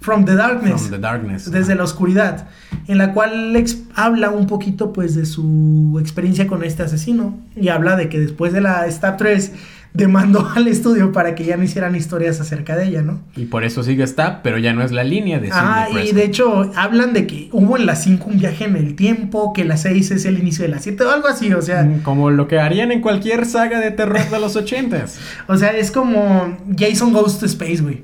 from 0.00 0.24
the 0.24 0.34
Darkness, 0.34 0.80
From 0.80 0.90
the 0.90 0.98
Darkness. 0.98 1.50
desde 1.50 1.74
la 1.74 1.84
oscuridad, 1.84 2.48
en 2.88 2.98
la 2.98 3.12
cual 3.12 3.62
habla 3.94 4.30
un 4.30 4.46
poquito 4.46 4.92
pues 4.92 5.14
de 5.14 5.26
su 5.26 5.98
experiencia 6.00 6.46
con 6.46 6.64
este 6.64 6.82
asesino 6.82 7.38
y 7.54 7.68
habla 7.68 7.94
de 7.96 8.08
que 8.08 8.18
después 8.18 8.52
de 8.52 8.62
la 8.62 8.90
Stab 8.90 9.16
3 9.18 9.52
demandó 9.92 10.48
al 10.54 10.68
estudio 10.68 11.10
para 11.12 11.34
que 11.34 11.44
ya 11.44 11.56
no 11.56 11.64
hicieran 11.64 11.96
historias 11.96 12.40
acerca 12.40 12.76
de 12.76 12.86
ella, 12.86 13.02
¿no? 13.02 13.20
Y 13.36 13.46
por 13.46 13.64
eso 13.64 13.82
sigue 13.82 14.06
Stab, 14.06 14.42
pero 14.42 14.58
ya 14.58 14.72
no 14.72 14.82
es 14.82 14.92
la 14.92 15.02
línea 15.04 15.38
de 15.40 15.50
Ah, 15.52 15.86
Sidney 15.88 15.90
y 15.90 16.12
Prescott. 16.12 16.16
de 16.16 16.24
hecho 16.26 16.70
hablan 16.76 17.12
de 17.12 17.26
que 17.26 17.48
hubo 17.52 17.76
en 17.76 17.86
las 17.86 18.02
5 18.04 18.26
un 18.28 18.38
viaje 18.38 18.64
en 18.66 18.76
el 18.76 18.94
tiempo, 18.94 19.52
que 19.52 19.64
la 19.64 19.76
6 19.76 20.10
es 20.12 20.24
el 20.26 20.38
inicio 20.38 20.62
de 20.64 20.70
la 20.70 20.78
7 20.78 21.02
o 21.04 21.10
algo 21.10 21.26
así, 21.28 21.52
o 21.52 21.62
sea, 21.62 21.82
Mm, 21.82 22.02
Como 22.02 22.30
lo 22.30 22.46
que 22.46 22.60
harían 22.60 22.92
en 22.92 23.00
cualquier 23.00 23.46
saga 23.46 23.80
de 23.80 23.90
terror 23.90 24.28
de 24.30 24.38
los 24.40 24.54
ochentas. 24.56 25.18
o 25.48 25.56
sea, 25.56 25.70
es 25.76 25.90
como 25.90 26.56
Jason 26.78 27.12
Goes 27.12 27.38
to 27.38 27.46
Space, 27.46 27.82
güey. 27.82 28.02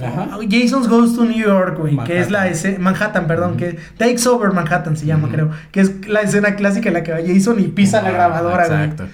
Ajá. 0.00 0.38
Jason 0.50 0.88
Goes 0.88 1.14
to 1.14 1.26
New 1.26 1.36
York, 1.38 1.76
güey, 1.78 1.98
que 2.04 2.18
es 2.18 2.30
la 2.30 2.38
Manhattan. 2.38 2.52
escena, 2.54 2.78
Manhattan, 2.78 3.26
perdón, 3.26 3.56
que 3.58 3.76
Takes 3.98 4.26
Over 4.26 4.52
Manhattan 4.52 4.96
se 4.96 5.04
llama, 5.04 5.28
creo, 5.30 5.50
que 5.70 5.80
es 5.82 6.08
la 6.08 6.22
escena 6.22 6.54
clásica 6.54 6.88
en 6.88 6.94
la 6.94 7.02
que 7.02 7.12
va 7.12 7.18
Jason 7.26 7.60
y 7.60 7.64
pisa 7.64 8.00
la 8.00 8.10
grabadora, 8.10 8.66
güey. 8.68 8.80
Exacto. 8.84 9.04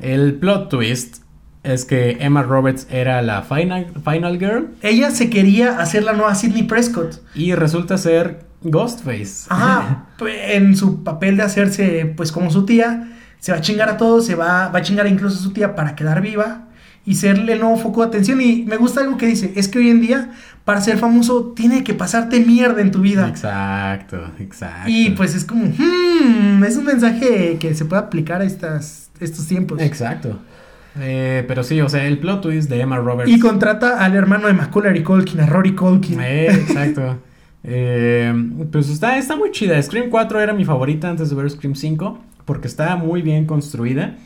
El 0.00 0.34
plot 0.34 0.68
twist 0.68 1.18
es 1.62 1.84
que 1.84 2.18
Emma 2.20 2.42
Roberts 2.42 2.86
era 2.90 3.20
la 3.20 3.42
final, 3.42 3.92
final 4.02 4.38
girl 4.38 4.70
Ella 4.82 5.10
se 5.10 5.28
quería 5.28 5.78
hacer 5.78 6.04
la 6.04 6.14
nueva 6.14 6.34
Sidney 6.34 6.62
Prescott. 6.62 7.20
y 7.34 7.54
resulta 7.54 7.98
ser 7.98 8.46
Ghostface. 8.62 9.46
Ajá, 9.48 10.06
en 10.48 10.76
su 10.76 11.02
papel 11.02 11.36
de 11.36 11.42
hacerse 11.42 12.12
pues 12.16 12.32
como 12.32 12.50
su 12.50 12.64
tía, 12.64 13.12
se 13.38 13.52
va 13.52 13.58
a 13.58 13.60
chingar 13.60 13.88
a 13.88 13.96
todos, 13.96 14.26
se 14.26 14.34
va, 14.34 14.68
va 14.68 14.78
a 14.78 14.82
chingar 14.82 15.06
incluso 15.06 15.38
a 15.38 15.42
su 15.42 15.52
tía 15.52 15.74
para 15.74 15.94
quedar 15.94 16.20
viva 16.20 16.66
y 17.06 17.14
serle 17.14 17.54
el 17.54 17.60
nuevo 17.60 17.76
foco 17.76 18.02
de 18.02 18.08
atención. 18.08 18.40
Y 18.40 18.64
me 18.66 18.76
gusta 18.76 19.00
algo 19.00 19.16
que 19.16 19.26
dice, 19.26 19.52
es 19.56 19.68
que 19.68 19.78
hoy 19.78 19.90
en 19.90 20.00
día 20.00 20.30
para 20.64 20.80
ser 20.80 20.98
famoso 20.98 21.52
tiene 21.56 21.82
que 21.82 21.94
pasarte 21.94 22.40
mierda 22.40 22.80
en 22.80 22.90
tu 22.90 23.00
vida. 23.00 23.28
Exacto, 23.28 24.30
exacto. 24.38 24.88
Y 24.90 25.10
pues 25.10 25.34
es 25.34 25.44
como, 25.44 25.64
hmm, 25.64 26.62
es 26.64 26.76
un 26.76 26.84
mensaje 26.84 27.56
que 27.58 27.74
se 27.74 27.84
puede 27.84 28.02
aplicar 28.02 28.42
a 28.42 28.44
estas, 28.44 29.09
estos 29.20 29.46
tiempos. 29.46 29.80
Exacto. 29.80 30.38
Eh, 30.98 31.44
pero 31.46 31.62
sí, 31.62 31.80
o 31.80 31.88
sea, 31.88 32.04
el 32.06 32.18
plot 32.18 32.40
twist 32.42 32.68
de 32.68 32.80
Emma 32.80 32.96
Roberts. 32.98 33.30
Y 33.30 33.38
contrata 33.38 34.04
al 34.04 34.14
hermano 34.16 34.48
de 34.48 34.54
Macaulay 34.54 35.02
Culkin, 35.02 35.40
a 35.40 35.46
Rory 35.46 35.74
Culkin. 35.74 36.20
Eh, 36.20 36.46
exacto. 36.46 37.18
Eh, 37.62 38.32
pues 38.72 38.88
está, 38.88 39.18
está 39.18 39.36
muy 39.36 39.50
chida. 39.50 39.80
Scream 39.82 40.08
4 40.08 40.40
era 40.40 40.54
mi 40.54 40.64
favorita 40.64 41.10
antes 41.10 41.28
de 41.28 41.36
ver 41.36 41.50
Scream 41.50 41.74
5 41.74 42.18
porque 42.46 42.66
está 42.68 42.96
muy 42.96 43.20
bien 43.20 43.44
construida. 43.44 44.16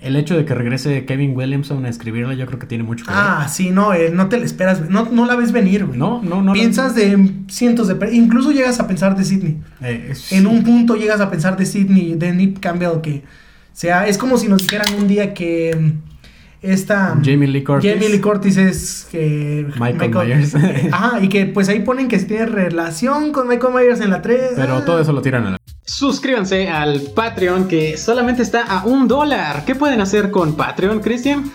El 0.00 0.14
hecho 0.14 0.36
de 0.36 0.44
que 0.44 0.54
regrese 0.54 1.04
Kevin 1.04 1.34
Williamson 1.36 1.84
a 1.84 1.88
escribirla 1.88 2.34
yo 2.34 2.46
creo 2.46 2.60
que 2.60 2.68
tiene 2.68 2.84
mucho 2.84 3.04
que 3.04 3.10
ver. 3.10 3.20
Ah, 3.20 3.48
sí, 3.48 3.70
no, 3.70 3.92
eh, 3.94 4.12
no 4.14 4.28
te 4.28 4.38
la 4.38 4.44
esperas, 4.44 4.88
no, 4.88 5.06
no 5.10 5.26
la 5.26 5.34
ves 5.34 5.50
venir, 5.50 5.86
güey. 5.86 5.98
No, 5.98 6.22
no, 6.22 6.40
no. 6.40 6.52
Piensas 6.52 6.94
de 6.94 7.32
cientos 7.48 7.88
de... 7.88 8.14
Incluso 8.14 8.52
llegas 8.52 8.78
a 8.78 8.86
pensar 8.86 9.16
de 9.16 9.24
Sidney. 9.24 9.60
Eh, 9.82 10.10
es- 10.12 10.32
En 10.32 10.46
un 10.46 10.62
punto 10.62 10.94
llegas 10.94 11.20
a 11.20 11.28
pensar 11.32 11.56
de 11.56 11.66
Sidney, 11.66 12.14
de 12.14 12.32
Nip 12.32 12.60
Campbell, 12.60 13.00
que 13.02 13.24
sea... 13.78 14.06
Es 14.06 14.18
como 14.18 14.38
si 14.38 14.48
nos 14.48 14.62
dijeran 14.62 14.94
un 14.98 15.08
día 15.08 15.34
que 15.34 15.76
mm, 15.76 15.92
esta... 16.62 17.18
Jamie 17.22 17.48
Lee 17.48 17.62
Curtis. 17.62 17.90
Jamie 17.90 18.08
Lee 18.08 18.20
Curtis 18.20 18.56
es 18.56 19.08
que... 19.10 19.66
Michael 19.78 20.10
Myers. 20.10 20.54
Ajá, 20.92 21.20
y 21.20 21.28
que 21.28 21.46
pues 21.46 21.68
ahí 21.68 21.80
ponen 21.80 22.08
que 22.08 22.18
si 22.18 22.26
tiene 22.26 22.46
relación 22.46 23.32
con 23.32 23.48
Michael 23.48 23.74
Myers 23.74 24.00
en 24.00 24.10
la 24.10 24.22
3. 24.22 24.52
Pero 24.56 24.82
todo 24.82 25.00
eso 25.00 25.12
lo 25.12 25.22
tiran 25.22 25.46
a 25.46 25.50
la... 25.52 25.58
Suscríbanse 25.84 26.68
al 26.68 27.00
Patreon 27.14 27.66
que 27.66 27.96
solamente 27.96 28.42
está 28.42 28.62
a 28.62 28.84
un 28.84 29.08
dólar. 29.08 29.64
¿Qué 29.64 29.74
pueden 29.74 30.00
hacer 30.00 30.30
con 30.30 30.54
Patreon, 30.54 31.00
Cristian? 31.00 31.50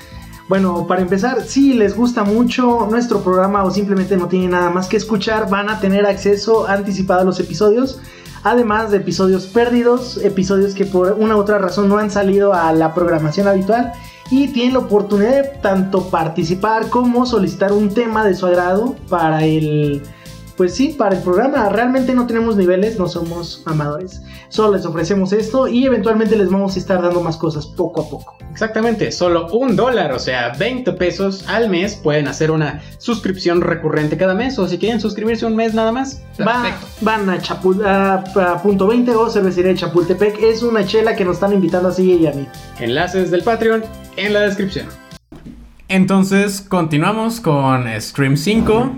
Bueno, 0.49 0.87
para 0.87 1.01
empezar, 1.01 1.41
si 1.43 1.73
les 1.73 1.95
gusta 1.95 2.23
mucho 2.23 2.87
nuestro 2.89 3.23
programa 3.23 3.63
o 3.63 3.71
simplemente 3.71 4.17
no 4.17 4.27
tienen 4.27 4.51
nada 4.51 4.69
más 4.69 4.87
que 4.87 4.97
escuchar, 4.97 5.49
van 5.49 5.69
a 5.69 5.79
tener 5.79 6.05
acceso 6.05 6.67
anticipado 6.67 7.21
a 7.21 7.23
los 7.23 7.39
episodios. 7.39 8.01
Además 8.43 8.91
de 8.91 8.97
episodios 8.97 9.47
perdidos, 9.47 10.17
episodios 10.17 10.73
que 10.73 10.85
por 10.85 11.13
una 11.13 11.37
u 11.37 11.39
otra 11.39 11.59
razón 11.59 11.87
no 11.87 11.97
han 11.97 12.11
salido 12.11 12.53
a 12.53 12.73
la 12.73 12.93
programación 12.93 13.47
habitual. 13.47 13.93
Y 14.29 14.49
tienen 14.49 14.73
la 14.73 14.79
oportunidad 14.79 15.31
de 15.31 15.43
tanto 15.61 16.09
participar 16.09 16.89
como 16.89 17.25
solicitar 17.25 17.71
un 17.71 17.93
tema 17.93 18.25
de 18.25 18.35
su 18.35 18.45
agrado 18.45 18.95
para 19.09 19.45
el... 19.45 20.01
Pues 20.57 20.75
sí, 20.75 20.89
para 20.97 21.15
el 21.17 21.23
programa. 21.23 21.67
Realmente 21.69 22.13
no 22.13 22.27
tenemos 22.27 22.55
niveles, 22.55 22.99
no 22.99 23.07
somos 23.07 23.63
amadores. 23.65 24.21
Solo 24.49 24.75
les 24.77 24.85
ofrecemos 24.85 25.33
esto 25.33 25.67
y 25.67 25.85
eventualmente 25.85 26.35
les 26.35 26.49
vamos 26.51 26.75
a 26.75 26.79
estar 26.79 27.01
dando 27.01 27.21
más 27.21 27.37
cosas 27.37 27.65
poco 27.65 28.01
a 28.01 28.09
poco. 28.09 28.37
Exactamente, 28.51 29.11
solo 29.11 29.47
un 29.47 29.75
dólar, 29.75 30.11
o 30.13 30.19
sea, 30.19 30.49
20 30.59 30.93
pesos 30.93 31.43
al 31.49 31.69
mes. 31.69 31.95
Pueden 31.95 32.27
hacer 32.27 32.51
una 32.51 32.81
suscripción 32.99 33.61
recurrente 33.61 34.15
cada 34.15 34.35
mes. 34.35 34.59
O 34.59 34.67
si 34.67 34.77
quieren 34.77 35.01
suscribirse 35.01 35.45
un 35.47 35.55
mes 35.55 35.73
nada 35.73 35.91
más. 35.91 36.21
Va- 36.47 36.61
van 37.01 37.27
a, 37.31 37.39
Chapul- 37.41 37.83
a- 37.83 38.23
a 38.53 38.61
punto 38.61 38.85
20 38.85 39.09
o 39.15 39.29
cervecería 39.31 39.71
de 39.71 39.77
Chapultepec. 39.79 40.39
Es 40.43 40.61
una 40.61 40.85
chela 40.85 41.15
que 41.15 41.25
nos 41.25 41.37
están 41.37 41.51
invitando 41.53 41.89
así 41.89 42.13
y 42.13 42.27
a 42.27 42.31
mí. 42.31 42.47
Enlaces 42.79 43.31
del 43.31 43.41
Patreon 43.41 43.83
en 44.17 44.33
la 44.33 44.41
descripción. 44.41 44.85
Entonces, 45.89 46.61
continuamos 46.61 47.39
con 47.39 47.85
Scream 47.99 48.37
5. 48.37 48.91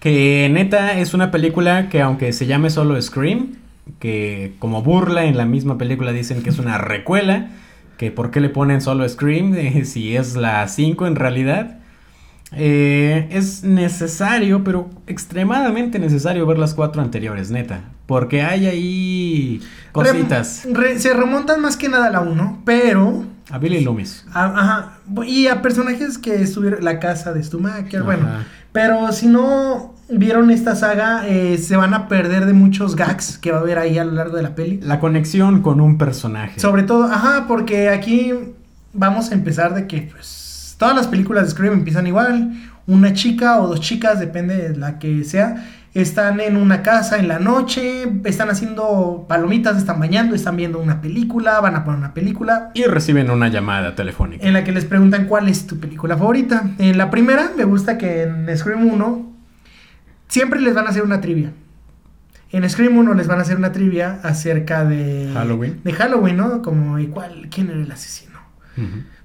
Que 0.00 0.48
neta 0.50 0.98
es 0.98 1.12
una 1.14 1.30
película 1.30 1.88
que 1.88 2.00
aunque 2.02 2.32
se 2.32 2.46
llame 2.46 2.70
solo 2.70 3.00
Scream, 3.00 3.56
que 3.98 4.54
como 4.58 4.82
burla 4.82 5.24
en 5.24 5.36
la 5.36 5.44
misma 5.44 5.76
película 5.78 6.12
dicen 6.12 6.42
que 6.42 6.50
es 6.50 6.58
una 6.58 6.78
recuela, 6.78 7.48
que 7.98 8.10
por 8.10 8.30
qué 8.30 8.40
le 8.40 8.48
ponen 8.48 8.80
solo 8.80 9.06
Scream 9.08 9.54
eh, 9.56 9.84
si 9.84 10.16
es 10.16 10.36
la 10.36 10.66
5 10.66 11.06
en 11.06 11.16
realidad. 11.16 11.76
Eh, 12.52 13.28
es 13.30 13.62
necesario, 13.62 14.64
pero 14.64 14.90
extremadamente 15.06 16.00
necesario 16.00 16.46
ver 16.46 16.58
las 16.58 16.74
cuatro 16.74 17.00
anteriores, 17.00 17.50
neta. 17.52 17.82
Porque 18.06 18.42
hay 18.42 18.66
ahí 18.66 19.60
cositas. 19.92 20.66
Rem- 20.66 20.74
re- 20.74 20.98
se 20.98 21.14
remontan 21.14 21.60
más 21.60 21.76
que 21.76 21.88
nada 21.88 22.06
a 22.06 22.10
la 22.10 22.20
1, 22.20 22.62
pero. 22.64 23.24
A 23.52 23.58
Billy 23.58 23.80
Loomis. 23.82 24.26
a- 24.32 24.46
ajá. 24.46 24.98
Y 25.24 25.46
a 25.46 25.62
personajes 25.62 26.18
que 26.18 26.42
estuvieron. 26.42 26.82
La 26.84 26.98
casa 26.98 27.32
de 27.32 27.40
Stumacher, 27.40 28.02
bueno. 28.02 28.26
Pero 28.72 29.12
si 29.12 29.26
no 29.26 29.94
vieron 30.08 30.50
esta 30.50 30.74
saga, 30.76 31.26
eh, 31.26 31.58
se 31.58 31.76
van 31.76 31.94
a 31.94 32.08
perder 32.08 32.46
de 32.46 32.52
muchos 32.52 32.96
gags 32.96 33.38
que 33.38 33.52
va 33.52 33.58
a 33.58 33.60
haber 33.60 33.78
ahí 33.78 33.98
a 33.98 34.04
lo 34.04 34.12
largo 34.12 34.36
de 34.36 34.42
la 34.42 34.54
peli. 34.54 34.80
La 34.82 35.00
conexión 35.00 35.62
con 35.62 35.80
un 35.80 35.98
personaje. 35.98 36.60
Sobre 36.60 36.82
todo, 36.82 37.04
ajá, 37.04 37.46
porque 37.46 37.88
aquí 37.88 38.32
vamos 38.92 39.30
a 39.30 39.34
empezar 39.34 39.74
de 39.74 39.86
que, 39.86 40.02
pues, 40.02 40.74
todas 40.78 40.94
las 40.94 41.06
películas 41.06 41.44
de 41.44 41.50
Scream 41.50 41.74
empiezan 41.74 42.06
igual. 42.06 42.52
Una 42.86 43.12
chica 43.12 43.60
o 43.60 43.68
dos 43.68 43.80
chicas, 43.80 44.18
depende 44.18 44.70
de 44.70 44.76
la 44.76 44.98
que 44.98 45.22
sea, 45.24 45.64
están 45.92 46.40
en 46.40 46.56
una 46.56 46.82
casa 46.82 47.18
en 47.18 47.26
la 47.26 47.38
noche, 47.38 48.08
están 48.24 48.48
haciendo 48.48 49.26
palomitas, 49.28 49.76
están 49.76 49.98
bañando, 49.98 50.36
están 50.36 50.56
viendo 50.56 50.78
una 50.78 51.00
película, 51.00 51.60
van 51.60 51.74
a 51.74 51.84
poner 51.84 51.98
una 51.98 52.14
película. 52.14 52.70
Y 52.74 52.84
reciben 52.84 53.30
una 53.30 53.48
llamada 53.48 53.94
telefónica. 53.94 54.46
En 54.46 54.52
la 54.52 54.62
que 54.62 54.72
les 54.72 54.84
preguntan 54.84 55.26
cuál 55.26 55.48
es 55.48 55.66
tu 55.66 55.80
película 55.80 56.16
favorita. 56.16 56.70
En 56.78 56.96
la 56.96 57.10
primera, 57.10 57.50
me 57.56 57.64
gusta 57.64 57.98
que 57.98 58.22
en 58.22 58.56
Scream 58.56 58.86
1 58.86 59.32
siempre 60.28 60.60
les 60.60 60.74
van 60.74 60.86
a 60.86 60.90
hacer 60.90 61.02
una 61.02 61.20
trivia. 61.20 61.52
En 62.52 62.68
Scream 62.68 62.96
1 62.96 63.14
les 63.14 63.26
van 63.26 63.38
a 63.38 63.42
hacer 63.42 63.56
una 63.56 63.72
trivia 63.72 64.20
acerca 64.22 64.84
de 64.84 65.30
Halloween. 65.34 65.80
De 65.82 65.92
Halloween, 65.92 66.36
¿no? 66.36 66.62
Como, 66.62 66.98
¿y 66.98 67.06
cuál? 67.06 67.48
¿Quién 67.50 67.70
era 67.70 67.80
el 67.80 67.90
asesino? 67.90 68.38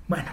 Bueno, 0.07 0.29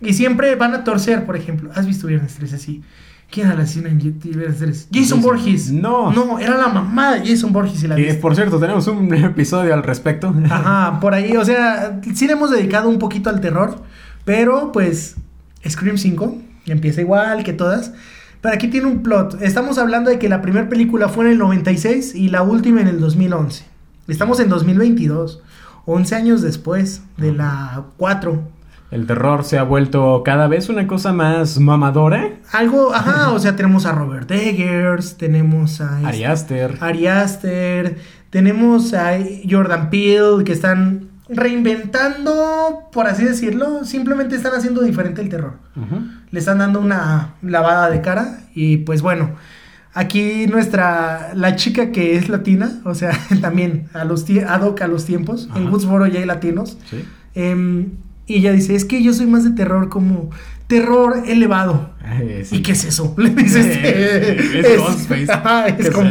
y 0.00 0.12
siempre 0.12 0.54
van 0.56 0.74
a 0.74 0.84
torcer, 0.84 1.24
por 1.24 1.36
ejemplo. 1.36 1.70
¿Has 1.74 1.86
visto 1.86 2.06
Viernes 2.06 2.34
3 2.34 2.52
así? 2.52 2.82
¿Quién 3.30 3.50
era 3.50 3.62
asesino 3.62 3.88
en 3.88 3.98
Viernes 3.98 4.58
3? 4.58 4.88
Jason 4.92 5.18
Jason. 5.18 5.22
Borges. 5.22 5.72
No. 5.72 6.12
No, 6.12 6.38
era 6.38 6.56
la 6.56 6.68
mamá 6.68 7.14
de 7.16 7.28
Jason 7.28 7.52
Borges 7.52 7.82
y 7.82 7.88
la 7.88 7.96
viste. 7.96 8.14
por 8.14 8.34
cierto, 8.34 8.58
tenemos 8.58 8.86
un 8.86 9.12
episodio 9.14 9.74
al 9.74 9.82
respecto. 9.82 10.34
Ajá, 10.48 11.00
por 11.00 11.12
ahí, 11.14 11.36
o 11.36 11.44
sea, 11.44 12.00
sí 12.14 12.26
le 12.26 12.34
hemos 12.34 12.50
dedicado 12.50 12.88
un 12.88 12.98
poquito 12.98 13.28
al 13.28 13.40
terror, 13.40 13.82
pero 14.24 14.70
pues 14.72 15.16
Scream 15.68 15.98
5 15.98 16.36
empieza 16.66 17.00
igual 17.00 17.42
que 17.44 17.52
todas, 17.52 17.92
pero 18.40 18.54
aquí 18.54 18.68
tiene 18.68 18.86
un 18.86 19.02
plot. 19.02 19.42
Estamos 19.42 19.78
hablando 19.78 20.08
de 20.10 20.18
que 20.18 20.28
la 20.28 20.40
primera 20.40 20.68
película 20.68 21.08
fue 21.08 21.24
en 21.26 21.32
el 21.32 21.38
96 21.38 22.14
y 22.14 22.28
la 22.28 22.42
última 22.42 22.80
en 22.80 22.88
el 22.88 23.00
2011. 23.00 23.64
Estamos 24.08 24.38
en 24.38 24.48
2022, 24.48 25.42
11 25.84 26.14
años 26.14 26.42
después 26.42 27.02
de 27.16 27.32
la 27.32 27.86
4. 27.96 28.55
El 28.90 29.06
terror 29.06 29.44
se 29.44 29.58
ha 29.58 29.64
vuelto 29.64 30.22
cada 30.24 30.46
vez 30.46 30.68
una 30.68 30.86
cosa 30.86 31.12
más 31.12 31.58
mamadora. 31.58 32.30
Algo, 32.52 32.94
ajá, 32.94 33.30
o 33.32 33.38
sea, 33.38 33.56
tenemos 33.56 33.84
a 33.86 33.92
Robert 33.92 34.30
Eggers, 34.30 35.16
tenemos 35.16 35.80
a... 35.80 35.96
este- 35.96 36.06
Ari 36.06 36.24
Aster. 36.24 36.78
Ari 36.80 37.06
Aster, 37.06 37.98
tenemos 38.30 38.94
a 38.94 39.18
Jordan 39.48 39.90
Peele 39.90 40.44
que 40.44 40.52
están 40.52 41.08
reinventando, 41.28 42.88
por 42.92 43.06
así 43.06 43.24
decirlo, 43.24 43.84
simplemente 43.84 44.36
están 44.36 44.52
haciendo 44.54 44.82
diferente 44.82 45.20
el 45.20 45.28
terror. 45.28 45.54
Ujú. 45.76 46.02
Le 46.30 46.38
están 46.38 46.58
dando 46.58 46.80
una 46.80 47.34
lavada 47.42 47.90
de 47.90 48.00
cara 48.00 48.40
y 48.54 48.78
pues 48.78 49.02
bueno, 49.02 49.30
aquí 49.94 50.46
nuestra, 50.46 51.32
la 51.34 51.56
chica 51.56 51.90
que 51.90 52.16
es 52.16 52.28
latina, 52.28 52.80
o 52.84 52.94
sea, 52.94 53.10
también 53.40 53.88
a 53.92 54.04
los 54.04 54.24
ad 54.46 54.62
hoc 54.62 54.80
a 54.82 54.86
los 54.86 55.04
tiempos, 55.04 55.48
en. 55.54 55.68
Woodsboro 55.68 56.06
ya 56.06 56.20
hay 56.20 56.26
latinos. 56.26 56.78
Sí. 56.88 57.04
Em, 57.34 57.90
y 58.26 58.36
ella 58.36 58.52
dice, 58.52 58.74
es 58.74 58.84
que 58.84 59.02
yo 59.02 59.12
soy 59.12 59.26
más 59.26 59.44
de 59.44 59.50
terror 59.50 59.88
como 59.88 60.30
terror 60.66 61.22
elevado. 61.26 61.90
Sí. 62.44 62.56
¿Y 62.56 62.62
qué 62.62 62.72
es 62.72 62.84
eso? 62.84 63.14
Le 63.18 63.30
dices. 63.30 63.66
Eh, 63.82 64.36
es 64.58 64.66
es, 64.66 64.78
Ghostface. 64.78 65.26
¿Qué 65.76 65.82
es 65.82 65.90
como. 65.90 66.10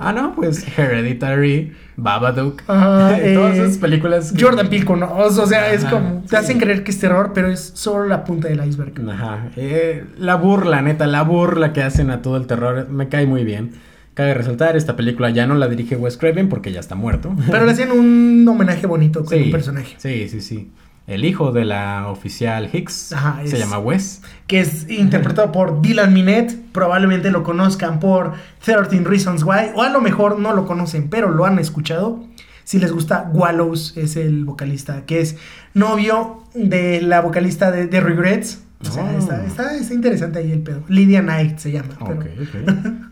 ah, 0.00 0.12
no, 0.12 0.34
pues 0.34 0.66
Hereditary, 0.76 1.72
Babadook. 1.96 2.62
Todas 2.62 3.20
eh, 3.20 3.52
esas 3.52 3.78
películas. 3.78 4.32
que- 4.32 4.42
Jordan 4.42 4.68
Peele 4.68 4.84
con 4.84 5.02
o 5.02 5.30
sea, 5.46 5.72
es 5.72 5.84
como. 5.84 6.22
Te 6.22 6.28
sí. 6.30 6.36
hacen 6.36 6.58
creer 6.58 6.84
que 6.84 6.90
es 6.90 6.98
terror, 6.98 7.32
pero 7.34 7.48
es 7.48 7.72
solo 7.74 8.06
la 8.06 8.24
punta 8.24 8.48
del 8.48 8.64
iceberg. 8.66 8.92
Ajá. 9.08 9.48
Eh, 9.56 10.04
la 10.18 10.36
burla, 10.36 10.82
neta, 10.82 11.06
la 11.06 11.22
burla 11.22 11.72
que 11.72 11.82
hacen 11.82 12.10
a 12.10 12.22
todo 12.22 12.36
el 12.36 12.46
terror 12.46 12.88
me 12.88 13.08
cae 13.08 13.26
muy 13.26 13.44
bien. 13.44 13.72
Cabe 14.20 14.34
resaltar, 14.34 14.76
esta 14.76 14.96
película 14.96 15.30
ya 15.30 15.46
no 15.46 15.54
la 15.54 15.66
dirige 15.66 15.96
Wes 15.96 16.18
Craven 16.18 16.50
porque 16.50 16.72
ya 16.72 16.80
está 16.80 16.94
muerto. 16.94 17.34
Pero 17.50 17.64
le 17.64 17.72
hacen 17.72 17.90
un 17.90 18.46
homenaje 18.46 18.86
bonito 18.86 19.24
con 19.24 19.38
Sí, 19.38 19.44
un 19.44 19.50
personaje. 19.50 19.96
Sí, 19.96 20.28
sí, 20.28 20.42
sí. 20.42 20.70
El 21.06 21.24
hijo 21.24 21.52
de 21.52 21.64
la 21.64 22.06
oficial 22.08 22.68
Hicks 22.70 23.14
Ajá, 23.14 23.40
se 23.46 23.56
llama 23.58 23.78
Wes. 23.78 24.20
Que 24.46 24.60
es 24.60 24.90
interpretado 24.90 25.50
por 25.52 25.80
Dylan 25.80 26.12
Minette. 26.12 26.54
Probablemente 26.70 27.30
lo 27.30 27.42
conozcan 27.42 27.98
por 27.98 28.34
13 28.62 29.04
Reasons 29.04 29.42
Why. 29.42 29.70
O 29.74 29.80
a 29.80 29.88
lo 29.88 30.02
mejor 30.02 30.38
no 30.38 30.52
lo 30.52 30.66
conocen, 30.66 31.08
pero 31.08 31.30
lo 31.30 31.46
han 31.46 31.58
escuchado. 31.58 32.22
Si 32.64 32.78
les 32.78 32.92
gusta, 32.92 33.30
Wallows 33.32 33.96
es 33.96 34.16
el 34.16 34.44
vocalista, 34.44 35.06
que 35.06 35.22
es 35.22 35.38
novio 35.72 36.42
de 36.52 37.00
la 37.00 37.22
vocalista 37.22 37.70
de, 37.70 37.86
de 37.86 38.00
Regrets. 38.02 38.64
O 38.82 38.90
sea, 38.90 39.04
Oh. 39.14 39.18
está, 39.18 39.44
está- 39.44 39.76
está 39.76 39.92
interesante 39.94 40.38
ahí 40.38 40.52
el 40.52 40.60
pedo. 40.62 40.82
Lydia 40.88 41.20
Knight 41.20 41.58
se 41.58 41.70
llama. 41.72 41.88
pero-. 41.98 42.24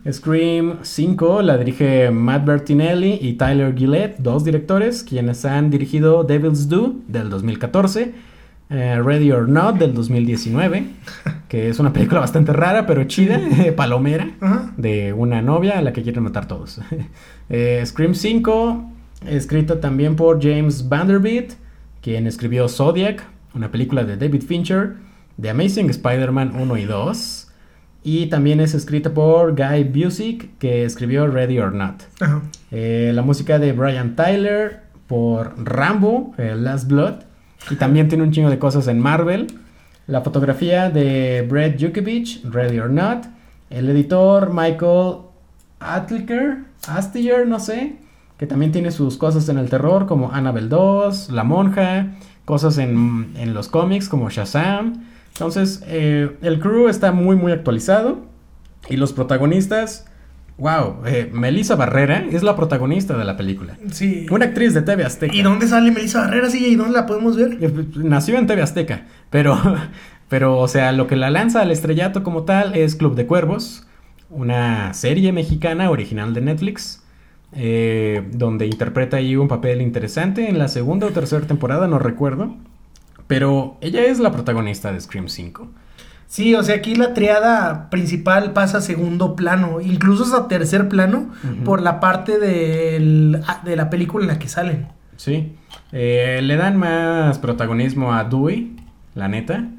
Scream 0.11 0.77
5 0.81 1.41
la 1.43 1.57
dirige 1.57 2.09
Matt 2.11 2.45
Bertinelli 2.45 3.19
y 3.21 3.33
Tyler 3.33 3.75
Gillette, 3.75 4.17
dos 4.19 4.43
directores, 4.43 5.03
quienes 5.03 5.45
han 5.45 5.69
dirigido 5.69 6.23
Devil's 6.23 6.69
Due 6.69 6.93
del 7.07 7.29
2014, 7.29 8.13
eh, 8.71 9.01
Ready 9.03 9.31
or 9.31 9.47
Not 9.47 9.77
del 9.77 9.93
2019, 9.93 10.85
que 11.47 11.69
es 11.69 11.79
una 11.79 11.93
película 11.93 12.19
bastante 12.21 12.51
rara 12.51 12.87
pero 12.87 13.03
chida, 13.03 13.39
palomera, 13.75 14.27
de 14.77 15.13
una 15.13 15.41
novia 15.43 15.77
a 15.77 15.81
la 15.83 15.93
que 15.93 16.01
quieren 16.01 16.23
matar 16.23 16.47
todos. 16.47 16.81
Eh, 17.49 17.83
Scream 17.85 18.15
5, 18.15 18.91
escrita 19.27 19.79
también 19.79 20.15
por 20.15 20.41
James 20.41 20.89
Vanderbilt, 20.89 21.53
quien 22.01 22.25
escribió 22.25 22.67
Zodiac, 22.69 23.23
una 23.53 23.69
película 23.71 24.03
de 24.03 24.17
David 24.17 24.41
Fincher, 24.43 24.93
The 25.41 25.49
Amazing 25.49 25.89
Spider-Man 25.89 26.55
1 26.55 26.77
y 26.77 26.85
2. 26.85 27.47
Y 28.03 28.27
también 28.27 28.59
es 28.59 28.73
escrita 28.73 29.13
por 29.13 29.55
Guy 29.55 29.83
Busick, 29.83 30.57
que 30.57 30.85
escribió 30.85 31.27
Ready 31.27 31.59
or 31.59 31.73
Not. 31.73 32.03
Ajá. 32.19 32.41
Eh, 32.71 33.11
la 33.13 33.21
música 33.21 33.59
de 33.59 33.73
Brian 33.73 34.15
Tyler 34.15 34.83
por 35.07 35.53
Rambo, 35.57 36.33
eh, 36.37 36.55
Last 36.55 36.87
Blood. 36.87 37.15
Y 37.69 37.75
también 37.75 38.07
tiene 38.07 38.23
un 38.23 38.31
chingo 38.31 38.49
de 38.49 38.59
cosas 38.59 38.87
en 38.87 38.99
Marvel. 38.99 39.47
La 40.07 40.21
fotografía 40.21 40.89
de 40.89 41.45
Brett 41.47 41.81
Jukovich, 41.81 42.43
Ready 42.45 42.79
or 42.79 42.89
Not. 42.89 43.25
El 43.69 43.89
editor 43.89 44.51
Michael 44.53 45.17
Atliker, 45.79 46.59
Astier, 46.87 47.47
no 47.47 47.59
sé. 47.59 47.97
Que 48.37 48.47
también 48.47 48.71
tiene 48.71 48.91
sus 48.91 49.17
cosas 49.17 49.49
en 49.49 49.57
el 49.57 49.69
terror, 49.69 50.05
como 50.05 50.31
Annabelle 50.31 50.69
2, 50.69 51.31
La 51.31 51.43
Monja. 51.43 52.07
Cosas 52.45 52.77
en, 52.77 53.33
en 53.35 53.53
los 53.53 53.67
cómics, 53.67 54.07
como 54.07 54.29
Shazam. 54.29 55.05
Entonces, 55.33 55.83
eh, 55.87 56.37
el 56.41 56.59
crew 56.59 56.87
está 56.87 57.11
muy, 57.11 57.35
muy 57.35 57.51
actualizado. 57.51 58.27
Y 58.89 58.97
los 58.97 59.13
protagonistas, 59.13 60.05
wow, 60.57 61.05
eh, 61.05 61.29
Melissa 61.31 61.75
Barrera 61.75 62.25
es 62.31 62.43
la 62.43 62.55
protagonista 62.55 63.17
de 63.17 63.25
la 63.25 63.37
película. 63.37 63.77
Sí. 63.91 64.25
Una 64.31 64.45
actriz 64.45 64.73
de 64.73 64.81
TV 64.81 65.03
Azteca. 65.03 65.35
¿Y 65.35 65.41
dónde 65.41 65.67
sale 65.67 65.91
Melissa 65.91 66.21
Barrera? 66.21 66.49
Sí, 66.49 66.65
¿y 66.65 66.75
dónde 66.75 66.93
la 66.93 67.05
podemos 67.05 67.35
ver? 67.35 67.57
Eh, 67.61 67.71
Nació 67.97 68.37
en 68.37 68.47
TV 68.47 68.61
Azteca, 68.61 69.05
pero, 69.29 69.59
pero, 70.29 70.57
o 70.57 70.67
sea, 70.67 70.91
lo 70.91 71.07
que 71.07 71.15
la 71.15 71.29
lanza 71.29 71.61
al 71.61 71.71
estrellato 71.71 72.23
como 72.23 72.43
tal 72.43 72.75
es 72.75 72.95
Club 72.95 73.15
de 73.15 73.27
Cuervos, 73.27 73.85
una 74.29 74.93
serie 74.93 75.31
mexicana 75.31 75.89
original 75.89 76.33
de 76.33 76.41
Netflix, 76.41 77.03
eh, 77.53 78.27
donde 78.31 78.67
interpreta 78.67 79.17
ahí 79.17 79.35
un 79.35 79.47
papel 79.47 79.81
interesante 79.81 80.49
en 80.49 80.59
la 80.59 80.67
segunda 80.67 81.07
o 81.07 81.09
tercera 81.09 81.45
temporada, 81.45 81.87
no 81.87 81.97
recuerdo, 81.99 82.55
pero 83.29 83.77
ella 83.79 84.01
es 84.03 84.19
la 84.19 84.31
protagonista 84.33 84.91
de 84.91 84.99
Scream 84.99 85.29
5. 85.29 85.67
Sí, 86.27 86.53
o 86.55 86.63
sea, 86.63 86.75
aquí 86.75 86.95
la 86.95 87.13
triada 87.13 87.89
principal 87.89 88.51
pasa 88.53 88.79
a 88.79 88.81
segundo 88.81 89.35
plano, 89.35 89.79
incluso 89.81 90.23
hasta 90.23 90.47
tercer 90.47 90.89
plano, 90.89 91.29
por 91.63 91.81
la 91.81 91.99
parte 91.99 92.37
del- 92.39 93.41
ah, 93.47 93.61
de 93.63 93.75
la 93.75 93.89
película 93.89 94.25
en 94.25 94.27
la 94.31 94.39
que 94.39 94.47
salen. 94.49 94.87
Sí, 95.15 95.53
eh, 95.91 96.39
le 96.43 96.55
dan 96.57 96.75
más 96.77 97.39
protagonismo 97.39 98.13
a 98.13 98.23
Dewey, 98.25 98.75
la 99.15 99.27
neta. 99.27 99.69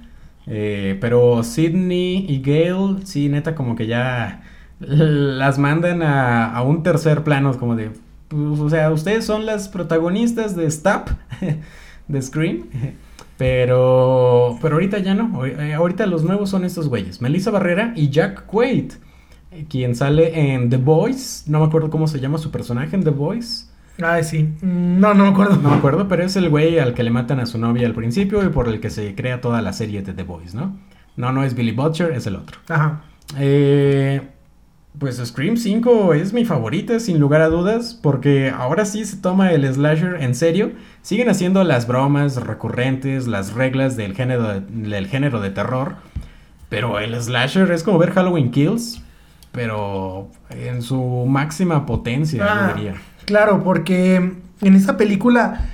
Eh, 0.47 0.97
pero 1.01 1.43
Sidney 1.45 2.25
y 2.29 2.41
Gale, 2.41 3.05
sí, 3.05 3.29
neta, 3.29 3.55
como 3.55 3.77
que 3.77 3.87
ya 3.87 4.43
las 4.81 5.59
mandan 5.59 6.03
a, 6.03 6.53
a 6.55 6.63
un 6.63 6.83
tercer 6.83 7.23
plano, 7.25 7.57
como 7.59 7.77
de, 7.77 7.91
pues, 8.29 8.59
o 8.61 8.71
sea, 8.71 8.91
ustedes 8.91 9.25
son 9.25 9.45
las 9.47 9.69
protagonistas 9.69 10.57
de 10.57 10.67
Stop, 10.67 11.11
de 12.09 12.23
Scream. 12.23 12.65
Pero, 13.41 14.59
pero 14.61 14.75
ahorita 14.75 14.99
ya 14.99 15.15
no. 15.15 15.47
Eh, 15.47 15.73
Ahorita 15.73 16.05
los 16.05 16.25
nuevos 16.25 16.51
son 16.51 16.63
estos 16.65 16.89
güeyes. 16.91 17.23
Melissa 17.23 17.51
Barrera 17.51 17.95
y 17.97 18.11
Jack 18.11 18.45
Quaid. 18.45 18.93
eh, 19.51 19.65
Quien 19.67 19.95
sale 19.97 20.53
en 20.55 20.69
The 20.69 20.77
Boys. 20.77 21.45
No 21.47 21.61
me 21.61 21.65
acuerdo 21.65 21.89
cómo 21.89 22.07
se 22.07 22.21
llama 22.21 22.37
su 22.37 22.51
personaje 22.51 22.95
en 22.95 23.03
The 23.03 23.09
Boys. 23.11 23.73
Ay, 24.03 24.25
sí. 24.25 24.47
No, 24.61 25.15
no 25.15 25.25
me 25.25 25.31
acuerdo. 25.31 25.57
No 25.57 25.71
me 25.71 25.77
acuerdo, 25.77 26.07
pero 26.07 26.23
es 26.23 26.37
el 26.37 26.51
güey 26.51 26.79
al 26.79 26.93
que 26.93 27.03
le 27.03 27.11
matan 27.11 27.41
a 27.41 27.47
su 27.47 27.57
novia 27.57 27.87
al 27.87 27.95
principio 27.95 28.45
y 28.45 28.51
por 28.51 28.69
el 28.69 28.79
que 28.79 28.91
se 28.91 29.15
crea 29.15 29.41
toda 29.41 29.63
la 29.63 29.73
serie 29.73 30.03
de 30.03 30.13
The 30.13 30.23
Boys, 30.23 30.55
¿no? 30.55 30.77
No, 31.17 31.33
no 31.33 31.43
es 31.43 31.55
Billy 31.55 31.73
Butcher, 31.73 32.13
es 32.13 32.27
el 32.27 32.37
otro. 32.37 32.59
Ajá. 32.69 33.05
Eh, 33.39 34.21
pues 34.99 35.17
Scream 35.17 35.57
5 35.57 36.15
es 36.15 36.33
mi 36.33 36.45
favorita, 36.45 37.01
sin 37.01 37.19
lugar 37.21 37.41
a 37.41 37.49
dudas, 37.49 37.99
porque 38.03 38.51
ahora 38.51 38.85
sí 38.85 39.05
se 39.05 39.17
toma 39.17 39.53
el 39.53 39.65
slasher 39.73 40.23
en 40.23 40.35
serio. 40.35 40.73
Siguen 41.03 41.31
haciendo 41.31 41.65
las 41.65 41.87
bromas 41.87 42.37
recurrentes, 42.37 43.27
las 43.27 43.55
reglas 43.55 43.97
del 43.97 44.15
género 44.15 44.43
de, 44.49 44.61
del 44.61 45.07
género 45.07 45.41
de 45.41 45.51
terror, 45.51 45.95
pero 46.69 46.99
el 46.99 47.15
slasher 47.21 47.71
es 47.71 47.83
como 47.83 47.99
ver 47.99 48.11
Halloween 48.13 48.51
Kills, 48.51 49.01
pero 49.53 50.29
en 50.51 50.83
su 50.83 51.25
máxima 51.27 51.87
potencia, 51.87 52.45
Ah, 52.47 52.69
yo 52.71 52.75
diría. 52.77 52.95
Claro, 53.25 53.63
porque 53.65 54.17
en 54.17 54.75
esta 54.75 54.97
película 54.97 55.69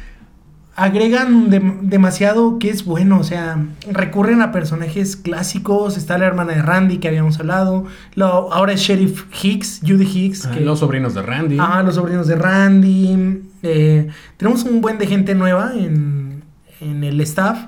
agregan 0.77 1.51
dem- 1.51 1.81
demasiado 1.83 2.59
que 2.59 2.70
es 2.70 2.85
bueno, 2.85 3.18
o 3.20 3.24
sea, 3.24 3.59
recurren 3.91 4.43
a 4.43 4.53
personajes 4.53 5.16
clásicos, 5.16 5.97
está 5.97 6.18
la 6.18 6.27
hermana 6.27 6.53
de 6.53 6.62
Randy 6.62 6.99
que 6.99 7.09
habíamos 7.09 7.39
hablado, 7.41 7.85
lo- 8.14 8.53
ahora 8.53 8.72
es 8.74 8.81
Sheriff 8.81 9.24
Hicks, 9.43 9.81
Judy 9.87 10.05
Hicks, 10.07 10.47
Ah, 10.47 10.51
que, 10.53 10.61
Los 10.61 10.81
sobrinos 10.81 11.14
de 11.14 11.22
Randy. 11.22 11.57
ah, 11.59 11.83
los 11.83 11.95
sobrinos 11.97 12.27
de 12.27 12.37
Randy, 12.37 13.43
eh, 13.62 14.09
tenemos 14.37 14.64
un 14.64 14.81
buen 14.81 14.99
de 14.99 15.07
gente 15.07 15.35
nueva 15.35 15.72
en, 15.74 16.43
en 16.81 17.03
el 17.05 17.20
staff. 17.22 17.59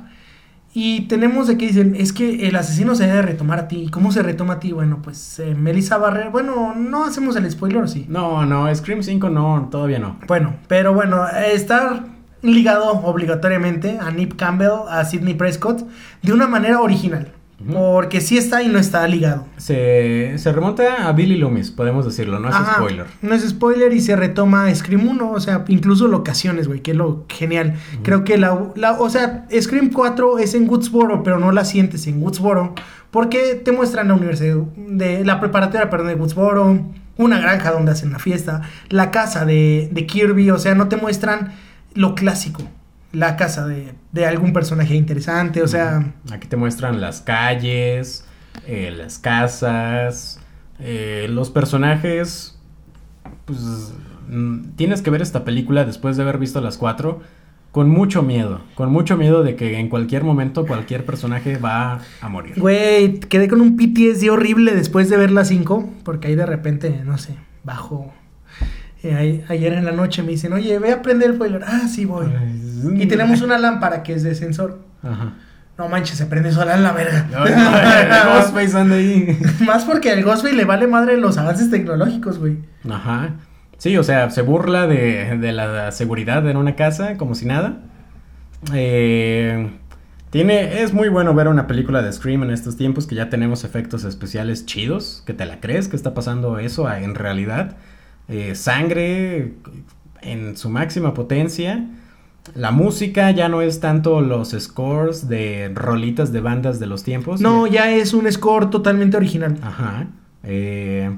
Y 0.74 1.08
tenemos 1.08 1.48
de 1.48 1.56
que 1.56 1.66
dicen, 1.66 1.96
es 1.96 2.12
que 2.12 2.46
el 2.46 2.54
asesino 2.54 2.94
se 2.94 3.06
debe 3.06 3.22
retomar 3.22 3.58
a 3.58 3.66
ti. 3.68 3.88
¿Cómo 3.90 4.12
se 4.12 4.22
retoma 4.22 4.54
a 4.54 4.60
ti? 4.60 4.70
Bueno, 4.70 4.98
pues 5.02 5.40
eh, 5.40 5.54
Melissa 5.56 5.96
Barrera. 5.96 6.28
Bueno, 6.28 6.74
no 6.76 7.04
hacemos 7.06 7.34
el 7.36 7.50
spoiler, 7.50 7.82
¿o 7.82 7.88
sí? 7.88 8.04
No, 8.08 8.44
no, 8.46 8.72
Scream 8.72 9.02
5 9.02 9.28
no, 9.30 9.68
todavía 9.72 9.98
no. 9.98 10.18
Bueno, 10.28 10.54
pero 10.68 10.92
bueno, 10.94 11.26
eh, 11.26 11.52
está 11.54 12.04
ligado 12.42 12.90
obligatoriamente 12.92 13.98
a 14.00 14.10
Nip 14.10 14.34
Campbell, 14.36 14.88
a 14.88 15.04
Sidney 15.04 15.34
Prescott, 15.34 15.82
de 16.22 16.32
una 16.32 16.46
manera 16.46 16.80
original. 16.80 17.32
Porque 17.72 18.20
sí 18.20 18.38
está 18.38 18.62
y 18.62 18.68
no 18.68 18.78
está 18.78 19.04
ligado. 19.08 19.44
Se, 19.56 20.38
se 20.38 20.52
remonta 20.52 21.08
a 21.08 21.12
Billy 21.12 21.36
Loomis, 21.36 21.72
podemos 21.72 22.04
decirlo, 22.04 22.38
no 22.38 22.48
es 22.50 22.54
Ajá, 22.54 22.76
spoiler. 22.76 23.06
No 23.20 23.34
es 23.34 23.42
spoiler 23.48 23.92
y 23.92 24.00
se 24.00 24.14
retoma 24.14 24.72
Scream 24.72 25.08
1, 25.08 25.30
o 25.32 25.40
sea, 25.40 25.64
incluso 25.66 26.06
locaciones, 26.06 26.68
güey, 26.68 26.82
que 26.82 26.92
es 26.92 26.96
lo 26.96 27.24
genial. 27.28 27.74
Creo 28.04 28.22
que 28.22 28.38
la, 28.38 28.56
la- 28.76 28.92
o 28.92 29.10
sea, 29.10 29.44
Scream 29.60 29.90
4 29.90 30.38
es 30.38 30.54
en 30.54 30.68
Woodsboro, 30.70 31.24
pero 31.24 31.40
no 31.40 31.50
la 31.50 31.64
sientes 31.64 32.06
en 32.06 32.22
Woodsboro, 32.22 32.74
porque 33.10 33.56
te 33.56 33.72
muestran 33.72 34.06
la 34.06 34.14
universidad, 34.14 34.54
de 34.76 35.24
la 35.24 35.40
preparatoria, 35.40 35.90
perdón, 35.90 36.08
de 36.08 36.14
Woodsboro, 36.14 36.86
una 37.16 37.40
granja 37.40 37.72
donde 37.72 37.90
hacen 37.90 38.12
la 38.12 38.20
fiesta, 38.20 38.62
la 38.88 39.10
casa 39.10 39.44
de, 39.44 39.88
de 39.90 40.06
Kirby, 40.06 40.50
o 40.50 40.58
sea, 40.58 40.76
no 40.76 40.86
te 40.86 40.96
muestran 40.96 41.54
lo 41.98 42.14
clásico, 42.14 42.62
la 43.10 43.36
casa 43.36 43.66
de, 43.66 43.92
de 44.12 44.24
algún 44.24 44.52
personaje 44.52 44.94
interesante, 44.94 45.62
o 45.62 45.66
sea... 45.66 46.14
Aquí 46.30 46.46
te 46.46 46.56
muestran 46.56 47.00
las 47.00 47.22
calles, 47.22 48.24
eh, 48.68 48.94
las 48.96 49.18
casas, 49.18 50.38
eh, 50.78 51.26
los 51.28 51.50
personajes. 51.50 52.56
Pues 53.46 53.92
mm, 54.28 54.76
tienes 54.76 55.02
que 55.02 55.10
ver 55.10 55.22
esta 55.22 55.44
película 55.44 55.84
después 55.84 56.16
de 56.16 56.22
haber 56.22 56.38
visto 56.38 56.60
las 56.60 56.78
cuatro 56.78 57.20
con 57.72 57.90
mucho 57.90 58.22
miedo, 58.22 58.60
con 58.76 58.92
mucho 58.92 59.16
miedo 59.16 59.42
de 59.42 59.56
que 59.56 59.80
en 59.80 59.88
cualquier 59.88 60.22
momento 60.22 60.66
cualquier 60.66 61.04
personaje 61.04 61.58
va 61.58 62.00
a 62.20 62.28
morir. 62.28 62.54
Güey, 62.60 63.18
quedé 63.18 63.48
con 63.48 63.60
un 63.60 63.76
PTSD 63.76 64.30
horrible 64.30 64.76
después 64.76 65.10
de 65.10 65.16
ver 65.16 65.32
las 65.32 65.48
5, 65.48 65.94
porque 66.04 66.28
ahí 66.28 66.36
de 66.36 66.46
repente, 66.46 67.02
no 67.04 67.18
sé, 67.18 67.34
bajo. 67.64 68.12
Eh, 69.02 69.44
ayer 69.48 69.72
en 69.72 69.84
la 69.84 69.92
noche 69.92 70.22
me 70.22 70.30
dicen, 70.30 70.52
oye, 70.52 70.78
ve 70.78 70.92
a 70.92 71.02
prender 71.02 71.30
el 71.30 71.38
boiler. 71.38 71.62
Ah, 71.66 71.88
sí, 71.88 72.04
voy. 72.04 72.26
Y 72.96 73.06
tenemos 73.06 73.42
una 73.42 73.58
lámpara 73.58 74.02
que 74.02 74.14
es 74.14 74.22
de 74.22 74.34
sensor. 74.34 74.80
Ajá. 75.02 75.34
No 75.76 75.88
manches, 75.88 76.18
se 76.18 76.26
prende 76.26 76.50
sola 76.50 76.74
en 76.74 76.82
la 76.82 76.92
verga. 76.92 77.28
No, 77.30 77.38
no, 77.38 77.46
el 77.46 78.08
Ghostface 78.34 78.76
anda 78.78 78.96
ahí. 78.96 79.38
Más 79.64 79.84
porque 79.84 80.10
al 80.10 80.24
Ghostface 80.24 80.56
le 80.56 80.64
vale 80.64 80.88
madre 80.88 81.16
los 81.16 81.38
avances 81.38 81.70
tecnológicos, 81.70 82.38
güey. 82.40 82.58
Ajá. 82.90 83.34
Sí, 83.76 83.96
o 83.96 84.02
sea, 84.02 84.28
se 84.30 84.42
burla 84.42 84.88
de, 84.88 85.38
de 85.38 85.52
la 85.52 85.92
seguridad 85.92 86.48
en 86.48 86.56
una 86.56 86.74
casa 86.74 87.16
como 87.16 87.36
si 87.36 87.46
nada. 87.46 87.78
Eh, 88.74 89.70
tiene, 90.30 90.82
es 90.82 90.92
muy 90.92 91.08
bueno 91.08 91.32
ver 91.32 91.46
una 91.46 91.66
película 91.66 92.02
de 92.02 92.12
Scream 92.12 92.42
en 92.42 92.50
estos 92.50 92.76
tiempos 92.76 93.06
que 93.06 93.14
ya 93.14 93.30
tenemos 93.30 93.62
efectos 93.62 94.02
especiales 94.02 94.66
chidos, 94.66 95.22
que 95.26 95.32
te 95.32 95.46
la 95.46 95.60
crees 95.60 95.88
que 95.88 95.96
está 95.96 96.12
pasando 96.12 96.58
eso 96.58 96.92
en 96.92 97.14
realidad. 97.14 97.76
Eh, 98.28 98.54
sangre 98.54 99.54
en 100.22 100.56
su 100.56 100.68
máxima 100.68 101.14
potencia. 101.14 101.86
La 102.54 102.70
música 102.70 103.30
ya 103.30 103.48
no 103.48 103.60
es 103.62 103.80
tanto 103.80 104.20
los 104.20 104.50
scores 104.58 105.28
de 105.28 105.70
rolitas 105.74 106.32
de 106.32 106.40
bandas 106.40 106.78
de 106.80 106.86
los 106.86 107.02
tiempos. 107.04 107.40
No, 107.40 107.66
Ya- 107.66 107.86
ya 107.86 107.90
es 107.96 108.14
un 108.14 108.30
score 108.30 108.70
totalmente 108.70 109.16
original. 109.16 109.56
Ajá. 109.62 110.06
Eh, 110.44 111.10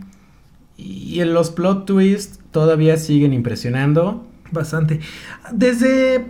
y 0.76 1.20
en 1.20 1.34
los 1.34 1.50
plot 1.50 1.84
twists 1.86 2.40
todavía 2.50 2.96
siguen 2.96 3.32
impresionando. 3.32 4.26
Bastante. 4.50 5.00
Desde 5.52 6.24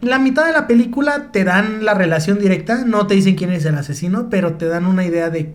la 0.00 0.18
mitad 0.18 0.46
de 0.46 0.52
la 0.52 0.66
película 0.66 1.30
te 1.30 1.44
dan 1.44 1.84
la 1.84 1.94
relación 1.94 2.38
directa, 2.38 2.84
no 2.84 3.06
te 3.06 3.14
dicen 3.14 3.36
quién 3.36 3.52
es 3.52 3.64
el 3.66 3.76
asesino, 3.76 4.28
pero 4.30 4.54
te 4.54 4.66
dan 4.66 4.86
una 4.86 5.04
idea 5.04 5.30
de... 5.30 5.54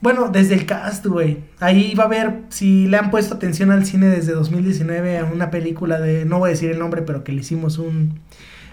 Bueno, 0.00 0.28
desde 0.28 0.54
el 0.54 0.66
cast, 0.66 1.06
güey. 1.06 1.38
Ahí 1.60 1.94
va 1.94 2.04
a 2.04 2.08
ver 2.08 2.40
si 2.48 2.86
le 2.88 2.96
han 2.96 3.10
puesto 3.10 3.34
atención 3.34 3.70
al 3.70 3.86
cine 3.86 4.08
desde 4.08 4.32
2019 4.32 5.18
a 5.18 5.24
una 5.24 5.50
película 5.50 6.00
de... 6.00 6.24
No 6.24 6.38
voy 6.38 6.48
a 6.48 6.50
decir 6.50 6.70
el 6.70 6.78
nombre, 6.78 7.02
pero 7.02 7.24
que 7.24 7.32
le 7.32 7.40
hicimos 7.40 7.78
un, 7.78 8.20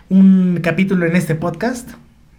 un 0.10 0.60
capítulo 0.62 1.06
en 1.06 1.16
este 1.16 1.36
podcast 1.36 1.92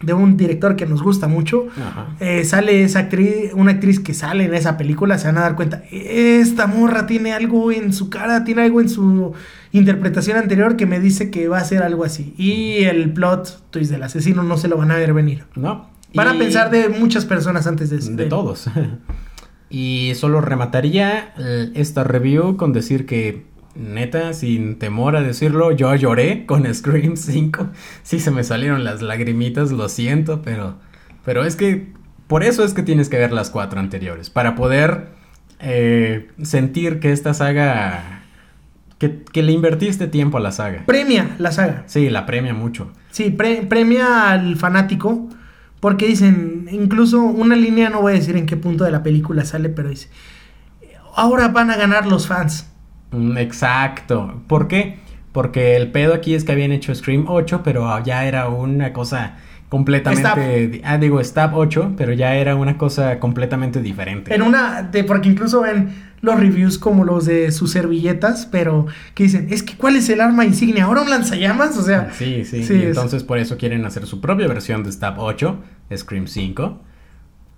de 0.03 0.15
un 0.15 0.37
director 0.37 0.77
que 0.77 0.87
nos 0.87 1.03
gusta 1.03 1.29
mucho. 1.29 1.69
Ajá. 1.77 2.09
Eh, 2.21 2.45
sale 2.45 2.85
esa 2.85 3.01
actriz, 3.01 3.53
una 3.55 3.73
actriz 3.73 4.01
que 4.01 4.15
sale 4.15 4.45
en 4.45 4.55
esa 4.55 4.77
película, 4.77 5.19
se 5.19 5.27
van 5.27 5.39
a 5.39 5.43
dar 5.43 5.57
cuenta, 5.57 5.83
esta 5.91 6.67
morra 6.67 7.07
tiene 7.07 7.33
algo 7.33 7.71
en 7.71 7.93
su 7.93 8.09
cara, 8.09 8.45
tiene 8.45 8.63
algo 8.63 8.81
en 8.81 8.89
su 8.89 9.35
interpretación 9.73 10.39
anterior 10.39 10.77
que 10.77 10.87
me 10.87 11.01
dice 11.01 11.31
que 11.31 11.49
va 11.49 11.59
a 11.59 11.65
ser 11.65 11.83
algo 11.83 12.05
así. 12.05 12.35
Y 12.39 12.85
el 12.85 13.13
plot 13.13 13.71
twist 13.71 13.91
del 13.91 14.03
asesino 14.03 14.43
no 14.43 14.57
se 14.57 14.69
lo 14.69 14.77
van 14.77 14.91
a 14.91 14.97
ver 14.97 15.13
venir. 15.13 15.45
¿No? 15.55 15.91
Van 16.15 16.29
a 16.29 16.39
pensar 16.39 16.71
de 16.71 16.89
muchas 16.89 17.25
personas 17.25 17.67
antes 17.67 17.91
de 17.91 17.99
De 17.99 18.27
todos. 18.29 18.69
y 19.71 20.13
solo 20.15 20.41
remataría 20.41 21.33
eh, 21.39 21.71
esta 21.75 22.05
review 22.05 22.57
con 22.57 22.73
decir 22.73 23.07
que, 23.07 23.47
neta, 23.75 24.33
sin 24.33 24.79
temor 24.79 25.15
a 25.17 25.23
decirlo, 25.23 25.71
yo 25.73 25.95
lloré 25.95 26.47
con 26.47 26.65
Scream 26.75 27.17
5. 27.17 27.69
Sí, 28.03 28.19
se 28.21 28.31
me 28.31 28.43
salieron 28.45 28.85
las 28.85 29.03
lagrimitas, 29.03 29.71
lo 29.71 29.89
siento, 29.89 30.43
pero, 30.43 30.77
pero 31.25 31.45
es 31.45 31.57
que 31.57 31.93
por 32.27 32.43
eso 32.45 32.65
es 32.65 32.75
que 32.75 32.83
tienes 32.83 33.09
que 33.09 33.19
ver 33.19 33.33
las 33.33 33.51
cuatro 33.51 33.81
anteriores, 33.81 34.31
para 34.31 34.55
poder 34.55 35.09
eh, 35.61 36.29
sentir 36.43 37.01
que 37.01 37.11
esta 37.13 37.35
saga, 37.35 38.23
que, 38.99 39.23
que 39.33 39.43
le 39.43 39.51
invertiste 39.53 40.07
tiempo 40.07 40.39
a 40.39 40.41
la 40.41 40.53
saga. 40.53 40.85
Premia 40.87 41.35
la 41.39 41.51
saga. 41.53 41.83
Sí, 41.87 42.09
la 42.09 42.27
premia 42.27 42.55
mucho. 42.55 42.93
Sí, 43.11 43.31
pre- 43.31 43.63
premia 43.69 44.31
al 44.31 44.57
fanático. 44.57 45.29
Porque 45.81 46.07
dicen, 46.07 46.69
incluso 46.71 47.23
una 47.23 47.57
línea, 47.57 47.89
no 47.89 48.03
voy 48.03 48.13
a 48.13 48.17
decir 48.17 48.37
en 48.37 48.47
qué 48.47 48.57
punto 48.57 48.85
de 48.85 48.91
la 48.91 49.03
película 49.03 49.45
sale, 49.45 49.71
pero 49.71 49.89
dice, 49.89 50.11
ahora 51.17 51.49
van 51.49 51.71
a 51.71 51.77
ganar 51.77 52.07
los 52.07 52.27
fans. 52.27 52.71
Mm, 53.13 53.39
Exacto. 53.39 54.43
¿Por 54.47 54.69
qué? 54.69 54.99
Porque 55.33 55.77
el 55.77 55.91
pedo 55.91 56.15
aquí 56.15 56.35
es 56.35 56.45
que 56.45 56.53
habían 56.53 56.73
hecho 56.73 56.95
Scream 56.95 57.25
8, 57.29 57.63
pero 57.65 58.03
ya 58.05 58.25
era 58.25 58.49
una 58.49 58.93
cosa 58.93 59.37
completamente... 59.71 60.83
Ah, 60.85 60.99
digo, 60.99 61.23
Stab 61.23 61.57
8, 61.57 61.95
pero 61.97 62.13
ya 62.13 62.35
era 62.35 62.57
una 62.57 62.77
cosa 62.77 63.19
completamente 63.21 63.81
diferente. 63.81 64.35
En 64.35 64.43
una, 64.43 64.83
de, 64.83 65.05
porque 65.05 65.29
incluso 65.29 65.63
ven 65.63 66.10
los 66.23 66.39
reviews 66.39 66.79
como 66.79 67.05
los 67.05 67.25
de 67.27 67.51
sus 67.53 67.71
servilletas, 67.73 68.47
pero 68.47 68.87
que 69.15 69.23
dicen, 69.25 69.49
es 69.51 69.63
que 69.63 69.77
¿cuál 69.77 69.97
es 69.97 70.09
el 70.11 70.21
arma 70.21 70.45
insignia? 70.45 70.85
¿Ahora 70.85 71.03
un 71.03 71.11
lanzallamas? 71.11 71.77
O 71.79 71.83
sea, 71.83 72.13
Sí, 72.13 72.45
sí. 72.45 72.63
Sí, 72.65 72.75
y 72.75 72.83
es- 72.83 72.89
entonces 72.89 73.23
por 73.25 73.39
eso 73.39 73.57
quieren 73.57 73.85
hacer 73.87 74.07
su 74.07 74.21
propia 74.21 74.47
versión 74.49 74.83
de 74.85 74.93
Stab 74.93 75.19
8, 75.19 75.59
Scream 75.97 76.27
5. 76.27 76.81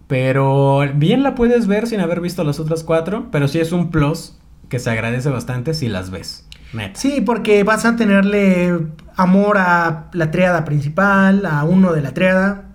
Pero 0.09 0.81
bien 0.95 1.23
la 1.23 1.35
puedes 1.35 1.67
ver 1.67 1.87
sin 1.87 2.01
haber 2.01 2.21
visto 2.21 2.45
las 2.45 2.61
otras 2.61 2.85
cuatro, 2.85 3.29
pero 3.31 3.49
sí 3.49 3.61
es 3.61 3.73
un 3.73 3.91
plus 3.91 4.37
que 4.69 4.79
se 4.79 4.91
agradece 4.91 5.29
bastante 5.31 5.75
si 5.75 5.89
las 5.89 6.11
ves. 6.11 6.47
Neta. 6.75 6.99
sí, 6.99 7.21
porque 7.21 7.65
vas 7.65 7.85
a 7.85 7.97
tenerle 7.97 8.75
amor 9.17 9.59
a 9.59 10.07
la 10.15 10.31
triada 10.31 10.65
principal, 10.65 11.45
a 11.45 11.65
uno 11.65 11.93
de 11.93 12.01
la 12.01 12.15
triada. 12.15 12.72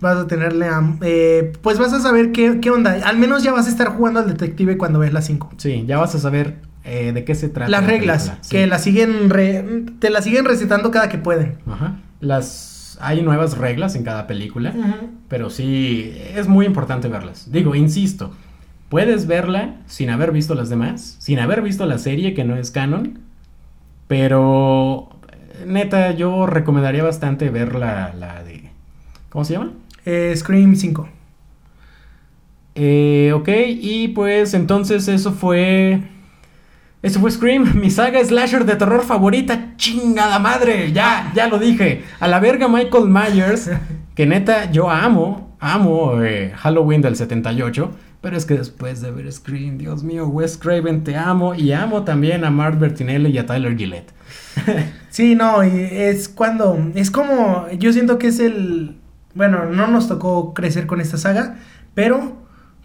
Vas 0.00 0.16
a 0.16 0.26
tenerle, 0.26 0.66
am- 0.68 0.98
eh, 1.02 1.52
pues 1.62 1.78
vas 1.78 1.92
a 1.92 2.00
saber 2.00 2.32
qué, 2.32 2.60
qué 2.60 2.70
onda. 2.70 2.92
Al 3.04 3.18
menos 3.18 3.42
ya 3.42 3.52
vas 3.52 3.66
a 3.66 3.70
estar 3.70 3.88
jugando 3.88 4.20
al 4.20 4.26
detective 4.26 4.76
cuando 4.78 4.98
ves 4.98 5.12
las 5.12 5.26
5. 5.26 5.50
Sí, 5.58 5.84
ya 5.86 5.98
vas 5.98 6.14
a 6.14 6.18
saber 6.18 6.56
eh, 6.84 7.12
de 7.12 7.24
qué 7.24 7.34
se 7.34 7.48
trata. 7.48 7.70
Las 7.70 7.82
la 7.82 7.86
reglas, 7.88 8.22
película, 8.24 8.44
sí. 8.44 8.50
que 8.50 8.66
las 8.66 8.82
siguen, 8.82 9.30
re- 9.30 9.84
te 9.98 10.10
las 10.10 10.24
siguen 10.24 10.44
recetando 10.44 10.90
cada 10.90 11.08
que 11.08 11.18
pueden. 11.18 11.58
Ajá. 11.66 11.96
Las 12.20 12.98
hay 13.00 13.22
nuevas 13.22 13.58
reglas 13.58 13.96
en 13.96 14.04
cada 14.04 14.26
película, 14.26 14.72
pero 15.28 15.50
sí 15.50 16.12
es 16.34 16.46
muy 16.46 16.64
importante 16.64 17.08
verlas. 17.08 17.50
Digo, 17.50 17.74
insisto, 17.74 18.32
puedes 18.88 19.26
verla 19.26 19.76
sin 19.86 20.10
haber 20.10 20.30
visto 20.30 20.54
las 20.54 20.68
demás, 20.68 21.16
sin 21.18 21.40
haber 21.40 21.60
visto 21.62 21.86
la 21.86 21.98
serie 21.98 22.34
que 22.34 22.44
no 22.44 22.56
es 22.56 22.70
canon, 22.70 23.18
pero 24.06 25.08
eh, 25.32 25.64
neta 25.66 26.12
yo 26.12 26.46
recomendaría 26.46 27.02
bastante 27.02 27.50
ver 27.50 27.74
la, 27.74 28.12
la 28.14 28.42
de 28.44 28.63
¿cómo 29.34 29.44
se 29.44 29.54
llama? 29.54 29.72
Eh, 30.04 30.32
Scream 30.36 30.76
5. 30.76 31.08
Eh, 32.76 33.32
ok, 33.34 33.48
y 33.66 34.08
pues 34.08 34.54
entonces 34.54 35.08
eso 35.08 35.32
fue. 35.32 36.02
Eso 37.02 37.18
fue 37.18 37.32
Scream, 37.32 37.72
mi 37.80 37.90
saga 37.90 38.24
slasher 38.24 38.64
de 38.64 38.76
terror 38.76 39.02
favorita. 39.02 39.74
Chingada 39.76 40.38
madre, 40.38 40.92
ya, 40.92 41.32
ya 41.34 41.48
lo 41.48 41.58
dije. 41.58 42.04
A 42.20 42.28
la 42.28 42.38
verga 42.38 42.68
Michael 42.68 43.08
Myers, 43.08 43.70
que 44.14 44.24
neta 44.24 44.70
yo 44.70 44.88
amo, 44.88 45.56
amo 45.58 46.22
eh, 46.22 46.52
Halloween 46.54 47.02
del 47.02 47.16
78. 47.16 47.90
Pero 48.20 48.36
es 48.36 48.46
que 48.46 48.54
después 48.54 49.00
de 49.02 49.10
ver 49.10 49.30
Scream, 49.32 49.78
Dios 49.78 50.04
mío, 50.04 50.28
Wes 50.28 50.56
Craven, 50.56 51.02
te 51.02 51.16
amo. 51.16 51.56
Y 51.56 51.72
amo 51.72 52.04
también 52.04 52.44
a 52.44 52.50
Mark 52.50 52.78
Bertinelli 52.78 53.30
y 53.30 53.38
a 53.38 53.46
Tyler 53.46 53.76
Gillette. 53.76 54.12
Sí, 55.10 55.36
no, 55.36 55.62
y 55.62 55.70
es 55.78 56.28
cuando, 56.28 56.90
es 56.96 57.08
como, 57.12 57.68
yo 57.78 57.92
siento 57.92 58.18
que 58.18 58.26
es 58.26 58.40
el, 58.40 58.96
bueno, 59.34 59.66
no 59.66 59.86
nos 59.88 60.08
tocó 60.08 60.54
crecer 60.54 60.86
con 60.86 61.00
esta 61.00 61.18
saga, 61.18 61.56
pero 61.94 62.36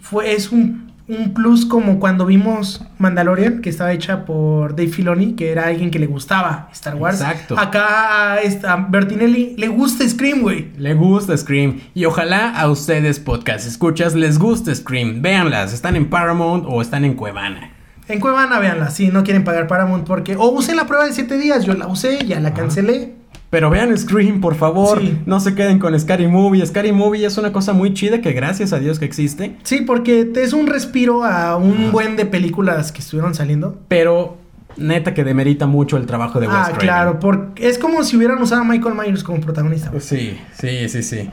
fue, 0.01 0.33
es 0.33 0.51
un, 0.51 0.91
un 1.07 1.33
plus 1.33 1.65
como 1.65 1.99
cuando 1.99 2.25
vimos 2.25 2.85
Mandalorian, 2.99 3.61
que 3.61 3.69
estaba 3.69 3.91
hecha 3.91 4.25
por 4.25 4.75
Dave 4.75 4.89
Filoni, 4.89 5.33
que 5.33 5.51
era 5.51 5.65
alguien 5.65 5.89
que 5.89 5.99
le 5.99 6.05
gustaba 6.05 6.69
Star 6.71 6.95
Wars. 6.95 7.19
Exacto. 7.19 7.57
Acá 7.57 8.33
a 8.33 8.41
esta 8.41 8.75
Bertinelli 8.75 9.55
le 9.57 9.67
gusta 9.67 10.07
Scream, 10.07 10.41
güey. 10.41 10.71
Le 10.77 10.93
gusta 10.93 11.35
Scream. 11.35 11.79
Y 11.93 12.05
ojalá 12.05 12.51
a 12.51 12.69
ustedes, 12.69 13.19
podcast 13.19 13.67
escuchas, 13.67 14.15
les 14.15 14.37
guste 14.37 14.73
Scream. 14.73 15.21
Véanlas, 15.21 15.73
están 15.73 15.95
en 15.95 16.09
Paramount 16.09 16.65
o 16.67 16.81
están 16.81 17.05
en 17.05 17.15
Cuevana. 17.15 17.71
En 18.07 18.19
Cuevana, 18.19 18.57
véanla, 18.57 18.89
si 18.89 19.09
no 19.09 19.23
quieren 19.23 19.43
pagar 19.43 19.67
Paramount, 19.67 20.05
porque, 20.07 20.35
o 20.35 20.49
usen 20.49 20.75
la 20.75 20.87
prueba 20.87 21.05
de 21.05 21.13
7 21.13 21.37
días, 21.37 21.63
yo 21.63 21.75
la 21.75 21.87
usé, 21.87 22.25
ya 22.25 22.39
la 22.39 22.55
cancelé. 22.55 23.18
Pero 23.49 23.69
vean 23.69 23.97
Scream, 23.97 24.41
por 24.41 24.55
favor. 24.55 24.99
Sí. 25.01 25.17
No 25.25 25.39
se 25.39 25.55
queden 25.55 25.79
con 25.79 25.99
Scary 25.99 26.27
Movie. 26.27 26.65
Scary 26.65 26.91
Movie 26.91 27.25
es 27.25 27.37
una 27.37 27.51
cosa 27.51 27.73
muy 27.73 27.93
chida 27.93 28.21
que 28.21 28.31
gracias 28.33 28.73
a 28.73 28.79
Dios 28.79 28.99
que 28.99 29.05
existe. 29.05 29.55
Sí, 29.63 29.81
porque 29.81 30.25
te 30.25 30.43
es 30.43 30.53
un 30.53 30.67
respiro 30.67 31.23
a 31.23 31.57
un 31.57 31.91
buen 31.91 32.15
de 32.15 32.25
películas 32.25 32.91
que 32.91 32.99
estuvieron 32.99 33.33
saliendo. 33.33 33.79
Pero 33.87 34.37
neta 34.77 35.13
que 35.13 35.23
demerita 35.23 35.65
mucho 35.65 35.97
el 35.97 36.05
trabajo 36.05 36.39
de 36.39 36.47
Wes 36.47 36.57
Ah, 36.57 36.71
claro, 36.77 37.19
porque 37.19 37.67
es 37.67 37.79
como 37.79 38.03
si 38.03 38.17
hubieran 38.17 38.41
usado 38.41 38.61
a 38.61 38.65
Michael 38.65 38.95
Myers 38.95 39.23
como 39.23 39.41
protagonista. 39.41 39.91
Sí, 39.99 40.37
sí, 40.53 40.87
sí, 40.87 41.03
sí. 41.03 41.29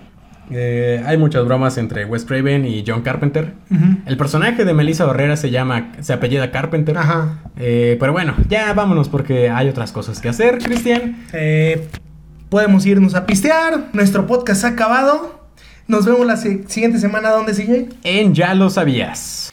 Eh, 0.50 1.02
hay 1.04 1.16
muchas 1.16 1.44
bromas 1.44 1.76
entre 1.76 2.04
Wes 2.04 2.24
Craven 2.24 2.66
y 2.66 2.84
John 2.86 3.02
Carpenter. 3.02 3.54
El 4.06 4.16
personaje 4.16 4.64
de 4.64 4.74
Melissa 4.74 5.04
Barrera 5.04 5.36
se 5.36 5.50
llama, 5.50 5.92
se 6.00 6.12
apellida 6.12 6.50
Carpenter. 6.50 6.96
Ajá. 6.96 7.40
Eh, 7.56 7.96
pero 7.98 8.12
bueno, 8.12 8.34
ya 8.48 8.72
vámonos 8.72 9.08
porque 9.08 9.50
hay 9.50 9.68
otras 9.68 9.92
cosas 9.92 10.20
que 10.20 10.28
hacer, 10.28 10.58
Cristian. 10.58 11.24
Eh, 11.32 11.88
podemos 12.48 12.86
irnos 12.86 13.14
a 13.14 13.26
pistear. 13.26 13.88
Nuestro 13.92 14.26
podcast 14.26 14.64
ha 14.64 14.68
acabado. 14.68 15.40
Nos 15.88 16.04
vemos 16.04 16.26
la 16.26 16.36
si- 16.36 16.64
siguiente 16.68 16.98
semana. 16.98 17.30
¿Dónde 17.30 17.54
sigue? 17.54 17.88
En 18.04 18.34
Ya 18.34 18.54
lo 18.54 18.70
sabías. 18.70 19.52